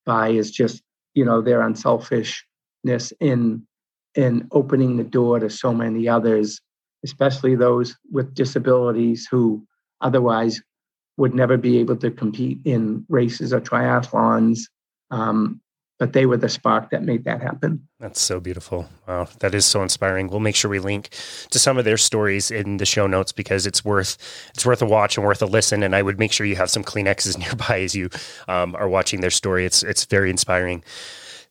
by 0.05 0.28
is 0.28 0.50
just, 0.50 0.82
you 1.14 1.24
know, 1.24 1.40
their 1.40 1.62
unselfishness 1.62 3.12
in 3.20 3.66
in 4.14 4.46
opening 4.52 4.96
the 4.96 5.05
door 5.05 5.40
to 5.40 5.50
so 5.50 5.74
many 5.74 6.09
others, 6.09 6.61
especially 7.05 7.57
those 7.57 7.96
with 8.12 8.34
disabilities 8.34 9.26
who 9.28 9.66
otherwise 10.00 10.61
would 11.16 11.34
never 11.34 11.57
be 11.57 11.78
able 11.78 11.96
to 11.96 12.11
compete 12.11 12.59
in 12.64 13.05
races 13.09 13.52
or 13.52 13.61
triathlons. 13.61 14.61
Um, 15.11 15.61
but 15.99 16.12
they 16.12 16.26
were 16.26 16.36
the 16.36 16.49
spark 16.49 16.90
that 16.90 17.03
made 17.03 17.24
that 17.24 17.40
happen. 17.40 17.86
That's 18.01 18.20
so 18.20 18.40
beautiful. 18.40 18.88
Wow, 19.07 19.28
that 19.40 19.55
is 19.55 19.64
so 19.64 19.82
inspiring. 19.82 20.28
We'll 20.28 20.40
make 20.40 20.57
sure 20.57 20.70
we 20.70 20.80
link 20.80 21.11
to 21.51 21.59
some 21.59 21.78
of 21.78 21.84
their 21.84 21.97
stories 21.97 22.51
in 22.51 22.78
the 22.78 22.86
show 22.86 23.07
notes 23.07 23.32
because 23.32 23.66
it's 23.66 23.84
worth 23.84 24.18
it's 24.55 24.66
worth 24.66 24.82
a 24.82 24.86
watch 24.86 25.16
and 25.16 25.24
worth 25.24 25.40
a 25.40 25.47
listen. 25.47 25.82
And 25.82 25.95
I 25.95 26.03
would 26.03 26.18
make 26.18 26.32
sure 26.32 26.47
you 26.47 26.57
have 26.57 26.70
some 26.70 26.82
Kleenexes 26.82 27.38
nearby 27.45 27.80
as 27.80 27.95
you 27.95 28.11
um, 28.49 28.74
are 28.74 28.88
watching 28.88 29.20
their 29.20 29.30
story. 29.30 29.64
It's 29.64 29.82
it's 29.82 30.05
very 30.05 30.30
inspiring. 30.30 30.82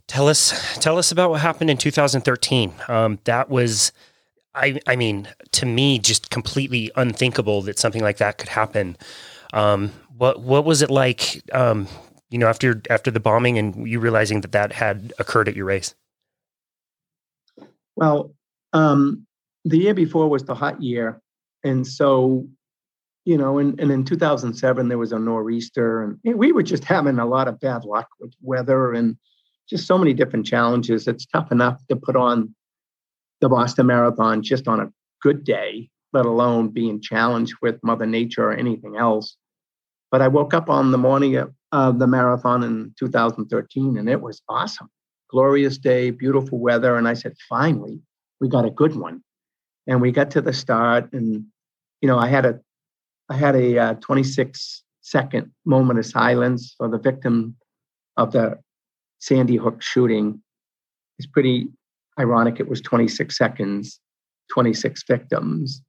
Tell 0.07 0.27
us 0.27 0.77
tell 0.79 0.97
us 0.97 1.11
about 1.11 1.29
what 1.29 1.41
happened 1.41 1.69
in 1.69 1.77
2013. 1.77 2.73
Um, 2.87 3.19
that 3.23 3.49
was. 3.49 3.91
I, 4.55 4.79
I 4.85 4.95
mean, 4.95 5.27
to 5.53 5.65
me, 5.65 5.97
just 5.97 6.29
completely 6.29 6.91
unthinkable 6.95 7.63
that 7.63 7.79
something 7.79 8.03
like 8.03 8.17
that 8.17 8.37
could 8.37 8.49
happen. 8.49 8.97
Um, 9.51 9.91
what 10.15 10.41
what 10.41 10.63
was 10.63 10.83
it 10.83 10.91
like? 10.91 11.41
Um, 11.51 11.87
you 12.33 12.39
know, 12.39 12.47
after 12.47 12.81
after 12.89 13.11
the 13.11 13.19
bombing 13.19 13.59
and 13.59 13.87
you 13.87 13.99
realizing 13.99 14.41
that 14.41 14.53
that 14.53 14.73
had 14.73 15.13
occurred 15.19 15.47
at 15.47 15.55
your 15.55 15.65
race? 15.65 15.93
Well, 17.95 18.33
um, 18.73 19.27
the 19.65 19.77
year 19.77 19.93
before 19.93 20.27
was 20.27 20.43
the 20.43 20.55
hot 20.55 20.81
year, 20.81 21.21
and 21.63 21.85
so 21.85 22.47
you 23.25 23.37
know, 23.37 23.59
and, 23.59 23.79
and 23.79 23.91
in 23.91 24.03
2007 24.03 24.87
there 24.87 24.97
was 24.97 25.11
a 25.11 25.19
nor'easter, 25.19 26.01
and 26.01 26.17
we 26.23 26.51
were 26.51 26.63
just 26.63 26.83
having 26.83 27.19
a 27.19 27.25
lot 27.27 27.47
of 27.47 27.59
bad 27.59 27.85
luck 27.85 28.07
with 28.19 28.33
weather 28.41 28.93
and 28.93 29.15
just 29.69 29.85
so 29.85 29.99
many 29.99 30.15
different 30.15 30.47
challenges. 30.47 31.07
It's 31.07 31.27
tough 31.27 31.51
enough 31.51 31.85
to 31.89 31.95
put 31.95 32.15
on 32.15 32.55
the 33.41 33.49
Boston 33.49 33.85
Marathon 33.85 34.41
just 34.41 34.67
on 34.67 34.79
a 34.79 34.91
good 35.21 35.43
day, 35.43 35.87
let 36.13 36.25
alone 36.25 36.69
being 36.69 36.99
challenged 36.99 37.53
with 37.61 37.79
Mother 37.83 38.07
Nature 38.07 38.49
or 38.49 38.53
anything 38.53 38.97
else. 38.97 39.37
But 40.09 40.23
I 40.23 40.29
woke 40.29 40.55
up 40.55 40.67
on 40.69 40.91
the 40.91 40.97
morning 40.97 41.35
of, 41.35 41.53
of 41.73 41.97
the 41.97 42.05
marathon 42.05 42.61
in 42.63 42.93
2013 42.99 43.97
and 43.97 44.07
it 44.07 44.21
was 44.21 44.43
awesome. 44.47 44.89
Glorious 45.29 45.79
day, 45.79 46.11
beautiful 46.11 46.59
weather. 46.59 46.95
And 46.95 47.07
I 47.07 47.15
said, 47.15 47.33
finally, 47.49 47.99
we 48.39 48.47
got 48.47 48.63
a 48.63 48.69
good 48.69 48.95
one. 48.95 49.23
And 49.87 49.99
we 49.99 50.11
got 50.11 50.29
to 50.31 50.41
the 50.41 50.53
start 50.53 51.11
and, 51.13 51.45
you 51.99 52.07
know, 52.07 52.19
I 52.19 52.27
had 52.27 52.45
a, 52.45 52.59
I 53.27 53.35
had 53.35 53.55
a 53.55 53.77
uh, 53.79 53.93
26 53.95 54.83
second 55.01 55.51
moment 55.65 55.97
of 55.97 56.05
silence 56.05 56.75
for 56.77 56.87
the 56.87 56.99
victim 56.99 57.55
of 58.17 58.33
the 58.33 58.59
Sandy 59.17 59.55
Hook 59.55 59.81
shooting. 59.81 60.43
It's 61.17 61.25
pretty 61.25 61.69
ironic. 62.19 62.59
It 62.59 62.69
was 62.69 62.81
26 62.81 63.35
seconds, 63.35 63.99
26 64.51 65.03
victims. 65.07 65.81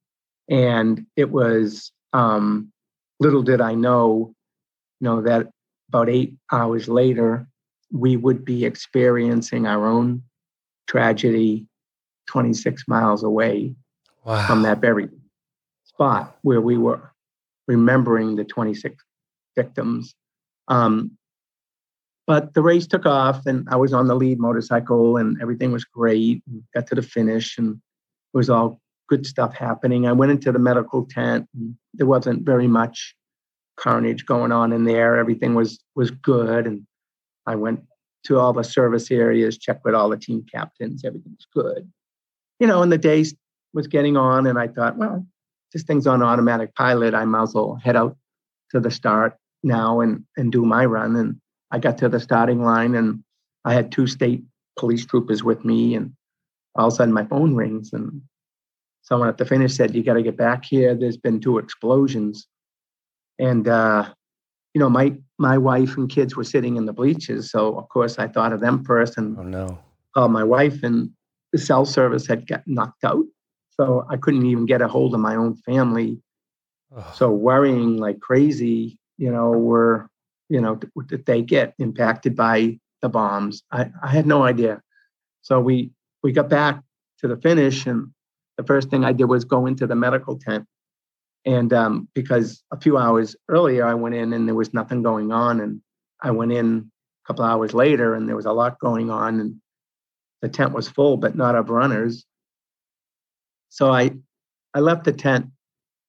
And 0.48 1.04
it 1.14 1.30
was 1.30 1.92
um, 2.14 2.72
little 3.20 3.42
did 3.42 3.60
I 3.60 3.74
know, 3.74 4.34
you 5.00 5.04
know, 5.04 5.20
that 5.20 5.48
about 5.94 6.08
eight 6.08 6.34
hours 6.50 6.88
later, 6.88 7.46
we 7.92 8.16
would 8.16 8.44
be 8.44 8.64
experiencing 8.64 9.64
our 9.64 9.86
own 9.86 10.22
tragedy 10.88 11.68
26 12.26 12.88
miles 12.88 13.22
away 13.22 13.76
wow. 14.24 14.44
from 14.44 14.62
that 14.62 14.80
very 14.80 15.08
spot 15.84 16.36
where 16.42 16.60
we 16.60 16.76
were 16.76 17.12
remembering 17.68 18.34
the 18.34 18.42
26 18.42 19.04
victims. 19.56 20.16
Um, 20.66 21.12
but 22.26 22.54
the 22.54 22.62
race 22.62 22.88
took 22.88 23.06
off, 23.06 23.46
and 23.46 23.68
I 23.70 23.76
was 23.76 23.92
on 23.92 24.08
the 24.08 24.16
lead 24.16 24.40
motorcycle, 24.40 25.18
and 25.18 25.40
everything 25.40 25.70
was 25.70 25.84
great. 25.84 26.42
Got 26.74 26.88
to 26.88 26.96
the 26.96 27.02
finish, 27.02 27.56
and 27.56 27.74
it 27.76 28.36
was 28.36 28.50
all 28.50 28.80
good 29.08 29.26
stuff 29.26 29.54
happening. 29.54 30.08
I 30.08 30.12
went 30.12 30.32
into 30.32 30.50
the 30.50 30.58
medical 30.58 31.04
tent. 31.04 31.46
And 31.54 31.76
there 31.92 32.06
wasn't 32.06 32.42
very 32.42 32.66
much 32.66 33.14
carnage 33.84 34.24
going 34.24 34.50
on 34.50 34.72
in 34.72 34.84
there. 34.84 35.18
Everything 35.18 35.54
was 35.54 35.78
was 35.94 36.10
good, 36.10 36.66
and 36.66 36.86
I 37.46 37.54
went 37.56 37.80
to 38.24 38.38
all 38.38 38.54
the 38.54 38.64
service 38.64 39.10
areas, 39.10 39.58
checked 39.58 39.84
with 39.84 39.94
all 39.94 40.08
the 40.08 40.16
team 40.16 40.44
captains. 40.50 41.04
Everything 41.04 41.36
was 41.36 41.46
good. 41.54 41.92
You 42.58 42.66
know, 42.66 42.82
and 42.82 42.90
the 42.90 42.98
day 42.98 43.24
was 43.74 43.86
getting 43.86 44.16
on, 44.16 44.46
and 44.46 44.58
I 44.58 44.68
thought, 44.68 44.96
well, 44.96 45.26
this 45.72 45.82
thing's 45.82 46.06
on 46.06 46.22
automatic 46.22 46.74
pilot. 46.74 47.12
I 47.14 47.26
might 47.26 47.42
as 47.42 47.54
well 47.54 47.78
head 47.84 47.96
out 47.96 48.16
to 48.70 48.80
the 48.80 48.90
start 48.90 49.36
now 49.62 50.00
and 50.00 50.24
and 50.36 50.50
do 50.50 50.64
my 50.64 50.84
run. 50.86 51.14
And 51.16 51.36
I 51.70 51.78
got 51.78 51.98
to 51.98 52.08
the 52.08 52.20
starting 52.20 52.62
line, 52.62 52.94
and 52.94 53.22
I 53.64 53.74
had 53.74 53.92
two 53.92 54.06
state 54.06 54.42
police 54.78 55.04
troopers 55.04 55.44
with 55.44 55.64
me, 55.64 55.94
and 55.94 56.14
all 56.74 56.88
of 56.88 56.94
a 56.94 56.96
sudden 56.96 57.12
my 57.12 57.26
phone 57.26 57.54
rings, 57.54 57.92
and 57.92 58.22
someone 59.02 59.28
at 59.28 59.36
the 59.36 59.44
finish 59.44 59.74
said, 59.74 59.94
"You 59.94 60.02
got 60.02 60.14
to 60.14 60.22
get 60.22 60.38
back 60.38 60.64
here. 60.64 60.94
There's 60.94 61.18
been 61.18 61.38
two 61.38 61.58
explosions." 61.58 62.48
And 63.38 63.66
uh, 63.68 64.12
you 64.74 64.80
know, 64.80 64.88
my 64.88 65.16
my 65.38 65.58
wife 65.58 65.96
and 65.96 66.08
kids 66.08 66.36
were 66.36 66.44
sitting 66.44 66.76
in 66.76 66.86
the 66.86 66.92
bleachers, 66.92 67.50
so 67.50 67.78
of 67.78 67.88
course 67.88 68.18
I 68.18 68.28
thought 68.28 68.52
of 68.52 68.60
them 68.60 68.84
first, 68.84 69.16
and 69.16 69.38
oh 69.38 69.42
no, 69.42 69.78
called 70.14 70.32
my 70.32 70.44
wife, 70.44 70.82
and 70.82 71.10
the 71.52 71.58
cell 71.58 71.84
service 71.86 72.26
had 72.26 72.46
got 72.46 72.62
knocked 72.66 73.04
out, 73.04 73.24
so 73.70 74.06
I 74.10 74.16
couldn't 74.16 74.46
even 74.46 74.66
get 74.66 74.82
a 74.82 74.88
hold 74.88 75.14
of 75.14 75.20
my 75.20 75.36
own 75.36 75.54
family. 75.56 76.18
Oh. 76.96 77.12
So 77.14 77.30
worrying 77.30 77.96
like 77.96 78.20
crazy, 78.20 78.98
you 79.18 79.30
know, 79.30 79.50
were 79.50 80.08
you 80.48 80.60
know 80.60 80.80
did 81.06 81.26
they 81.26 81.42
get 81.42 81.74
impacted 81.78 82.36
by 82.36 82.78
the 83.02 83.08
bombs? 83.08 83.62
I, 83.70 83.90
I 84.02 84.08
had 84.08 84.26
no 84.26 84.42
idea. 84.44 84.82
So 85.42 85.60
we 85.60 85.92
we 86.22 86.32
got 86.32 86.48
back 86.48 86.82
to 87.20 87.28
the 87.28 87.36
finish, 87.36 87.86
and 87.86 88.10
the 88.56 88.64
first 88.64 88.90
thing 88.90 89.04
I 89.04 89.12
did 89.12 89.24
was 89.24 89.44
go 89.44 89.66
into 89.66 89.86
the 89.86 89.94
medical 89.94 90.38
tent. 90.38 90.66
And 91.46 91.72
um, 91.72 92.08
because 92.14 92.62
a 92.70 92.80
few 92.80 92.96
hours 92.96 93.36
earlier, 93.48 93.84
I 93.84 93.94
went 93.94 94.14
in 94.14 94.32
and 94.32 94.48
there 94.48 94.54
was 94.54 94.72
nothing 94.72 95.02
going 95.02 95.30
on. 95.30 95.60
And 95.60 95.80
I 96.22 96.30
went 96.30 96.52
in 96.52 96.90
a 97.24 97.26
couple 97.26 97.44
hours 97.44 97.74
later 97.74 98.14
and 98.14 98.28
there 98.28 98.36
was 98.36 98.46
a 98.46 98.52
lot 98.52 98.78
going 98.78 99.10
on. 99.10 99.40
And 99.40 99.56
the 100.40 100.48
tent 100.48 100.72
was 100.72 100.88
full, 100.88 101.16
but 101.16 101.36
not 101.36 101.54
of 101.54 101.70
runners. 101.70 102.24
So 103.68 103.92
I, 103.92 104.12
I 104.72 104.80
left 104.80 105.04
the 105.04 105.12
tent 105.12 105.46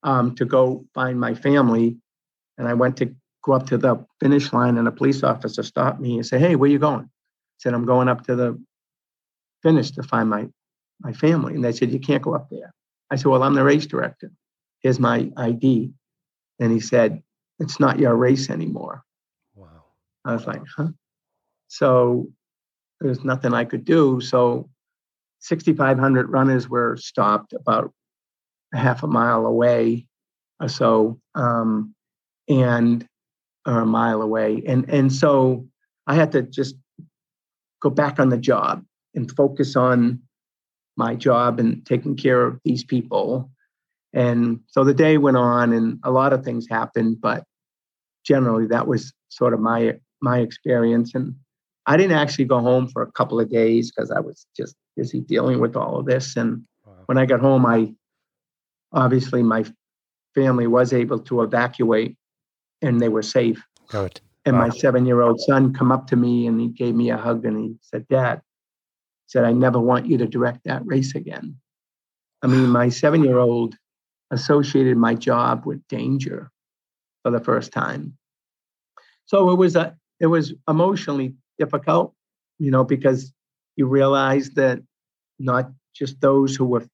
um, 0.03 0.35
to 0.35 0.45
go 0.45 0.85
find 0.93 1.19
my 1.19 1.33
family. 1.33 1.97
And 2.57 2.67
I 2.67 2.73
went 2.73 2.97
to 2.97 3.13
go 3.43 3.53
up 3.53 3.67
to 3.67 3.77
the 3.77 4.05
finish 4.19 4.51
line, 4.53 4.77
and 4.77 4.87
a 4.87 4.91
police 4.91 5.23
officer 5.23 5.63
stopped 5.63 5.99
me 5.99 6.15
and 6.15 6.25
said, 6.25 6.41
Hey, 6.41 6.55
where 6.55 6.69
you 6.69 6.79
going? 6.79 7.03
I 7.03 7.57
said, 7.59 7.73
I'm 7.73 7.85
going 7.85 8.07
up 8.07 8.25
to 8.25 8.35
the 8.35 8.61
finish 9.61 9.91
to 9.91 10.03
find 10.03 10.29
my 10.29 10.47
my 11.01 11.13
family. 11.13 11.55
And 11.55 11.63
they 11.63 11.71
said, 11.71 11.91
You 11.91 11.99
can't 11.99 12.23
go 12.23 12.33
up 12.33 12.49
there. 12.49 12.73
I 13.11 13.17
said, 13.17 13.27
Well, 13.27 13.43
I'm 13.43 13.53
the 13.53 13.63
race 13.63 13.85
director. 13.85 14.31
Here's 14.85 14.99
my 14.99 15.31
ID. 15.35 15.89
And 16.59 16.71
he 16.71 16.79
said, 16.79 17.23
It's 17.57 17.79
not 17.79 17.97
your 17.97 18.15
race 18.15 18.51
anymore. 18.51 19.03
Wow. 19.55 19.85
I 20.23 20.33
was 20.33 20.45
like, 20.45 20.61
Huh? 20.77 20.89
So 21.69 22.27
there's 23.01 23.23
nothing 23.23 23.51
I 23.55 23.65
could 23.65 23.83
do. 23.83 24.21
So 24.21 24.69
6,500 25.39 26.29
runners 26.29 26.69
were 26.69 26.97
stopped 26.97 27.53
about 27.53 27.93
a 28.75 28.77
half 28.77 29.01
a 29.01 29.07
mile 29.07 29.47
away 29.47 30.05
or 30.59 30.69
so, 30.69 31.19
um, 31.33 31.95
and 32.47 33.07
or 33.65 33.79
a 33.79 33.87
mile 33.87 34.21
away. 34.21 34.61
And, 34.67 34.87
and 34.87 35.11
so 35.11 35.65
I 36.05 36.13
had 36.13 36.31
to 36.33 36.43
just 36.43 36.75
go 37.81 37.89
back 37.89 38.19
on 38.19 38.29
the 38.29 38.37
job 38.37 38.85
and 39.15 39.31
focus 39.31 39.75
on 39.75 40.21
my 40.95 41.15
job 41.15 41.59
and 41.59 41.83
taking 41.87 42.15
care 42.15 42.45
of 42.45 42.59
these 42.63 42.83
people. 42.83 43.49
And 44.15 44.61
so 44.67 44.85
the 44.85 44.93
day 44.93 45.17
went 45.17 45.35
on 45.35 45.73
and 45.73 45.99
a 46.03 46.09
lot 46.09 46.31
of 46.31 46.43
things 46.43 46.65
happened, 46.69 47.17
but 47.21 47.43
generally 48.25 48.65
that 48.67 48.87
was 48.87 49.13
sort 49.29 49.53
of 49.53 49.59
my 49.59 49.99
my 50.21 50.39
experience. 50.39 51.13
And 51.13 51.35
I 51.85 51.97
didn't 51.97 52.17
actually 52.17 52.45
go 52.45 52.59
home 52.61 52.87
for 52.87 53.01
a 53.01 53.11
couple 53.11 53.39
of 53.39 53.51
days 53.51 53.91
because 53.91 54.09
I 54.11 54.21
was 54.21 54.47
just 54.55 54.75
busy 54.95 55.19
dealing 55.19 55.59
with 55.59 55.75
all 55.75 55.99
of 55.99 56.05
this. 56.05 56.37
And 56.37 56.63
wow. 56.85 56.93
when 57.07 57.17
I 57.17 57.25
got 57.25 57.41
home, 57.41 57.65
I 57.65 57.93
obviously 58.93 59.43
my 59.43 59.65
family 60.33 60.65
was 60.65 60.93
able 60.93 61.19
to 61.19 61.41
evacuate 61.41 62.15
and 62.81 63.01
they 63.01 63.09
were 63.09 63.21
safe. 63.21 63.61
Good. 63.89 64.21
And 64.45 64.57
wow. 64.57 64.67
my 64.67 64.69
seven 64.69 65.05
year 65.05 65.21
old 65.21 65.41
son 65.41 65.73
come 65.73 65.91
up 65.91 66.07
to 66.07 66.15
me 66.15 66.47
and 66.47 66.59
he 66.61 66.69
gave 66.69 66.95
me 66.95 67.09
a 67.09 67.17
hug 67.17 67.45
and 67.45 67.59
he 67.59 67.75
said, 67.81 68.07
Dad, 68.07 68.41
said, 69.27 69.43
I 69.43 69.51
never 69.51 69.79
want 69.79 70.05
you 70.05 70.17
to 70.19 70.25
direct 70.25 70.63
that 70.63 70.85
race 70.85 71.15
again. 71.15 71.57
I 72.41 72.47
mean, 72.47 72.69
my 72.69 72.87
seven 72.87 73.25
year 73.25 73.39
old 73.39 73.75
associated 74.31 74.97
my 74.97 75.13
job 75.13 75.65
with 75.65 75.85
danger 75.87 76.51
for 77.23 77.31
the 77.31 77.39
first 77.39 77.71
time. 77.71 78.17
So 79.25 79.49
it 79.49 79.55
was 79.55 79.75
a 79.75 79.95
it 80.19 80.27
was 80.27 80.53
emotionally 80.69 81.35
difficult, 81.59 82.13
you 82.59 82.71
know, 82.71 82.83
because 82.83 83.33
you 83.75 83.87
realize 83.87 84.51
that 84.51 84.79
not 85.39 85.71
just 85.93 86.21
those 86.21 86.55
who 86.55 86.65
were 86.65 86.85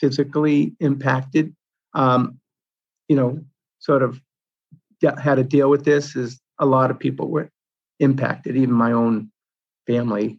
physically 0.00 0.74
impacted, 0.80 1.54
um, 1.94 2.38
you 3.08 3.16
know, 3.16 3.40
sort 3.78 4.02
of 4.02 4.20
had 5.18 5.36
to 5.36 5.44
deal 5.44 5.68
with 5.68 5.84
this 5.84 6.16
is 6.16 6.40
a 6.58 6.66
lot 6.66 6.90
of 6.90 6.98
people 6.98 7.28
were 7.28 7.50
impacted, 8.00 8.56
even 8.56 8.72
my 8.72 8.92
own 8.92 9.30
family. 9.86 10.38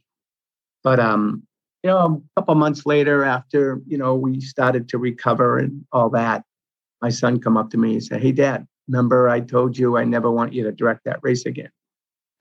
But 0.84 1.00
um, 1.00 1.44
you 1.86 1.92
know, 1.92 2.24
a 2.36 2.42
couple 2.42 2.56
months 2.56 2.84
later, 2.88 3.24
after 3.24 3.80
you 3.86 3.96
know 3.96 4.16
we 4.16 4.42
started 4.42 4.90
to 4.90 4.98
recover 4.98 5.60
and 5.60 5.86
all 5.92 6.10
that, 6.10 6.44
my 7.00 7.10
son 7.10 7.40
come 7.40 7.58
up 7.58 7.70
to 7.70 7.78
me 7.78 7.94
and 7.94 8.04
said, 8.04 8.24
"Hey, 8.24 8.32
Dad, 8.32 8.68
remember 8.88 9.30
I 9.30 9.40
told 9.40 9.78
you 9.78 9.96
I 9.96 10.04
never 10.04 10.32
want 10.32 10.52
you 10.52 10.64
to 10.64 10.72
direct 10.72 11.02
that 11.06 11.20
race 11.22 11.46
again?" 11.46 11.70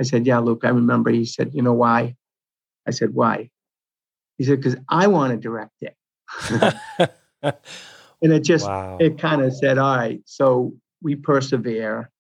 I 0.01 0.05
said, 0.05 0.27
"Yeah, 0.27 0.39
Luke, 0.39 0.63
I 0.65 0.71
remember." 0.71 1.11
He 1.11 1.27
said, 1.27 1.53
"You 1.53 1.61
know 1.61 1.75
why?" 1.75 2.17
I 2.89 2.91
said, 2.91 3.15
"Why?" 3.15 3.51
He 4.39 4.45
said, 4.45 4.63
"Because 4.63 4.77
I 4.89 5.09
want 5.09 5.33
to 5.33 5.37
direct 5.37 5.83
it." 5.83 5.95
and 7.43 8.33
it 8.33 8.41
just 8.45 8.67
wow. 8.67 8.97
it 8.99 9.19
kind 9.19 9.43
of 9.43 9.55
said, 9.55 9.77
"All 9.77 9.95
right, 9.95 10.23
so 10.25 10.73
we 11.03 11.17
persevere." 11.17 12.11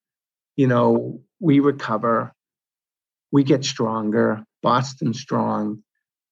you 0.56 0.66
know, 0.66 1.20
we 1.40 1.60
recover, 1.60 2.32
we 3.32 3.42
get 3.42 3.64
stronger, 3.64 4.44
Boston 4.62 5.12
strong, 5.12 5.82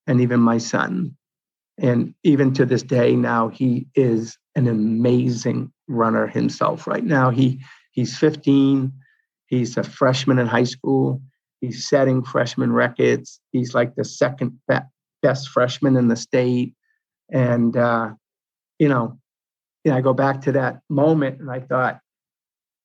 and 0.06 0.20
even 0.20 0.40
my 0.40 0.58
son. 0.58 1.16
And 1.78 2.14
even 2.22 2.52
to 2.54 2.66
this 2.66 2.82
day 2.82 3.16
now, 3.16 3.48
he 3.48 3.86
is 3.94 4.36
an 4.54 4.68
amazing 4.68 5.72
runner 5.88 6.26
himself. 6.26 6.86
Right 6.86 7.04
now, 7.04 7.30
he 7.30 7.60
he's 7.92 8.16
15. 8.18 8.92
He's 9.46 9.76
a 9.76 9.82
freshman 9.82 10.38
in 10.38 10.46
high 10.46 10.64
school. 10.64 11.20
He's 11.60 11.88
setting 11.88 12.24
freshman 12.24 12.72
records. 12.72 13.40
He's 13.52 13.74
like 13.74 13.94
the 13.94 14.04
second 14.04 14.58
best 15.22 15.48
freshman 15.48 15.96
in 15.96 16.08
the 16.08 16.16
state. 16.16 16.74
And 17.30 17.76
uh, 17.76 18.10
you 18.78 18.88
know, 18.88 19.18
I 19.90 20.00
go 20.00 20.12
back 20.12 20.42
to 20.42 20.52
that 20.52 20.80
moment, 20.88 21.40
and 21.40 21.50
I 21.50 21.60
thought, 21.60 22.00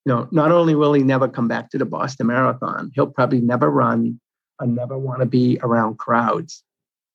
you 0.06 0.14
know, 0.14 0.28
not 0.32 0.52
only 0.52 0.76
will 0.76 0.94
he 0.94 1.04
never 1.04 1.28
come 1.28 1.48
back 1.48 1.70
to 1.72 1.78
the 1.78 1.86
Boston 1.86 2.28
Marathon, 2.28 2.92
he'll 2.96 3.08
probably 3.08 3.42
never 3.42 3.70
run 3.70 4.20
and 4.60 4.76
never 4.76 4.98
want 4.98 5.20
to 5.20 5.26
be 5.26 5.60
around 5.62 5.98
crowds 5.98 6.64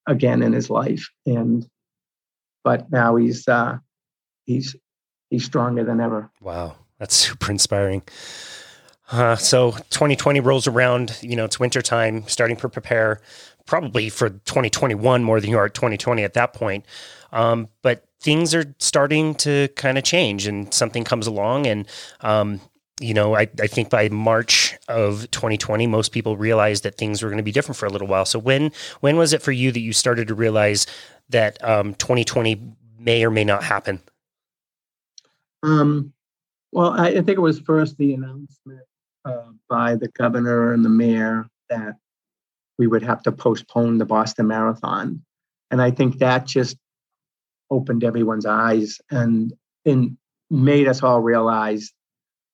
again 0.06 0.42
in 0.42 0.52
his 0.52 0.70
life. 0.70 1.08
And 1.26 1.66
but 2.64 2.90
now 2.90 3.16
he's 3.16 3.46
uh 3.48 3.78
he's 4.44 4.76
he's 5.30 5.44
stronger 5.44 5.84
than 5.84 6.00
ever. 6.00 6.30
Wow. 6.40 6.76
That's 6.98 7.16
super 7.16 7.50
inspiring. 7.50 8.02
Uh, 9.10 9.36
so 9.36 9.72
2020 9.72 10.40
rolls 10.40 10.66
around, 10.66 11.18
you 11.20 11.36
know, 11.36 11.44
it's 11.44 11.60
winter 11.60 11.82
time, 11.82 12.26
starting 12.28 12.56
to 12.56 12.68
prepare 12.68 13.20
probably 13.66 14.08
for 14.08 14.30
2021 14.30 15.22
more 15.22 15.40
than 15.40 15.50
you 15.50 15.58
are 15.58 15.68
2020 15.68 16.22
at 16.24 16.34
that 16.34 16.54
point. 16.54 16.86
Um, 17.32 17.68
but 17.82 18.04
things 18.20 18.54
are 18.54 18.74
starting 18.78 19.34
to 19.34 19.68
kind 19.76 19.98
of 19.98 20.04
change 20.04 20.46
and 20.46 20.72
something 20.72 21.04
comes 21.04 21.26
along 21.26 21.66
and 21.66 21.86
um, 22.20 22.60
you 23.00 23.14
know, 23.14 23.34
I, 23.34 23.48
I 23.60 23.66
think 23.66 23.90
by 23.90 24.08
March 24.08 24.76
of 24.88 25.30
2020, 25.30 25.86
most 25.86 26.12
people 26.12 26.36
realized 26.36 26.84
that 26.84 26.96
things 26.96 27.22
were 27.22 27.28
going 27.28 27.38
to 27.38 27.42
be 27.42 27.52
different 27.52 27.76
for 27.76 27.86
a 27.86 27.90
little 27.90 28.06
while. 28.06 28.24
So 28.24 28.38
when 28.38 28.70
when 29.00 29.16
was 29.16 29.32
it 29.32 29.42
for 29.42 29.52
you 29.52 29.72
that 29.72 29.80
you 29.80 29.92
started 29.92 30.28
to 30.28 30.34
realize 30.34 30.86
that 31.30 31.62
um, 31.64 31.94
2020 31.94 32.60
may 32.98 33.24
or 33.24 33.30
may 33.30 33.44
not 33.44 33.64
happen? 33.64 34.00
Um, 35.62 36.12
well, 36.72 36.92
I, 36.92 37.08
I 37.08 37.14
think 37.14 37.30
it 37.30 37.40
was 37.40 37.60
first 37.60 37.96
the 37.96 38.14
announcement 38.14 38.82
uh, 39.24 39.50
by 39.68 39.96
the 39.96 40.08
governor 40.08 40.72
and 40.72 40.84
the 40.84 40.90
mayor 40.90 41.46
that 41.70 41.96
we 42.78 42.86
would 42.86 43.02
have 43.02 43.22
to 43.22 43.32
postpone 43.32 43.98
the 43.98 44.04
Boston 44.04 44.46
Marathon, 44.48 45.24
and 45.70 45.80
I 45.80 45.90
think 45.90 46.18
that 46.18 46.46
just 46.46 46.76
opened 47.70 48.04
everyone's 48.04 48.46
eyes 48.46 49.00
and 49.10 49.52
and 49.84 50.16
made 50.50 50.86
us 50.86 51.02
all 51.02 51.20
realize 51.20 51.92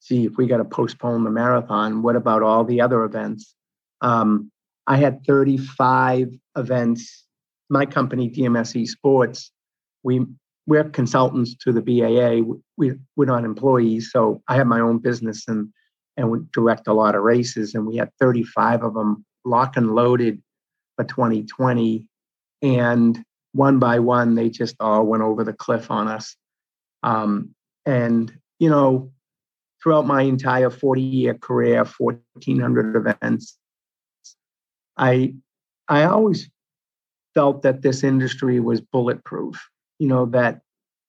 see 0.09 0.25
if 0.25 0.37
we 0.37 0.47
got 0.47 0.57
to 0.57 0.65
postpone 0.65 1.25
the 1.25 1.31
marathon, 1.31 2.03
what 2.03 2.17
about 2.17 2.43
all 2.43 2.65
the 2.65 2.81
other 2.81 3.05
events? 3.05 3.55
Um, 4.01 4.51
I 4.87 4.97
had 4.97 5.25
35 5.27 6.33
events. 6.57 7.27
My 7.69 7.85
company, 7.85 8.31
DMSE 8.31 8.87
Sports, 8.87 9.53
we 10.03 10.25
we're 10.67 10.85
consultants 10.85 11.55
to 11.57 11.73
the 11.73 11.83
BAA. 11.83 12.55
We 12.77 12.95
we're 13.17 13.27
not 13.27 13.45
employees, 13.45 14.11
so 14.11 14.43
I 14.49 14.57
have 14.57 14.67
my 14.67 14.81
own 14.81 14.99
business 14.99 15.47
and 15.49 15.69
and 16.17 16.31
we 16.31 16.41
direct 16.53 16.89
a 16.89 16.93
lot 16.93 17.15
of 17.15 17.23
races. 17.23 17.75
And 17.75 17.87
we 17.87 17.97
had 17.97 18.11
35 18.19 18.83
of 18.83 18.95
them 18.95 19.25
lock 19.45 19.77
and 19.77 19.95
loaded 19.95 20.43
for 20.97 21.05
2020, 21.05 22.07
and 22.63 23.23
one 23.53 23.79
by 23.79 23.99
one, 23.99 24.35
they 24.35 24.49
just 24.49 24.77
all 24.81 25.05
went 25.05 25.23
over 25.23 25.45
the 25.45 25.53
cliff 25.53 25.91
on 25.91 26.09
us. 26.09 26.37
Um, 27.03 27.55
and 27.85 28.33
you 28.59 28.71
know, 28.71 29.13
throughout 29.83 30.07
my 30.07 30.23
entire 30.23 30.71
40 30.71 31.01
year 31.01 31.35
career, 31.35 31.85
1,400 31.85 32.97
events, 32.97 33.57
I, 34.97 35.35
I 35.89 36.05
always 36.05 36.51
felt 37.35 37.63
that 37.63 37.83
this 37.83 38.03
industry 38.03 38.61
was 38.61 38.81
bulletproof, 38.81 39.69
you 39.99 40.09
know, 40.09 40.27
that 40.27 40.61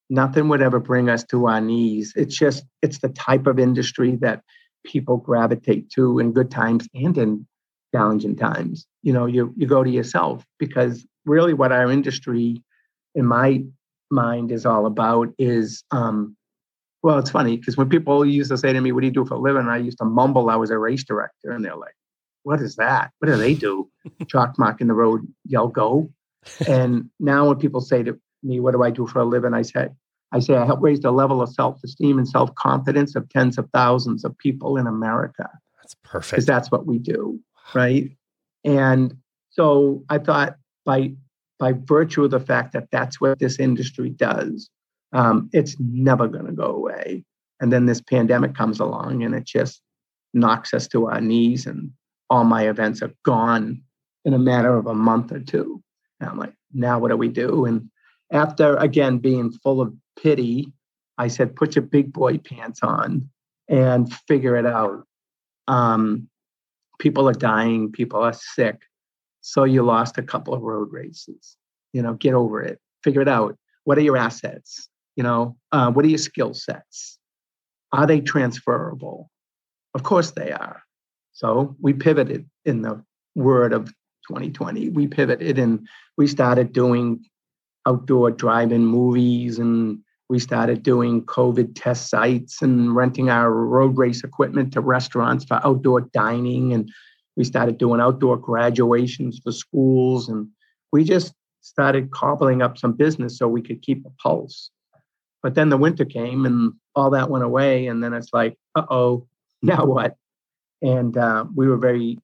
nothing 0.09 0.47
would 0.49 0.61
ever 0.61 0.79
bring 0.79 1.09
us 1.09 1.23
to 1.25 1.47
our 1.47 1.61
knees. 1.61 2.13
It's 2.15 2.37
just, 2.37 2.63
it's 2.81 2.99
the 2.99 3.09
type 3.09 3.47
of 3.47 3.59
industry 3.59 4.15
that 4.17 4.41
people 4.85 5.17
gravitate 5.17 5.89
to 5.91 6.19
in 6.19 6.31
good 6.31 6.51
times 6.51 6.87
and 6.93 7.17
in 7.17 7.47
challenging 7.93 8.35
times. 8.35 8.85
You 9.01 9.13
know, 9.13 9.25
you, 9.25 9.53
you 9.57 9.67
go 9.67 9.83
to 9.83 9.89
yourself 9.89 10.45
because 10.59 11.05
really 11.25 11.53
what 11.53 11.71
our 11.71 11.91
industry, 11.91 12.63
in 13.15 13.25
my 13.25 13.63
mind, 14.11 14.51
is 14.51 14.65
all 14.65 14.85
about 14.85 15.29
is 15.37 15.83
um, 15.91 16.35
well, 17.01 17.17
it's 17.17 17.29
funny 17.29 17.57
because 17.57 17.77
when 17.77 17.89
people 17.89 18.25
used 18.25 18.51
to 18.51 18.57
say 18.57 18.73
to 18.73 18.81
me, 18.81 18.91
What 18.91 19.01
do 19.01 19.07
you 19.07 19.13
do 19.13 19.25
for 19.25 19.35
a 19.35 19.39
living? 19.39 19.67
I 19.67 19.77
used 19.77 19.99
to 19.99 20.05
mumble 20.05 20.49
I 20.49 20.55
was 20.55 20.69
a 20.69 20.77
race 20.77 21.03
director. 21.03 21.51
And 21.51 21.63
they're 21.63 21.75
like, 21.75 21.95
What 22.43 22.61
is 22.61 22.75
that? 22.75 23.11
What 23.19 23.27
do 23.27 23.37
they 23.37 23.53
do? 23.53 23.89
Chalk 24.27 24.57
mark 24.59 24.81
in 24.81 24.87
the 24.87 24.93
road, 24.93 25.27
yell 25.45 25.67
go. 25.67 26.09
And 26.67 27.09
now 27.19 27.47
when 27.47 27.57
people 27.57 27.81
say 27.81 28.03
to 28.03 28.19
me, 28.43 28.59
What 28.59 28.71
do 28.73 28.83
I 28.83 28.91
do 28.91 29.07
for 29.07 29.19
a 29.19 29.25
living? 29.25 29.53
I 29.53 29.61
say, 29.61 29.89
I 30.31 30.39
say 30.39 30.55
I 30.55 30.65
help 30.65 30.81
raise 30.81 30.99
the 30.99 31.11
level 31.11 31.41
of 31.41 31.49
self-esteem 31.49 32.17
and 32.17 32.27
self-confidence 32.27 33.15
of 33.15 33.29
tens 33.29 33.57
of 33.57 33.69
thousands 33.73 34.23
of 34.25 34.37
people 34.37 34.77
in 34.77 34.85
America. 34.85 35.49
That's 35.77 35.95
perfect. 36.03 36.31
Because 36.31 36.45
that's 36.45 36.69
what 36.71 36.85
we 36.85 36.99
do. 36.99 37.39
Right. 37.73 38.11
And 38.63 39.15
so 39.49 40.03
I 40.09 40.17
thought 40.17 40.57
by 40.85 41.13
by 41.59 41.73
virtue 41.73 42.23
of 42.23 42.31
the 42.31 42.39
fact 42.39 42.73
that 42.73 42.87
that's 42.91 43.19
what 43.19 43.37
this 43.39 43.59
industry 43.59 44.09
does, 44.09 44.69
um, 45.13 45.49
it's 45.53 45.75
never 45.79 46.27
going 46.27 46.45
to 46.45 46.51
go 46.51 46.65
away. 46.65 47.23
And 47.59 47.73
then 47.73 47.85
this 47.85 48.01
pandemic 48.01 48.55
comes 48.55 48.79
along 48.79 49.23
and 49.23 49.35
it 49.35 49.45
just 49.45 49.81
knocks 50.33 50.73
us 50.73 50.87
to 50.87 51.07
our 51.07 51.19
knees, 51.21 51.65
and 51.65 51.91
all 52.29 52.43
my 52.43 52.69
events 52.69 53.01
are 53.01 53.13
gone 53.25 53.81
in 54.25 54.33
a 54.33 54.39
matter 54.39 54.75
of 54.77 54.85
a 54.85 54.93
month 54.93 55.31
or 55.31 55.39
two. 55.39 55.81
And 56.19 56.29
I'm 56.29 56.37
like, 56.37 56.53
now 56.73 56.99
what 56.99 57.09
do 57.09 57.17
we 57.17 57.29
do? 57.29 57.65
And 57.65 57.89
after 58.31 58.75
again 58.75 59.17
being 59.17 59.51
full 59.51 59.81
of 59.81 59.93
pity, 60.21 60.71
I 61.17 61.27
said, 61.27 61.55
put 61.55 61.75
your 61.75 61.83
big 61.83 62.13
boy 62.13 62.37
pants 62.37 62.81
on 62.83 63.29
and 63.67 64.13
figure 64.27 64.55
it 64.55 64.65
out. 64.65 65.03
Um, 65.67 66.29
people 66.99 67.27
are 67.27 67.33
dying, 67.33 67.91
people 67.91 68.21
are 68.21 68.33
sick. 68.33 68.81
So 69.41 69.63
you 69.63 69.83
lost 69.83 70.17
a 70.17 70.23
couple 70.23 70.53
of 70.53 70.61
road 70.61 70.91
races. 70.91 71.55
You 71.93 72.03
know, 72.03 72.13
get 72.13 72.33
over 72.35 72.61
it, 72.61 72.79
figure 73.03 73.21
it 73.21 73.27
out. 73.27 73.57
What 73.85 73.97
are 73.97 74.01
your 74.01 74.17
assets? 74.17 74.88
You 75.19 75.23
know, 75.23 75.57
uh, 75.73 75.91
what 75.91 76.05
are 76.05 76.07
your 76.07 76.17
skill 76.17 76.53
sets? 76.53 77.19
Are 77.91 78.07
they 78.07 78.21
transferable? 78.21 79.29
Of 79.93 80.03
course 80.03 80.31
they 80.31 80.53
are. 80.53 80.81
So 81.33 81.75
we 81.81 81.91
pivoted 81.91 82.49
in 82.63 82.83
the 82.83 83.03
word 83.35 83.73
of 83.73 83.87
2020. 84.29 84.87
We 84.87 85.07
pivoted 85.07 85.59
and 85.59 85.85
we 86.17 86.25
started 86.25 86.71
doing 86.71 87.25
outdoor 87.85 88.31
drive-in 88.31 88.85
movies 88.85 89.59
and 89.59 89.99
we 90.29 90.39
started 90.39 90.83
doing 90.83 91.25
COVID 91.25 91.73
test 91.75 92.09
sites 92.09 92.61
and 92.61 92.95
renting 92.95 93.29
our 93.29 93.51
road 93.51 93.97
race 93.97 94.23
equipment 94.23 94.71
to 94.71 94.79
restaurants 94.79 95.43
for 95.43 95.59
outdoor 95.65 95.99
dining. 96.13 96.71
And 96.71 96.89
we 97.35 97.43
started 97.43 97.77
doing 97.77 97.99
outdoor 97.99 98.37
graduations 98.37 99.41
for 99.43 99.51
schools. 99.51 100.29
And 100.29 100.47
we 100.93 101.03
just 101.03 101.33
started 101.59 102.11
cobbling 102.11 102.61
up 102.61 102.77
some 102.77 102.93
business 102.93 103.37
so 103.37 103.49
we 103.49 103.61
could 103.61 103.81
keep 103.81 104.05
a 104.05 104.11
pulse. 104.11 104.71
But 105.41 105.55
then 105.55 105.69
the 105.69 105.77
winter 105.77 106.05
came 106.05 106.45
and 106.45 106.73
all 106.95 107.11
that 107.11 107.29
went 107.29 107.45
away. 107.45 107.87
And 107.87 108.03
then 108.03 108.13
it's 108.13 108.33
like, 108.33 108.57
uh 108.75 108.85
oh, 108.89 109.27
now 109.61 109.85
what? 109.85 110.15
And 110.81 111.17
uh, 111.17 111.45
we 111.53 111.67
were 111.67 111.77
very 111.77 112.17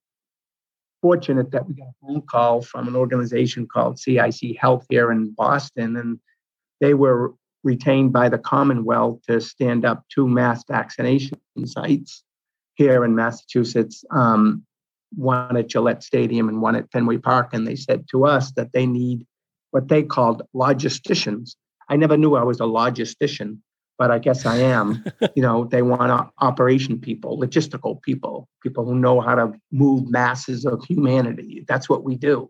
fortunate 1.02 1.52
that 1.52 1.68
we 1.68 1.76
got 1.76 1.90
a 1.90 1.94
phone 2.02 2.22
call 2.22 2.62
from 2.62 2.88
an 2.88 2.96
organization 2.96 3.68
called 3.68 4.00
CIC 4.00 4.58
Health 4.58 4.86
here 4.90 5.12
in 5.12 5.32
Boston. 5.32 5.98
And 5.98 6.20
they 6.82 6.94
were 6.94 7.34
retained 7.64 8.14
by 8.14 8.30
the 8.30 8.38
Commonwealth 8.38 9.22
to 9.28 9.42
stand 9.42 9.86
up 9.86 10.04
two 10.10 10.28
mass 10.28 10.64
vaccination 10.68 11.38
sites 11.66 12.24
here 12.76 13.04
in 13.04 13.16
Massachusetts, 13.16 14.06
um, 14.12 14.64
one 15.16 15.58
at 15.58 15.68
Gillette 15.68 16.04
Stadium 16.04 16.48
and 16.48 16.62
one 16.62 16.76
at 16.76 16.92
Fenway 16.92 17.18
Park. 17.18 17.54
And 17.54 17.68
they 17.68 17.76
said 17.76 18.06
to 18.12 18.26
us 18.26 18.52
that 18.54 18.72
they 18.72 18.86
need 18.86 19.26
what 19.72 19.88
they 19.88 20.04
called 20.04 20.44
logisticians. 20.56 21.56
I 21.90 21.96
never 21.96 22.18
knew 22.18 22.36
I 22.36 22.44
was 22.44 22.60
a 22.60 22.64
logistician, 22.64 23.60
but 23.98 24.12
I 24.12 24.20
guess 24.20 24.46
I 24.46 24.58
am. 24.58 25.04
you 25.36 25.42
know, 25.42 25.66
they 25.66 25.82
want 25.82 26.32
operation 26.40 27.00
people, 27.00 27.40
logistical 27.40 28.02
people, 28.02 28.48
people 28.62 28.86
who 28.86 28.96
know 28.96 29.22
how 29.22 29.36
to 29.36 29.54
move 29.72 30.10
masses 30.10 30.66
of 30.66 30.84
humanity. 30.86 31.64
That's 31.68 31.90
what 31.90 32.04
we 32.04 32.16
do. 32.16 32.50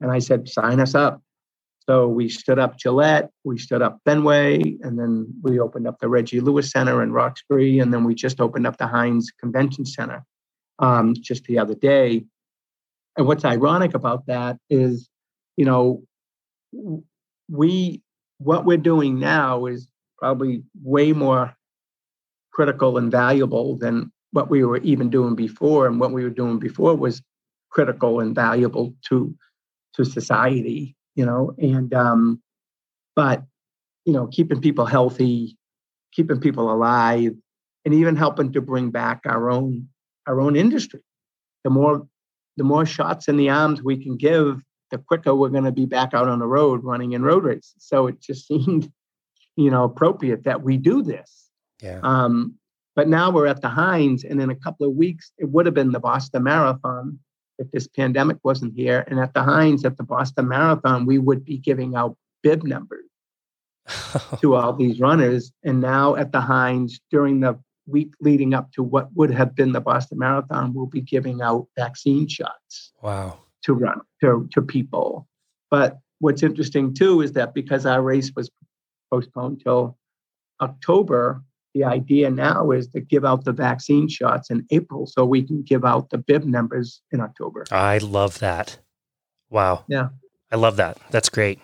And 0.00 0.10
I 0.10 0.18
said, 0.18 0.48
sign 0.48 0.80
us 0.80 0.94
up. 0.94 1.22
So 1.88 2.08
we 2.08 2.30
stood 2.30 2.58
up 2.58 2.78
Gillette, 2.78 3.30
we 3.44 3.58
stood 3.58 3.82
up 3.82 3.98
Fenway, 4.06 4.78
and 4.80 4.98
then 4.98 5.26
we 5.42 5.58
opened 5.58 5.86
up 5.86 5.98
the 6.00 6.08
Reggie 6.08 6.40
Lewis 6.40 6.70
Center 6.70 7.02
in 7.02 7.12
Roxbury, 7.12 7.78
and 7.78 7.92
then 7.92 8.04
we 8.04 8.14
just 8.14 8.40
opened 8.40 8.66
up 8.66 8.78
the 8.78 8.86
Hynes 8.86 9.26
Convention 9.38 9.84
Center 9.84 10.24
um, 10.78 11.14
just 11.20 11.44
the 11.44 11.58
other 11.58 11.74
day. 11.74 12.24
And 13.18 13.26
what's 13.26 13.44
ironic 13.44 13.94
about 13.94 14.26
that 14.26 14.56
is, 14.70 15.10
you 15.56 15.66
know, 15.66 16.02
we 17.50 18.02
what 18.38 18.64
we're 18.64 18.76
doing 18.76 19.18
now 19.18 19.66
is 19.66 19.88
probably 20.18 20.62
way 20.82 21.12
more 21.12 21.54
critical 22.52 22.98
and 22.98 23.10
valuable 23.10 23.76
than 23.76 24.12
what 24.30 24.50
we 24.50 24.64
were 24.64 24.78
even 24.78 25.10
doing 25.10 25.34
before. 25.34 25.86
And 25.86 26.00
what 26.00 26.12
we 26.12 26.24
were 26.24 26.30
doing 26.30 26.58
before 26.58 26.94
was 26.94 27.22
critical 27.70 28.20
and 28.20 28.34
valuable 28.34 28.94
to 29.08 29.34
to 29.94 30.04
society, 30.04 30.96
you 31.14 31.24
know. 31.24 31.54
And 31.58 31.92
um, 31.94 32.42
but 33.14 33.44
you 34.04 34.12
know, 34.12 34.26
keeping 34.26 34.60
people 34.60 34.86
healthy, 34.86 35.56
keeping 36.12 36.40
people 36.40 36.72
alive, 36.72 37.32
and 37.84 37.94
even 37.94 38.16
helping 38.16 38.52
to 38.52 38.60
bring 38.60 38.90
back 38.90 39.20
our 39.26 39.50
own 39.50 39.88
our 40.26 40.40
own 40.40 40.56
industry. 40.56 41.00
The 41.64 41.70
more 41.70 42.06
the 42.56 42.64
more 42.64 42.86
shots 42.86 43.28
in 43.28 43.36
the 43.36 43.50
arms 43.50 43.82
we 43.82 44.02
can 44.02 44.16
give, 44.16 44.62
the 44.90 44.98
quicker 44.98 45.34
we're 45.34 45.48
going 45.48 45.64
to 45.64 45.72
be 45.72 45.86
back 45.86 46.14
out 46.14 46.28
on 46.28 46.38
the 46.38 46.46
road 46.46 46.84
running 46.84 47.12
in 47.12 47.22
road 47.22 47.44
races. 47.44 47.74
So 47.78 48.06
it 48.06 48.20
just 48.20 48.46
seemed 48.48 48.92
you 49.56 49.70
know, 49.70 49.84
appropriate 49.84 50.44
that 50.44 50.62
we 50.62 50.76
do 50.76 51.02
this. 51.02 51.50
Yeah. 51.82 52.00
Um, 52.02 52.54
but 52.96 53.08
now 53.08 53.30
we're 53.30 53.46
at 53.46 53.60
the 53.60 53.68
Hynes, 53.68 54.28
and 54.28 54.40
in 54.40 54.50
a 54.50 54.54
couple 54.54 54.86
of 54.86 54.94
weeks, 54.94 55.32
it 55.38 55.46
would 55.46 55.66
have 55.66 55.74
been 55.74 55.92
the 55.92 56.00
Boston 56.00 56.44
Marathon 56.44 57.18
if 57.58 57.70
this 57.72 57.88
pandemic 57.88 58.38
wasn't 58.44 58.74
here. 58.74 59.04
And 59.08 59.18
at 59.18 59.34
the 59.34 59.40
Hynes, 59.40 59.84
at 59.84 59.96
the 59.96 60.04
Boston 60.04 60.48
Marathon, 60.48 61.06
we 61.06 61.18
would 61.18 61.44
be 61.44 61.58
giving 61.58 61.96
out 61.96 62.16
bib 62.42 62.62
numbers 62.62 63.06
to 64.40 64.54
all 64.54 64.72
these 64.72 65.00
runners. 65.00 65.52
And 65.64 65.80
now 65.80 66.14
at 66.14 66.32
the 66.32 66.40
Hynes, 66.40 67.00
during 67.10 67.40
the 67.40 67.58
week 67.86 68.14
leading 68.20 68.54
up 68.54 68.72
to 68.72 68.82
what 68.82 69.08
would 69.14 69.30
have 69.30 69.54
been 69.54 69.72
the 69.72 69.80
Boston 69.80 70.18
Marathon, 70.18 70.72
we'll 70.72 70.86
be 70.86 71.00
giving 71.00 71.42
out 71.42 71.66
vaccine 71.76 72.28
shots. 72.28 72.92
Wow. 73.02 73.38
To 73.64 73.74
run 73.74 74.00
to, 74.20 74.48
to 74.52 74.62
people. 74.62 75.26
But 75.70 75.98
what's 76.18 76.42
interesting 76.42 76.94
too 76.94 77.22
is 77.22 77.32
that 77.32 77.54
because 77.54 77.86
our 77.86 78.02
race 78.02 78.30
was 78.36 78.50
postponed 79.10 79.62
till 79.62 79.96
October. 80.60 81.42
The 81.74 81.84
idea 81.84 82.30
now 82.30 82.70
is 82.70 82.86
to 82.88 83.00
give 83.00 83.24
out 83.24 83.44
the 83.44 83.52
vaccine 83.52 84.08
shots 84.08 84.48
in 84.48 84.64
April 84.70 85.06
so 85.06 85.24
we 85.24 85.42
can 85.42 85.62
give 85.62 85.84
out 85.84 86.10
the 86.10 86.18
bib 86.18 86.44
numbers 86.44 87.00
in 87.10 87.20
October. 87.20 87.64
I 87.72 87.98
love 87.98 88.38
that. 88.38 88.78
Wow. 89.50 89.84
Yeah. 89.88 90.10
I 90.52 90.56
love 90.56 90.76
that. 90.76 90.98
That's 91.10 91.28
great. 91.28 91.58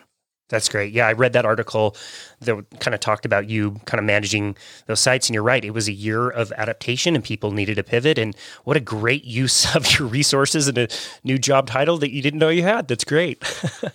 That's 0.51 0.69
great. 0.69 0.93
Yeah, 0.93 1.07
I 1.07 1.13
read 1.13 1.33
that 1.33 1.47
article 1.47 1.97
that 2.41 2.65
kind 2.81 2.93
of 2.93 3.01
talked 3.01 3.25
about 3.25 3.49
you 3.49 3.81
kind 3.87 4.01
of 4.01 4.05
managing 4.05 4.57
those 4.87 4.99
sites, 4.99 5.29
and 5.29 5.35
you're 5.35 5.45
right. 5.45 5.65
It 5.65 5.71
was 5.71 5.89
a 5.89 5.93
year 5.93 6.29
of 6.29 6.53
adaptation, 6.57 7.15
and 7.15 7.25
people 7.25 7.53
needed 7.53 7.79
a 7.79 7.85
pivot. 7.85 8.19
And 8.19 8.37
what 8.65 8.77
a 8.77 8.81
great 8.81 9.25
use 9.43 9.75
of 9.75 9.99
your 9.99 10.09
resources 10.09 10.69
and 10.69 10.77
a 10.77 10.89
new 11.25 11.39
job 11.39 11.69
title 11.69 11.97
that 11.99 12.13
you 12.13 12.21
didn't 12.21 12.41
know 12.41 12.49
you 12.49 12.65
had. 12.65 12.89
That's 12.89 13.05
great. 13.05 13.39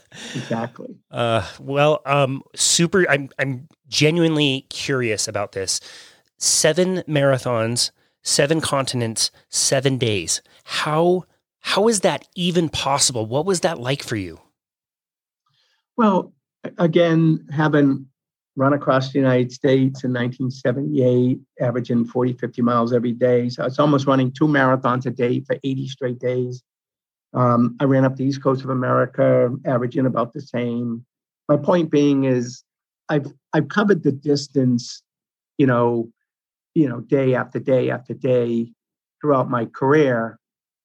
exactly. 0.34 0.96
Uh, 1.12 1.46
well, 1.60 2.02
um, 2.06 2.42
super. 2.56 3.06
I'm 3.10 3.30
I'm 3.38 3.68
genuinely 3.90 4.66
curious 4.70 5.28
about 5.28 5.52
this. 5.52 5.82
Seven 6.38 7.04
marathons, 7.08 7.92
seven 8.24 8.62
continents, 8.62 9.30
seven 9.50 9.98
days. 9.98 10.42
How 10.64 11.26
how 11.60 11.90
is 11.90 12.00
that 12.02 12.28
even 12.36 12.70
possible? 12.70 13.26
What 13.26 13.46
was 13.46 13.60
that 13.62 13.78
like 13.80 14.04
for 14.04 14.16
you? 14.16 14.40
Well, 15.98 16.34
again, 16.78 17.46
having 17.52 18.08
run 18.56 18.74
across 18.74 19.12
the 19.12 19.20
United 19.20 19.52
States 19.52 20.04
in 20.04 20.14
1978, 20.14 21.40
averaging 21.60 22.06
40, 22.06 22.34
50 22.34 22.62
miles 22.62 22.94
every 22.94 23.12
day. 23.12 23.50
So 23.50 23.66
it's 23.66 23.80
almost 23.80 24.08
running 24.08 24.32
two 24.32 24.48
marathons 24.48 25.06
a 25.06 25.12
day 25.12 25.42
for 25.42 25.58
80 25.64 25.88
straight 25.88 26.20
days. 26.20 26.64
Um, 27.34 27.76
I 27.82 27.84
ran 27.84 28.06
up 28.06 28.16
the 28.16 28.24
East 28.24 28.42
Coast 28.42 28.64
of 28.64 28.70
America, 28.70 29.52
averaging 29.66 30.06
about 30.06 30.34
the 30.34 30.42
same. 30.42 31.06
My 31.50 31.58
point 31.58 31.92
being 31.92 32.24
is 32.24 32.64
I've 33.10 33.28
I've 33.54 33.68
covered 33.68 34.04
the 34.04 34.14
distance, 34.14 35.04
you 35.58 35.68
know, 35.68 36.10
you 36.74 36.88
know, 36.88 37.02
day 37.02 37.36
after 37.36 37.60
day 37.60 37.90
after 37.90 38.14
day 38.14 38.72
throughout 39.22 39.50
my 39.50 39.66
career. 39.66 40.40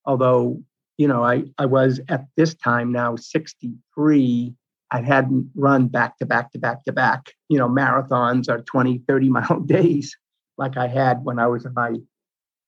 Although, 0.04 0.62
you 0.98 1.06
know, 1.06 1.24
I, 1.24 1.44
I 1.56 1.66
was 1.66 2.00
at 2.08 2.26
this 2.36 2.54
time 2.54 2.90
now 2.90 3.14
63 3.14 4.54
I 4.90 5.00
hadn't 5.00 5.50
run 5.54 5.88
back 5.88 6.18
to 6.18 6.26
back 6.26 6.52
to 6.52 6.58
back 6.58 6.84
to 6.84 6.92
back, 6.92 7.32
you 7.48 7.58
know, 7.58 7.68
marathons 7.68 8.48
or 8.48 8.62
20, 8.62 9.02
30 9.06 9.28
mile 9.30 9.60
days 9.60 10.16
like 10.58 10.76
I 10.76 10.88
had 10.88 11.24
when 11.24 11.38
I 11.38 11.46
was 11.46 11.64
in 11.64 11.74
my 11.74 11.96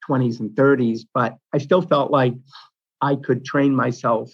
20s 0.08 0.40
and 0.40 0.50
30s. 0.50 1.00
But 1.12 1.36
I 1.52 1.58
still 1.58 1.82
felt 1.82 2.10
like 2.10 2.34
I 3.00 3.16
could 3.16 3.44
train 3.44 3.74
myself 3.74 4.30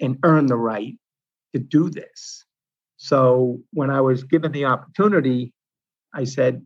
and 0.00 0.18
earn 0.24 0.46
the 0.46 0.56
right 0.56 0.94
to 1.54 1.60
do 1.60 1.90
this. 1.90 2.44
So 2.96 3.60
when 3.72 3.90
I 3.90 4.00
was 4.00 4.24
given 4.24 4.52
the 4.52 4.64
opportunity, 4.64 5.52
I 6.14 6.24
said, 6.24 6.64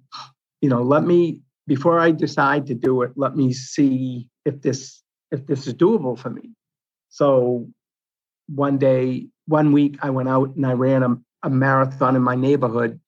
you 0.60 0.68
know, 0.68 0.82
let 0.82 1.04
me 1.04 1.40
before 1.66 2.00
I 2.00 2.10
decide 2.10 2.66
to 2.66 2.74
do 2.74 3.02
it, 3.02 3.12
let 3.16 3.36
me 3.36 3.52
see 3.52 4.28
if 4.44 4.62
this 4.62 5.02
if 5.30 5.46
this 5.46 5.66
is 5.66 5.74
doable 5.74 6.18
for 6.18 6.30
me. 6.30 6.50
So 7.08 7.68
one 8.48 8.78
day 8.78 9.28
one 9.50 9.72
week 9.72 9.98
I 10.00 10.10
went 10.10 10.28
out 10.28 10.54
and 10.54 10.64
I 10.64 10.72
ran 10.72 11.02
a, 11.02 11.16
a 11.42 11.50
marathon 11.50 12.16
in 12.16 12.22
my 12.22 12.36
neighborhood 12.36 13.00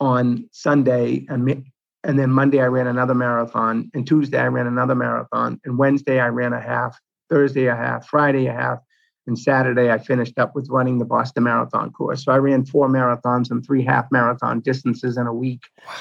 on 0.00 0.48
Sunday 0.50 1.26
and 1.28 1.64
and 2.04 2.18
then 2.18 2.30
Monday 2.30 2.60
I 2.60 2.66
ran 2.66 2.88
another 2.88 3.14
marathon 3.14 3.90
and 3.94 4.06
Tuesday 4.06 4.38
I 4.38 4.46
ran 4.46 4.66
another 4.66 4.94
marathon 4.94 5.60
and 5.64 5.78
Wednesday 5.78 6.18
I 6.18 6.28
ran 6.28 6.52
a 6.52 6.60
half, 6.60 6.98
Thursday 7.30 7.66
a 7.66 7.76
half, 7.76 8.08
Friday 8.08 8.46
a 8.46 8.52
half, 8.52 8.80
and 9.26 9.38
Saturday 9.38 9.92
I 9.92 9.98
finished 9.98 10.38
up 10.38 10.56
with 10.56 10.68
running 10.68 10.98
the 10.98 11.04
Boston 11.04 11.44
Marathon 11.44 11.92
course. 11.92 12.24
So 12.24 12.32
I 12.32 12.38
ran 12.38 12.64
four 12.64 12.88
marathons 12.88 13.50
and 13.50 13.64
three 13.64 13.84
half 13.84 14.10
marathon 14.10 14.60
distances 14.60 15.16
in 15.16 15.28
a 15.28 15.34
week 15.34 15.62
wow. 15.86 15.94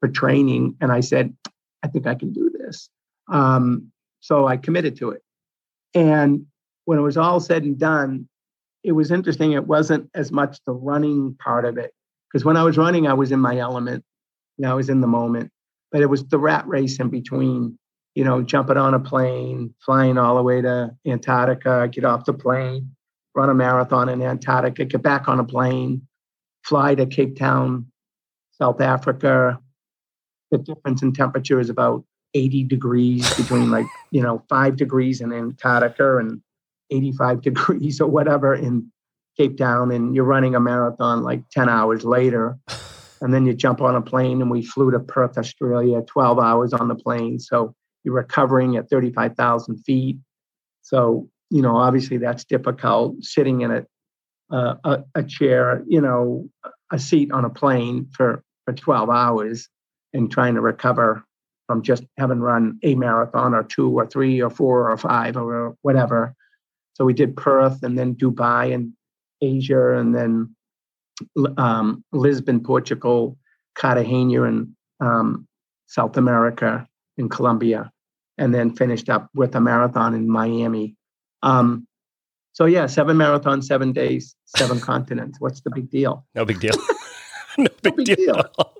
for 0.00 0.08
training 0.08 0.76
and 0.80 0.90
I 0.90 1.00
said 1.00 1.36
I 1.84 1.88
think 1.88 2.06
I 2.06 2.14
can 2.14 2.32
do 2.32 2.50
this. 2.58 2.88
Um, 3.28 3.92
so 4.20 4.46
I 4.46 4.56
committed 4.56 4.96
to 4.96 5.10
it. 5.10 5.22
And 5.94 6.46
when 6.86 6.98
it 6.98 7.02
was 7.02 7.18
all 7.18 7.40
said 7.40 7.62
and 7.62 7.78
done, 7.78 8.26
it 8.84 8.92
was 8.92 9.10
interesting. 9.10 9.52
It 9.52 9.66
wasn't 9.66 10.10
as 10.14 10.30
much 10.30 10.58
the 10.66 10.72
running 10.72 11.34
part 11.42 11.64
of 11.64 11.78
it 11.78 11.92
because 12.28 12.44
when 12.44 12.56
I 12.56 12.62
was 12.62 12.76
running, 12.76 13.06
I 13.06 13.14
was 13.14 13.32
in 13.32 13.40
my 13.40 13.56
element. 13.56 14.04
You 14.58 14.62
know, 14.62 14.72
I 14.72 14.74
was 14.74 14.90
in 14.90 15.00
the 15.00 15.06
moment. 15.06 15.50
But 15.90 16.02
it 16.02 16.10
was 16.10 16.24
the 16.24 16.38
rat 16.38 16.66
race 16.68 17.00
in 17.00 17.08
between. 17.08 17.78
You 18.14 18.22
know, 18.22 18.42
jumping 18.42 18.76
on 18.76 18.94
a 18.94 19.00
plane, 19.00 19.74
flying 19.84 20.18
all 20.18 20.36
the 20.36 20.42
way 20.42 20.60
to 20.60 20.94
Antarctica, 21.04 21.88
get 21.90 22.04
off 22.04 22.26
the 22.26 22.32
plane, 22.32 22.94
run 23.34 23.50
a 23.50 23.54
marathon 23.54 24.08
in 24.08 24.22
Antarctica, 24.22 24.84
get 24.84 25.02
back 25.02 25.26
on 25.26 25.40
a 25.40 25.44
plane, 25.44 26.06
fly 26.62 26.94
to 26.94 27.06
Cape 27.06 27.36
Town, 27.36 27.86
South 28.52 28.80
Africa. 28.80 29.58
The 30.52 30.58
difference 30.58 31.02
in 31.02 31.12
temperature 31.12 31.58
is 31.58 31.70
about 31.70 32.04
80 32.34 32.64
degrees 32.64 33.34
between 33.34 33.72
like, 33.72 33.86
you 34.12 34.22
know, 34.22 34.44
five 34.48 34.76
degrees 34.76 35.20
in 35.20 35.32
Antarctica 35.32 36.18
and 36.18 36.40
85 36.90 37.40
degrees 37.42 38.00
or 38.00 38.08
whatever 38.08 38.54
in 38.54 38.90
Cape 39.36 39.56
Town, 39.56 39.90
and 39.90 40.14
you're 40.14 40.24
running 40.24 40.54
a 40.54 40.60
marathon 40.60 41.22
like 41.22 41.48
10 41.50 41.68
hours 41.68 42.04
later. 42.04 42.58
And 43.20 43.32
then 43.32 43.46
you 43.46 43.54
jump 43.54 43.80
on 43.80 43.94
a 43.94 44.02
plane, 44.02 44.42
and 44.42 44.50
we 44.50 44.62
flew 44.62 44.90
to 44.90 45.00
Perth, 45.00 45.38
Australia, 45.38 46.02
12 46.02 46.38
hours 46.38 46.74
on 46.74 46.88
the 46.88 46.94
plane. 46.94 47.38
So 47.38 47.74
you're 48.02 48.12
recovering 48.12 48.76
at 48.76 48.90
35,000 48.90 49.78
feet. 49.78 50.18
So, 50.82 51.30
you 51.48 51.62
know, 51.62 51.76
obviously 51.76 52.18
that's 52.18 52.44
difficult 52.44 53.22
sitting 53.24 53.62
in 53.62 53.70
a, 53.70 53.86
uh, 54.52 54.74
a, 54.84 55.04
a 55.14 55.22
chair, 55.22 55.82
you 55.86 56.02
know, 56.02 56.50
a 56.92 56.98
seat 56.98 57.32
on 57.32 57.46
a 57.46 57.50
plane 57.50 58.08
for, 58.14 58.42
for 58.66 58.74
12 58.74 59.08
hours 59.08 59.68
and 60.12 60.30
trying 60.30 60.56
to 60.56 60.60
recover 60.60 61.24
from 61.66 61.82
just 61.82 62.04
having 62.18 62.40
run 62.40 62.78
a 62.82 62.94
marathon 62.94 63.54
or 63.54 63.62
two 63.62 63.90
or 63.90 64.06
three 64.06 64.42
or 64.42 64.50
four 64.50 64.90
or 64.90 64.96
five 64.96 65.36
or 65.36 65.76
whatever. 65.82 66.34
So 66.94 67.04
we 67.04 67.12
did 67.12 67.36
Perth 67.36 67.82
and 67.82 67.98
then 67.98 68.14
Dubai 68.14 68.72
and 68.74 68.92
Asia 69.40 69.96
and 69.96 70.14
then 70.14 70.54
um, 71.58 72.04
Lisbon, 72.12 72.60
Portugal, 72.60 73.36
Cartagena 73.74 74.44
and 74.44 74.72
um, 75.00 75.46
South 75.86 76.16
America, 76.16 76.86
in 77.16 77.28
Colombia, 77.28 77.90
and 78.38 78.54
then 78.54 78.74
finished 78.74 79.08
up 79.08 79.28
with 79.34 79.54
a 79.54 79.60
marathon 79.60 80.14
in 80.14 80.28
Miami. 80.28 80.96
Um, 81.42 81.86
so 82.52 82.66
yeah, 82.66 82.86
seven 82.86 83.16
marathons, 83.16 83.64
seven 83.64 83.92
days, 83.92 84.34
seven 84.44 84.80
continents. 84.90 85.40
What's 85.40 85.60
the 85.60 85.70
big 85.70 85.90
deal? 85.90 86.24
No 86.34 86.44
big 86.44 86.60
deal. 86.60 86.74
no, 87.58 87.68
big 87.82 87.96
no 87.96 88.04
big, 88.04 88.16
deal. 88.16 88.34
deal. 88.34 88.74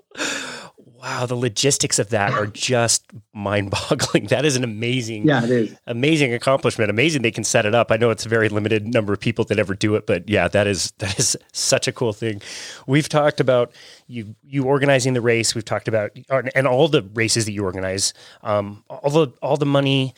Wow, 1.05 1.27
the 1.27 1.35
logistics 1.35 1.99
of 1.99 2.09
that 2.09 2.33
are 2.33 2.47
just 2.47 3.05
mind-boggling. 3.31 4.25
That 4.35 4.43
is 4.43 4.55
an 4.55 4.63
amazing, 4.63 5.27
yeah, 5.27 5.43
it 5.43 5.51
is 5.51 5.77
amazing 5.85 6.33
accomplishment. 6.33 6.89
Amazing 6.89 7.21
they 7.21 7.29
can 7.29 7.43
set 7.43 7.67
it 7.67 7.75
up. 7.75 7.91
I 7.91 7.97
know 7.97 8.09
it's 8.09 8.25
a 8.25 8.29
very 8.29 8.49
limited 8.49 8.87
number 8.91 9.13
of 9.13 9.19
people 9.19 9.45
that 9.45 9.59
ever 9.59 9.75
do 9.75 9.93
it, 9.93 10.07
but 10.07 10.27
yeah, 10.27 10.47
that 10.47 10.65
is 10.65 10.93
that 10.97 11.19
is 11.19 11.37
such 11.53 11.87
a 11.87 11.91
cool 11.91 12.11
thing. 12.11 12.41
We've 12.87 13.07
talked 13.07 13.39
about 13.39 13.71
you 14.07 14.35
you 14.43 14.63
organizing 14.63 15.13
the 15.13 15.21
race. 15.21 15.53
We've 15.53 15.63
talked 15.63 15.87
about 15.87 16.09
and 16.55 16.67
all 16.67 16.87
the 16.87 17.03
races 17.13 17.45
that 17.45 17.51
you 17.51 17.63
organize, 17.63 18.15
um, 18.41 18.83
all 18.89 19.11
the 19.11 19.27
all 19.43 19.57
the 19.57 19.65
money 19.67 20.15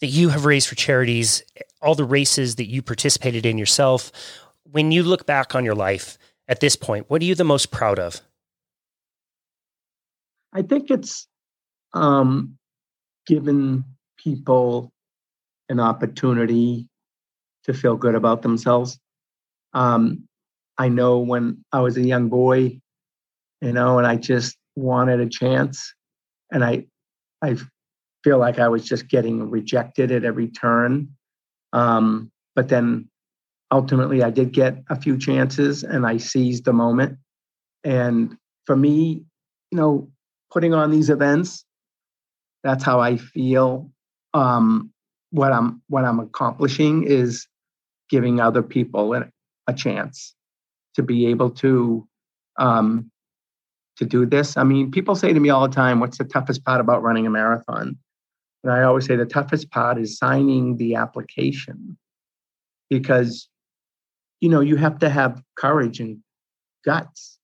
that 0.00 0.08
you 0.08 0.30
have 0.30 0.44
raised 0.44 0.68
for 0.68 0.74
charities, 0.74 1.44
all 1.80 1.94
the 1.94 2.04
races 2.04 2.56
that 2.56 2.66
you 2.68 2.82
participated 2.82 3.46
in 3.46 3.58
yourself. 3.58 4.10
When 4.64 4.90
you 4.90 5.04
look 5.04 5.24
back 5.24 5.54
on 5.54 5.64
your 5.64 5.76
life 5.76 6.18
at 6.48 6.58
this 6.58 6.74
point, 6.74 7.08
what 7.08 7.22
are 7.22 7.24
you 7.24 7.36
the 7.36 7.44
most 7.44 7.70
proud 7.70 8.00
of? 8.00 8.22
I 10.56 10.62
think 10.62 10.90
it's 10.90 11.28
um, 11.92 12.56
given 13.26 13.84
people 14.16 14.90
an 15.68 15.80
opportunity 15.80 16.88
to 17.64 17.74
feel 17.74 17.94
good 17.96 18.14
about 18.14 18.40
themselves. 18.40 18.98
Um, 19.74 20.26
I 20.78 20.88
know 20.88 21.18
when 21.18 21.62
I 21.72 21.80
was 21.80 21.98
a 21.98 22.02
young 22.02 22.30
boy, 22.30 22.80
you 23.60 23.72
know, 23.72 23.98
and 23.98 24.06
I 24.06 24.16
just 24.16 24.56
wanted 24.76 25.20
a 25.20 25.28
chance, 25.28 25.92
and 26.50 26.64
I, 26.64 26.86
I 27.42 27.58
feel 28.24 28.38
like 28.38 28.58
I 28.58 28.68
was 28.68 28.82
just 28.82 29.08
getting 29.08 29.50
rejected 29.50 30.10
at 30.10 30.24
every 30.24 30.48
turn. 30.48 31.08
Um, 31.74 32.30
but 32.54 32.68
then 32.68 33.10
ultimately, 33.70 34.22
I 34.22 34.30
did 34.30 34.52
get 34.52 34.82
a 34.88 34.98
few 34.98 35.18
chances, 35.18 35.82
and 35.82 36.06
I 36.06 36.16
seized 36.16 36.64
the 36.64 36.72
moment. 36.72 37.18
And 37.84 38.38
for 38.64 38.74
me, 38.74 39.26
you 39.70 39.78
know, 39.78 40.08
putting 40.56 40.72
on 40.72 40.90
these 40.90 41.10
events. 41.10 41.66
That's 42.64 42.82
how 42.82 42.98
I 42.98 43.18
feel. 43.18 43.90
Um, 44.32 44.90
what 45.30 45.52
I'm 45.52 45.82
what 45.88 46.06
I'm 46.06 46.18
accomplishing 46.18 47.02
is 47.02 47.46
giving 48.08 48.40
other 48.40 48.62
people 48.62 49.12
a, 49.12 49.28
a 49.66 49.74
chance 49.74 50.34
to 50.94 51.02
be 51.02 51.26
able 51.26 51.50
to 51.50 52.08
um, 52.58 53.10
to 53.98 54.06
do 54.06 54.24
this. 54.24 54.56
I 54.56 54.64
mean, 54.64 54.90
people 54.90 55.14
say 55.14 55.34
to 55.34 55.38
me 55.38 55.50
all 55.50 55.68
the 55.68 55.74
time, 55.74 56.00
"What's 56.00 56.16
the 56.16 56.24
toughest 56.24 56.64
part 56.64 56.80
about 56.80 57.02
running 57.02 57.26
a 57.26 57.30
marathon?" 57.30 57.98
And 58.64 58.72
I 58.72 58.84
always 58.84 59.04
say 59.04 59.14
the 59.14 59.26
toughest 59.26 59.70
part 59.70 59.98
is 59.98 60.16
signing 60.16 60.78
the 60.78 60.94
application 60.94 61.98
because 62.88 63.46
you 64.40 64.48
know 64.48 64.60
you 64.60 64.76
have 64.76 65.00
to 65.00 65.10
have 65.10 65.42
courage 65.58 66.00
and 66.00 66.16
guts 66.82 67.38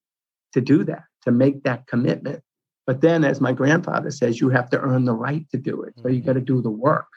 to 0.53 0.61
do 0.61 0.83
that 0.85 1.03
to 1.25 1.31
make 1.31 1.61
that 1.61 1.85
commitment 1.85 2.41
but 2.85 3.01
then, 3.01 3.23
as 3.23 3.39
my 3.39 3.53
grandfather 3.53 4.11
says, 4.11 4.41
you 4.41 4.49
have 4.49 4.69
to 4.71 4.79
earn 4.79 5.05
the 5.05 5.13
right 5.13 5.49
to 5.51 5.57
do 5.57 5.83
it. 5.83 5.93
So 6.01 6.09
you 6.09 6.21
got 6.21 6.33
to 6.33 6.41
do 6.41 6.61
the 6.61 6.69
work. 6.69 7.07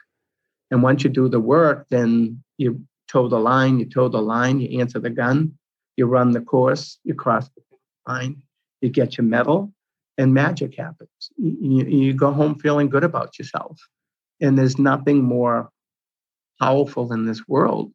And 0.71 0.81
once 0.81 1.03
you 1.03 1.09
do 1.09 1.27
the 1.27 1.39
work, 1.39 1.87
then 1.89 2.43
you 2.57 2.81
toe 3.09 3.27
the 3.27 3.39
line, 3.39 3.79
you 3.79 3.85
toe 3.85 4.09
the 4.09 4.21
line, 4.21 4.59
you 4.59 4.79
answer 4.79 4.99
the 4.99 5.09
gun, 5.09 5.57
you 5.95 6.05
run 6.05 6.31
the 6.31 6.41
course, 6.41 6.99
you 7.03 7.13
cross 7.15 7.49
the 7.49 7.61
line, 8.07 8.41
you 8.81 8.89
get 8.89 9.17
your 9.17 9.25
medal, 9.25 9.73
and 10.17 10.33
magic 10.33 10.75
happens. 10.75 11.09
You, 11.37 11.85
you 11.85 12.13
go 12.13 12.31
home 12.31 12.55
feeling 12.59 12.89
good 12.89 13.03
about 13.03 13.37
yourself. 13.37 13.79
And 14.41 14.57
there's 14.57 14.77
nothing 14.77 15.23
more 15.23 15.69
powerful 16.61 17.11
in 17.13 17.25
this 17.25 17.47
world 17.47 17.91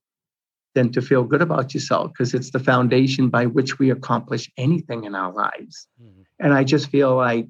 than 0.74 0.90
to 0.92 1.02
feel 1.02 1.24
good 1.24 1.42
about 1.42 1.74
yourself 1.74 2.12
because 2.12 2.32
it's 2.34 2.50
the 2.50 2.58
foundation 2.58 3.28
by 3.28 3.46
which 3.46 3.78
we 3.78 3.90
accomplish 3.90 4.50
anything 4.56 5.04
in 5.04 5.14
our 5.14 5.32
lives. 5.32 5.86
Mm-hmm. 6.02 6.22
And 6.40 6.54
I 6.54 6.64
just 6.64 6.88
feel 6.88 7.14
like 7.14 7.46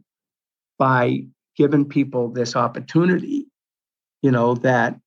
by 0.83 1.25
giving 1.57 1.85
people 1.85 2.29
this 2.29 2.57
opportunity, 2.57 3.47
you 4.21 4.33
know, 4.33 4.57
that 4.57 4.99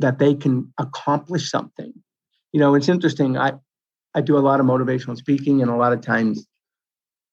that 0.00 0.18
they 0.18 0.34
can 0.34 0.72
accomplish 0.78 1.48
something. 1.48 1.92
You 2.52 2.58
know, 2.58 2.74
it's 2.74 2.88
interesting. 2.88 3.38
I 3.38 3.52
I 4.16 4.20
do 4.20 4.36
a 4.36 4.42
lot 4.42 4.58
of 4.58 4.66
motivational 4.66 5.16
speaking, 5.16 5.62
and 5.62 5.70
a 5.70 5.76
lot 5.76 5.92
of 5.92 6.00
times 6.00 6.44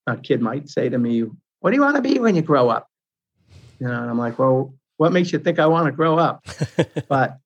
a 0.06 0.16
kid 0.16 0.40
might 0.40 0.70
say 0.70 0.88
to 0.88 1.00
me, 1.00 1.24
What 1.62 1.72
do 1.72 1.76
you 1.76 1.82
want 1.82 1.96
to 1.96 2.04
be 2.04 2.20
when 2.20 2.36
you 2.36 2.44
grow 2.44 2.70
up? 2.70 2.88
You 3.80 3.88
know, 3.88 4.00
and 4.00 4.08
I'm 4.08 4.20
like, 4.20 4.38
Well, 4.38 4.76
what 4.98 5.12
makes 5.12 5.34
you 5.34 5.40
think 5.40 5.58
I 5.58 5.66
want 5.66 5.88
to 5.88 5.92
grow 5.92 6.20
up? 6.20 6.46
but 7.10 7.40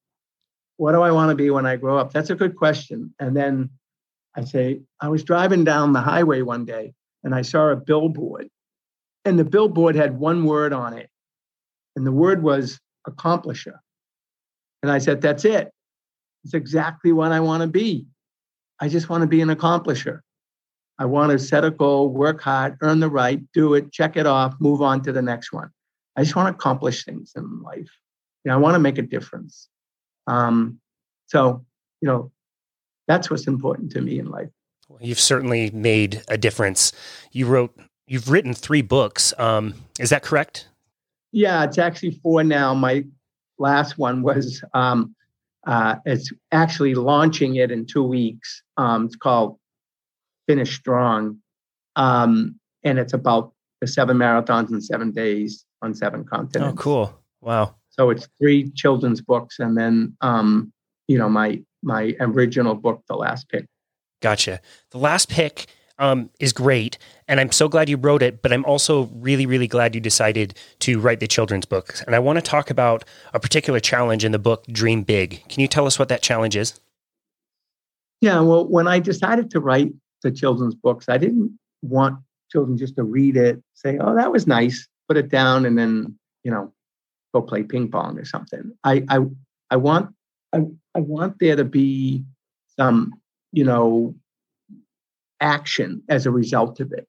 what 0.75 0.91
do 0.91 1.03
I 1.03 1.11
want 1.11 1.29
to 1.29 1.35
be 1.35 1.49
when 1.51 1.65
I 1.65 1.77
grow 1.77 1.97
up? 1.97 2.11
That's 2.11 2.31
a 2.31 2.35
good 2.35 2.57
question. 2.57 3.13
And 3.17 3.33
then 3.33 3.69
I 4.35 4.43
say, 4.43 4.81
I 4.99 5.07
was 5.07 5.23
driving 5.23 5.63
down 5.63 5.93
the 5.93 6.01
highway 6.01 6.41
one 6.41 6.65
day 6.65 6.95
and 7.23 7.33
I 7.33 7.43
saw 7.43 7.69
a 7.69 7.77
billboard 7.77 8.49
and 9.27 9.37
the 9.37 9.45
billboard 9.45 9.95
had 9.95 10.17
one 10.17 10.45
word 10.45 10.71
on 10.71 10.93
it, 10.93 11.09
and 11.95 12.07
the 12.07 12.11
word 12.11 12.41
was 12.41 12.79
accomplisher. 13.05 13.79
And 14.81 14.89
I 14.91 14.99
said, 14.99 15.21
That's 15.21 15.43
it. 15.43 15.69
It's 16.45 16.53
exactly 16.53 17.11
what 17.11 17.33
I 17.33 17.41
want 17.41 17.61
to 17.61 17.67
be. 17.67 18.07
I 18.79 18.87
just 18.87 19.09
want 19.09 19.21
to 19.21 19.27
be 19.27 19.41
an 19.41 19.49
accomplisher. 19.49 20.21
I 20.97 21.05
want 21.05 21.31
to 21.31 21.39
set 21.39 21.65
a 21.65 21.71
goal, 21.71 22.09
work 22.09 22.41
hard, 22.41 22.77
earn 22.81 23.01
the 23.01 23.09
right, 23.09 23.41
do 23.53 23.73
it, 23.73 23.91
check 23.91 24.15
it 24.15 24.25
off, 24.25 24.55
move 24.59 24.81
on 24.81 25.01
to 25.01 25.11
the 25.11 25.21
next 25.21 25.51
one. 25.51 25.69
I 26.15 26.23
just 26.23 26.35
want 26.35 26.47
to 26.47 26.57
accomplish 26.57 27.03
things 27.03 27.33
in 27.35 27.61
life. 27.61 27.89
You 28.43 28.49
know, 28.49 28.53
I 28.53 28.57
want 28.57 28.75
to 28.75 28.79
make 28.79 28.97
a 28.97 29.03
difference. 29.03 29.67
Um, 30.25 30.79
so, 31.27 31.65
you 32.01 32.07
know, 32.07 32.31
that's 33.07 33.29
what's 33.29 33.45
important 33.45 33.91
to 33.91 34.01
me 34.01 34.19
in 34.19 34.29
life. 34.29 34.49
You've 35.01 35.19
certainly 35.19 35.69
made 35.71 36.23
a 36.29 36.37
difference. 36.37 36.93
You 37.31 37.45
wrote 37.45 37.77
You've 38.07 38.29
written 38.29 38.53
three 38.53 38.81
books. 38.81 39.33
Um, 39.37 39.73
is 39.99 40.09
that 40.11 40.23
correct? 40.23 40.69
Yeah, 41.33 41.65
it's 41.65 41.77
actually 41.77 42.11
four 42.23 42.43
now. 42.43 42.73
My 42.73 43.03
last 43.59 43.97
one 43.97 44.21
was 44.21 44.63
um, 44.73 45.13
uh, 45.65 45.95
it's 46.05 46.31
actually 46.51 46.95
launching 46.95 47.55
it 47.57 47.69
in 47.69 47.85
two 47.85 48.03
weeks. 48.03 48.63
Um, 48.77 49.05
it's 49.05 49.17
called 49.17 49.59
Finish 50.47 50.75
Strong, 50.75 51.39
um, 51.97 52.57
and 52.83 52.97
it's 52.97 53.13
about 53.13 53.53
the 53.81 53.87
seven 53.87 54.17
marathons 54.17 54.71
in 54.71 54.81
seven 54.81 55.11
days 55.11 55.65
on 55.81 55.93
seven 55.93 56.23
continents. 56.23 56.79
Oh, 56.79 56.81
cool! 56.81 57.21
Wow. 57.41 57.75
So 57.89 58.09
it's 58.09 58.29
three 58.39 58.69
children's 58.71 59.21
books, 59.21 59.59
and 59.59 59.77
then 59.77 60.15
um, 60.21 60.71
you 61.09 61.17
know 61.17 61.27
my 61.27 61.61
my 61.83 62.15
original 62.21 62.75
book, 62.75 63.03
The 63.09 63.15
Last 63.15 63.49
Pick. 63.49 63.65
Gotcha. 64.21 64.61
The 64.91 64.97
Last 64.97 65.29
Pick 65.29 65.67
um, 65.99 66.29
is 66.39 66.53
great. 66.53 66.97
And 67.27 67.39
I'm 67.41 67.51
so 67.51 67.67
glad 67.67 67.89
you 67.89 67.97
wrote 67.97 68.21
it, 68.21 68.41
but 68.41 68.53
I'm 68.53 68.63
also 68.65 69.09
really, 69.15 69.45
really 69.45 69.67
glad 69.67 69.93
you 69.93 69.99
decided 69.99 70.57
to 70.79 70.99
write 70.99 71.19
the 71.19 71.27
children's 71.27 71.65
book. 71.65 71.95
And 72.05 72.15
I 72.15 72.19
want 72.19 72.37
to 72.37 72.41
talk 72.41 72.69
about 72.69 73.03
a 73.33 73.39
particular 73.39 73.81
challenge 73.81 74.23
in 74.23 74.31
the 74.31 74.39
book, 74.39 74.65
Dream 74.67 75.03
Big. 75.03 75.43
Can 75.49 75.59
you 75.59 75.67
tell 75.67 75.85
us 75.85 75.99
what 75.99 76.07
that 76.09 76.21
challenge 76.21 76.55
is? 76.55 76.79
Yeah, 78.21 78.39
well, 78.39 78.65
when 78.65 78.87
I 78.87 78.99
decided 78.99 79.51
to 79.51 79.59
write 79.59 79.91
the 80.23 80.31
children's 80.31 80.73
books, 80.73 81.09
I 81.09 81.17
didn't 81.17 81.59
want 81.81 82.19
children 82.51 82.77
just 82.77 82.95
to 82.95 83.03
read 83.03 83.35
it, 83.35 83.61
say, 83.73 83.97
oh, 83.99 84.15
that 84.15 84.31
was 84.31 84.47
nice, 84.47 84.87
put 85.07 85.17
it 85.17 85.29
down, 85.29 85.65
and 85.65 85.77
then, 85.77 86.17
you 86.43 86.51
know, 86.51 86.73
go 87.33 87.41
play 87.41 87.61
ping 87.63 87.91
pong 87.91 88.17
or 88.17 88.25
something. 88.25 88.71
I 88.83 89.03
I 89.09 89.19
I 89.69 89.75
want 89.75 90.15
I, 90.53 90.61
I 90.95 90.99
want 90.99 91.39
there 91.39 91.57
to 91.57 91.65
be 91.65 92.23
some, 92.79 93.13
you 93.51 93.65
know, 93.65 94.15
action 95.41 96.01
as 96.09 96.25
a 96.25 96.31
result 96.31 96.79
of 96.79 96.93
it. 96.93 97.07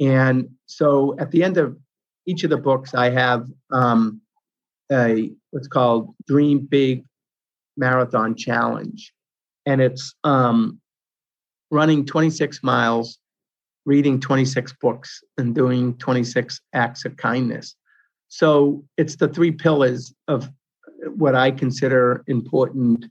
And 0.00 0.50
so 0.66 1.16
at 1.18 1.30
the 1.30 1.42
end 1.42 1.56
of 1.56 1.76
each 2.26 2.44
of 2.44 2.50
the 2.50 2.56
books, 2.56 2.94
I 2.94 3.10
have 3.10 3.46
um, 3.72 4.20
a 4.90 5.30
what's 5.50 5.68
called 5.68 6.14
Dream 6.26 6.60
Big 6.60 7.04
marathon 7.76 8.34
challenge, 8.34 9.12
and 9.64 9.80
it's 9.80 10.14
um, 10.24 10.80
running 11.70 12.04
26 12.04 12.62
miles, 12.62 13.18
reading 13.84 14.20
26 14.20 14.74
books, 14.80 15.22
and 15.38 15.54
doing 15.54 15.96
26 15.98 16.60
acts 16.74 17.04
of 17.04 17.16
kindness. 17.16 17.76
So 18.28 18.84
it's 18.96 19.16
the 19.16 19.28
three 19.28 19.52
pillars 19.52 20.12
of 20.28 20.50
what 21.14 21.34
I 21.34 21.50
consider 21.52 22.24
important 22.26 23.06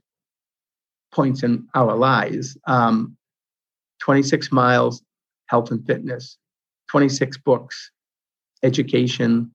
points 1.12 1.42
in 1.42 1.66
our 1.74 1.96
lives. 1.96 2.56
Um, 2.66 3.16
26 4.00 4.52
miles, 4.52 5.02
health 5.46 5.70
and 5.70 5.84
fitness, 5.86 6.36
26 6.88 7.38
books, 7.38 7.90
education, 8.62 9.50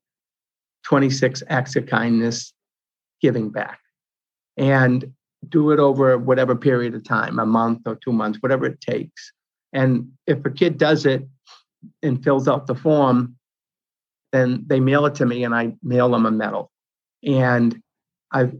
26 0.84 1.44
acts 1.50 1.76
of 1.76 1.86
kindness, 1.86 2.54
giving 3.22 3.50
back. 3.50 3.80
And 4.58 5.12
do 5.50 5.72
it 5.72 5.80
over 5.80 6.18
whatever 6.18 6.56
period 6.56 6.94
of 6.94 7.04
time, 7.04 7.40
a 7.40 7.46
month 7.46 7.82
or 7.86 7.96
two 7.96 8.12
months, 8.12 8.40
whatever 8.42 8.66
it 8.66 8.80
takes. 8.80 9.32
And 9.74 10.12
if 10.28 10.46
a 10.46 10.52
kid 10.52 10.78
does 10.78 11.06
it 11.06 11.28
and 12.04 12.24
fills 12.24 12.48
out 12.48 12.68
the 12.68 12.76
form, 12.76 13.36
then 14.32 14.64
they 14.68 14.80
mail 14.80 15.06
it 15.06 15.16
to 15.16 15.26
me 15.26 15.44
and 15.44 15.56
I 15.56 15.74
mail 15.82 16.10
them 16.10 16.26
a 16.26 16.32
medal. 16.32 16.72
And 17.24 17.82
I've 18.32 18.54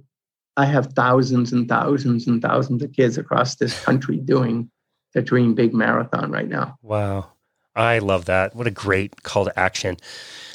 I 0.58 0.66
have 0.66 0.94
thousands 0.94 1.54
and 1.54 1.68
thousands 1.68 2.28
and 2.28 2.42
thousands 2.42 2.84
of 2.84 2.92
kids 2.92 3.18
across 3.18 3.56
this 3.56 3.84
country 3.86 4.18
doing 4.18 4.70
the 5.14 5.22
Dream 5.22 5.56
Big 5.56 5.74
Marathon 5.74 6.30
right 6.30 6.48
now. 6.48 6.78
Wow. 6.82 7.32
I 7.76 8.00
love 8.00 8.26
that. 8.26 8.56
What 8.56 8.68
a 8.68 8.72
great 8.72 9.24
call 9.24 9.46
to 9.46 9.60
action. 9.60 9.98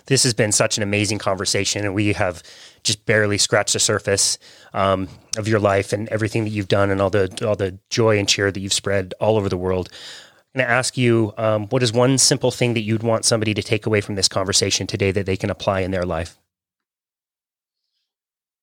This 0.07 0.23
has 0.23 0.35
been 0.35 0.53
such 0.53 0.77
an 0.77 0.83
amazing 0.83 1.19
conversation, 1.19 1.85
and 1.85 1.95
we 1.95 2.13
have 2.13 2.43
just 2.85 3.05
barely 3.07 3.39
scratched 3.39 3.73
the 3.73 3.81
surface 3.81 4.39
um, 4.73 5.09
of 5.37 5.49
your 5.49 5.59
life 5.59 5.93
and 5.93 6.09
everything 6.11 6.45
that 6.45 6.51
you've 6.51 6.69
done, 6.69 6.91
and 6.91 7.01
all 7.01 7.11
the 7.11 7.47
all 7.47 7.57
the 7.57 7.79
joy 7.91 8.19
and 8.19 8.29
cheer 8.29 8.51
that 8.51 8.61
you've 8.61 8.73
spread 8.73 9.15
all 9.21 9.37
over 9.37 9.49
the 9.49 9.57
world. 9.57 9.89
I'm 10.55 10.61
going 10.61 10.69
to 10.69 10.73
ask 10.73 10.97
you, 10.97 11.35
um, 11.37 11.67
what 11.67 11.83
is 11.83 11.93
one 11.93 12.17
simple 12.17 12.51
thing 12.51 12.75
that 12.75 12.81
you'd 12.81 13.03
want 13.03 13.27
somebody 13.27 13.53
to 13.53 13.63
take 13.63 13.85
away 13.85 14.01
from 14.01 14.15
this 14.15 14.29
conversation 14.29 14.87
today 14.87 15.11
that 15.11 15.27
they 15.27 15.37
can 15.37 15.51
apply 15.51 15.81
in 15.81 15.91
their 15.91 16.07
life? 16.07 16.39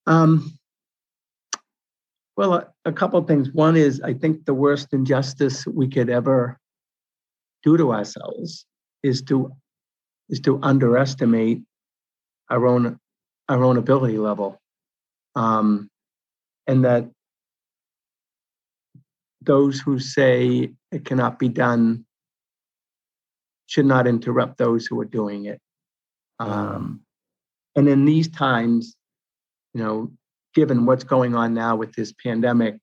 Um, 0.07 0.57
well, 2.35 2.53
a, 2.53 2.67
a 2.85 2.91
couple 2.91 3.19
of 3.19 3.27
things. 3.27 3.51
One 3.51 3.75
is 3.75 4.01
I 4.01 4.13
think 4.13 4.45
the 4.45 4.53
worst 4.53 4.93
injustice 4.93 5.67
we 5.67 5.87
could 5.87 6.09
ever 6.09 6.59
do 7.63 7.77
to 7.77 7.93
ourselves 7.93 8.65
is 9.01 9.21
to 9.23 9.51
is 10.29 10.39
to 10.41 10.59
underestimate 10.61 11.61
our 12.49 12.65
own 12.65 12.99
our 13.49 13.63
own 13.63 13.77
ability 13.77 14.17
level, 14.17 14.59
um, 15.35 15.89
and 16.67 16.85
that 16.85 17.09
those 19.41 19.79
who 19.79 19.99
say 19.99 20.71
it 20.91 21.05
cannot 21.05 21.39
be 21.39 21.49
done 21.49 22.05
should 23.67 23.85
not 23.85 24.07
interrupt 24.07 24.57
those 24.57 24.85
who 24.85 24.99
are 25.01 25.05
doing 25.05 25.45
it. 25.45 25.59
Um, 26.39 27.01
and 27.75 27.87
in 27.87 28.05
these 28.05 28.29
times, 28.29 28.95
you 29.73 29.83
know, 29.83 30.11
given 30.53 30.85
what's 30.85 31.03
going 31.03 31.35
on 31.35 31.53
now 31.53 31.75
with 31.75 31.93
this 31.93 32.13
pandemic, 32.13 32.77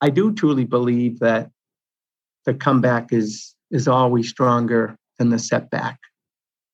I 0.00 0.10
do 0.10 0.32
truly 0.32 0.64
believe 0.64 1.20
that 1.20 1.50
the 2.44 2.54
comeback 2.54 3.12
is 3.12 3.54
is 3.74 3.88
always 3.88 4.28
stronger 4.28 4.96
than 5.18 5.28
the 5.28 5.38
setback. 5.38 5.98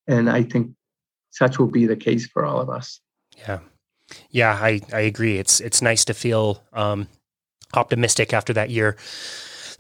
And 0.07 0.31
I 0.31 0.43
think 0.43 0.73
such 1.31 1.59
will 1.59 1.71
be 1.71 1.87
the 1.87 1.97
case 1.97 2.27
for 2.27 2.45
all 2.45 2.61
of 2.61 2.69
us. 2.69 3.01
Yeah. 3.39 3.61
Yeah, 4.29 4.59
I, 4.61 4.81
I 4.93 5.01
agree. 5.01 5.39
It's 5.39 5.61
it's 5.61 5.81
nice 5.81 6.05
to 6.07 6.15
feel 6.15 6.63
um, 6.73 7.09
optimistic 7.75 8.33
after 8.33 8.53
that 8.53 8.71
year 8.71 8.97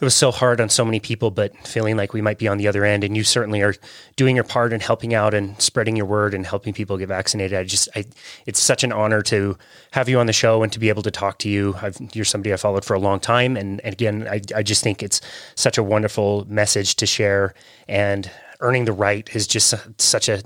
it 0.00 0.04
was 0.04 0.14
so 0.14 0.30
hard 0.30 0.62
on 0.62 0.70
so 0.70 0.82
many 0.82 0.98
people, 0.98 1.30
but 1.30 1.54
feeling 1.66 1.94
like 1.94 2.14
we 2.14 2.22
might 2.22 2.38
be 2.38 2.48
on 2.48 2.56
the 2.56 2.66
other 2.66 2.86
end. 2.86 3.04
And 3.04 3.14
you 3.14 3.22
certainly 3.22 3.60
are 3.60 3.74
doing 4.16 4.34
your 4.34 4.44
part 4.44 4.72
in 4.72 4.80
helping 4.80 5.12
out 5.12 5.34
and 5.34 5.60
spreading 5.60 5.94
your 5.94 6.06
word 6.06 6.32
and 6.32 6.46
helping 6.46 6.72
people 6.72 6.96
get 6.96 7.08
vaccinated. 7.08 7.58
I 7.58 7.64
just, 7.64 7.88
I, 7.94 8.06
it's 8.46 8.60
such 8.60 8.82
an 8.82 8.92
honor 8.92 9.20
to 9.22 9.58
have 9.90 10.08
you 10.08 10.18
on 10.18 10.24
the 10.24 10.32
show 10.32 10.62
and 10.62 10.72
to 10.72 10.78
be 10.78 10.88
able 10.88 11.02
to 11.02 11.10
talk 11.10 11.38
to 11.40 11.50
you. 11.50 11.74
I've, 11.82 11.98
you're 12.14 12.24
somebody 12.24 12.50
I 12.52 12.56
followed 12.56 12.82
for 12.84 12.94
a 12.94 12.98
long 12.98 13.20
time. 13.20 13.58
And, 13.58 13.80
and 13.82 13.92
again, 13.92 14.26
I, 14.26 14.40
I 14.56 14.62
just 14.62 14.82
think 14.82 15.02
it's 15.02 15.20
such 15.54 15.76
a 15.76 15.82
wonderful 15.82 16.46
message 16.48 16.96
to 16.96 17.06
share 17.06 17.52
and 17.86 18.30
earning 18.60 18.86
the 18.86 18.92
right 18.92 19.28
is 19.34 19.46
just 19.46 19.74
such 20.00 20.30
a, 20.30 20.42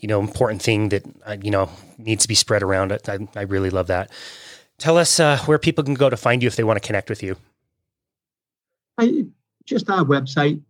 you 0.00 0.08
know, 0.08 0.20
important 0.20 0.60
thing 0.60 0.90
that, 0.90 1.02
uh, 1.24 1.36
you 1.42 1.50
know, 1.50 1.70
needs 1.96 2.22
to 2.22 2.28
be 2.28 2.34
spread 2.34 2.62
around. 2.62 2.92
I, 2.92 3.28
I 3.34 3.42
really 3.42 3.70
love 3.70 3.86
that. 3.86 4.10
Tell 4.76 4.98
us 4.98 5.18
uh, 5.18 5.38
where 5.46 5.58
people 5.58 5.82
can 5.82 5.94
go 5.94 6.10
to 6.10 6.16
find 6.16 6.42
you 6.42 6.46
if 6.46 6.56
they 6.56 6.64
want 6.64 6.80
to 6.80 6.86
connect 6.86 7.08
with 7.08 7.22
you. 7.22 7.36
I, 8.98 9.24
just 9.64 9.88
our 9.88 10.04
website, 10.04 10.60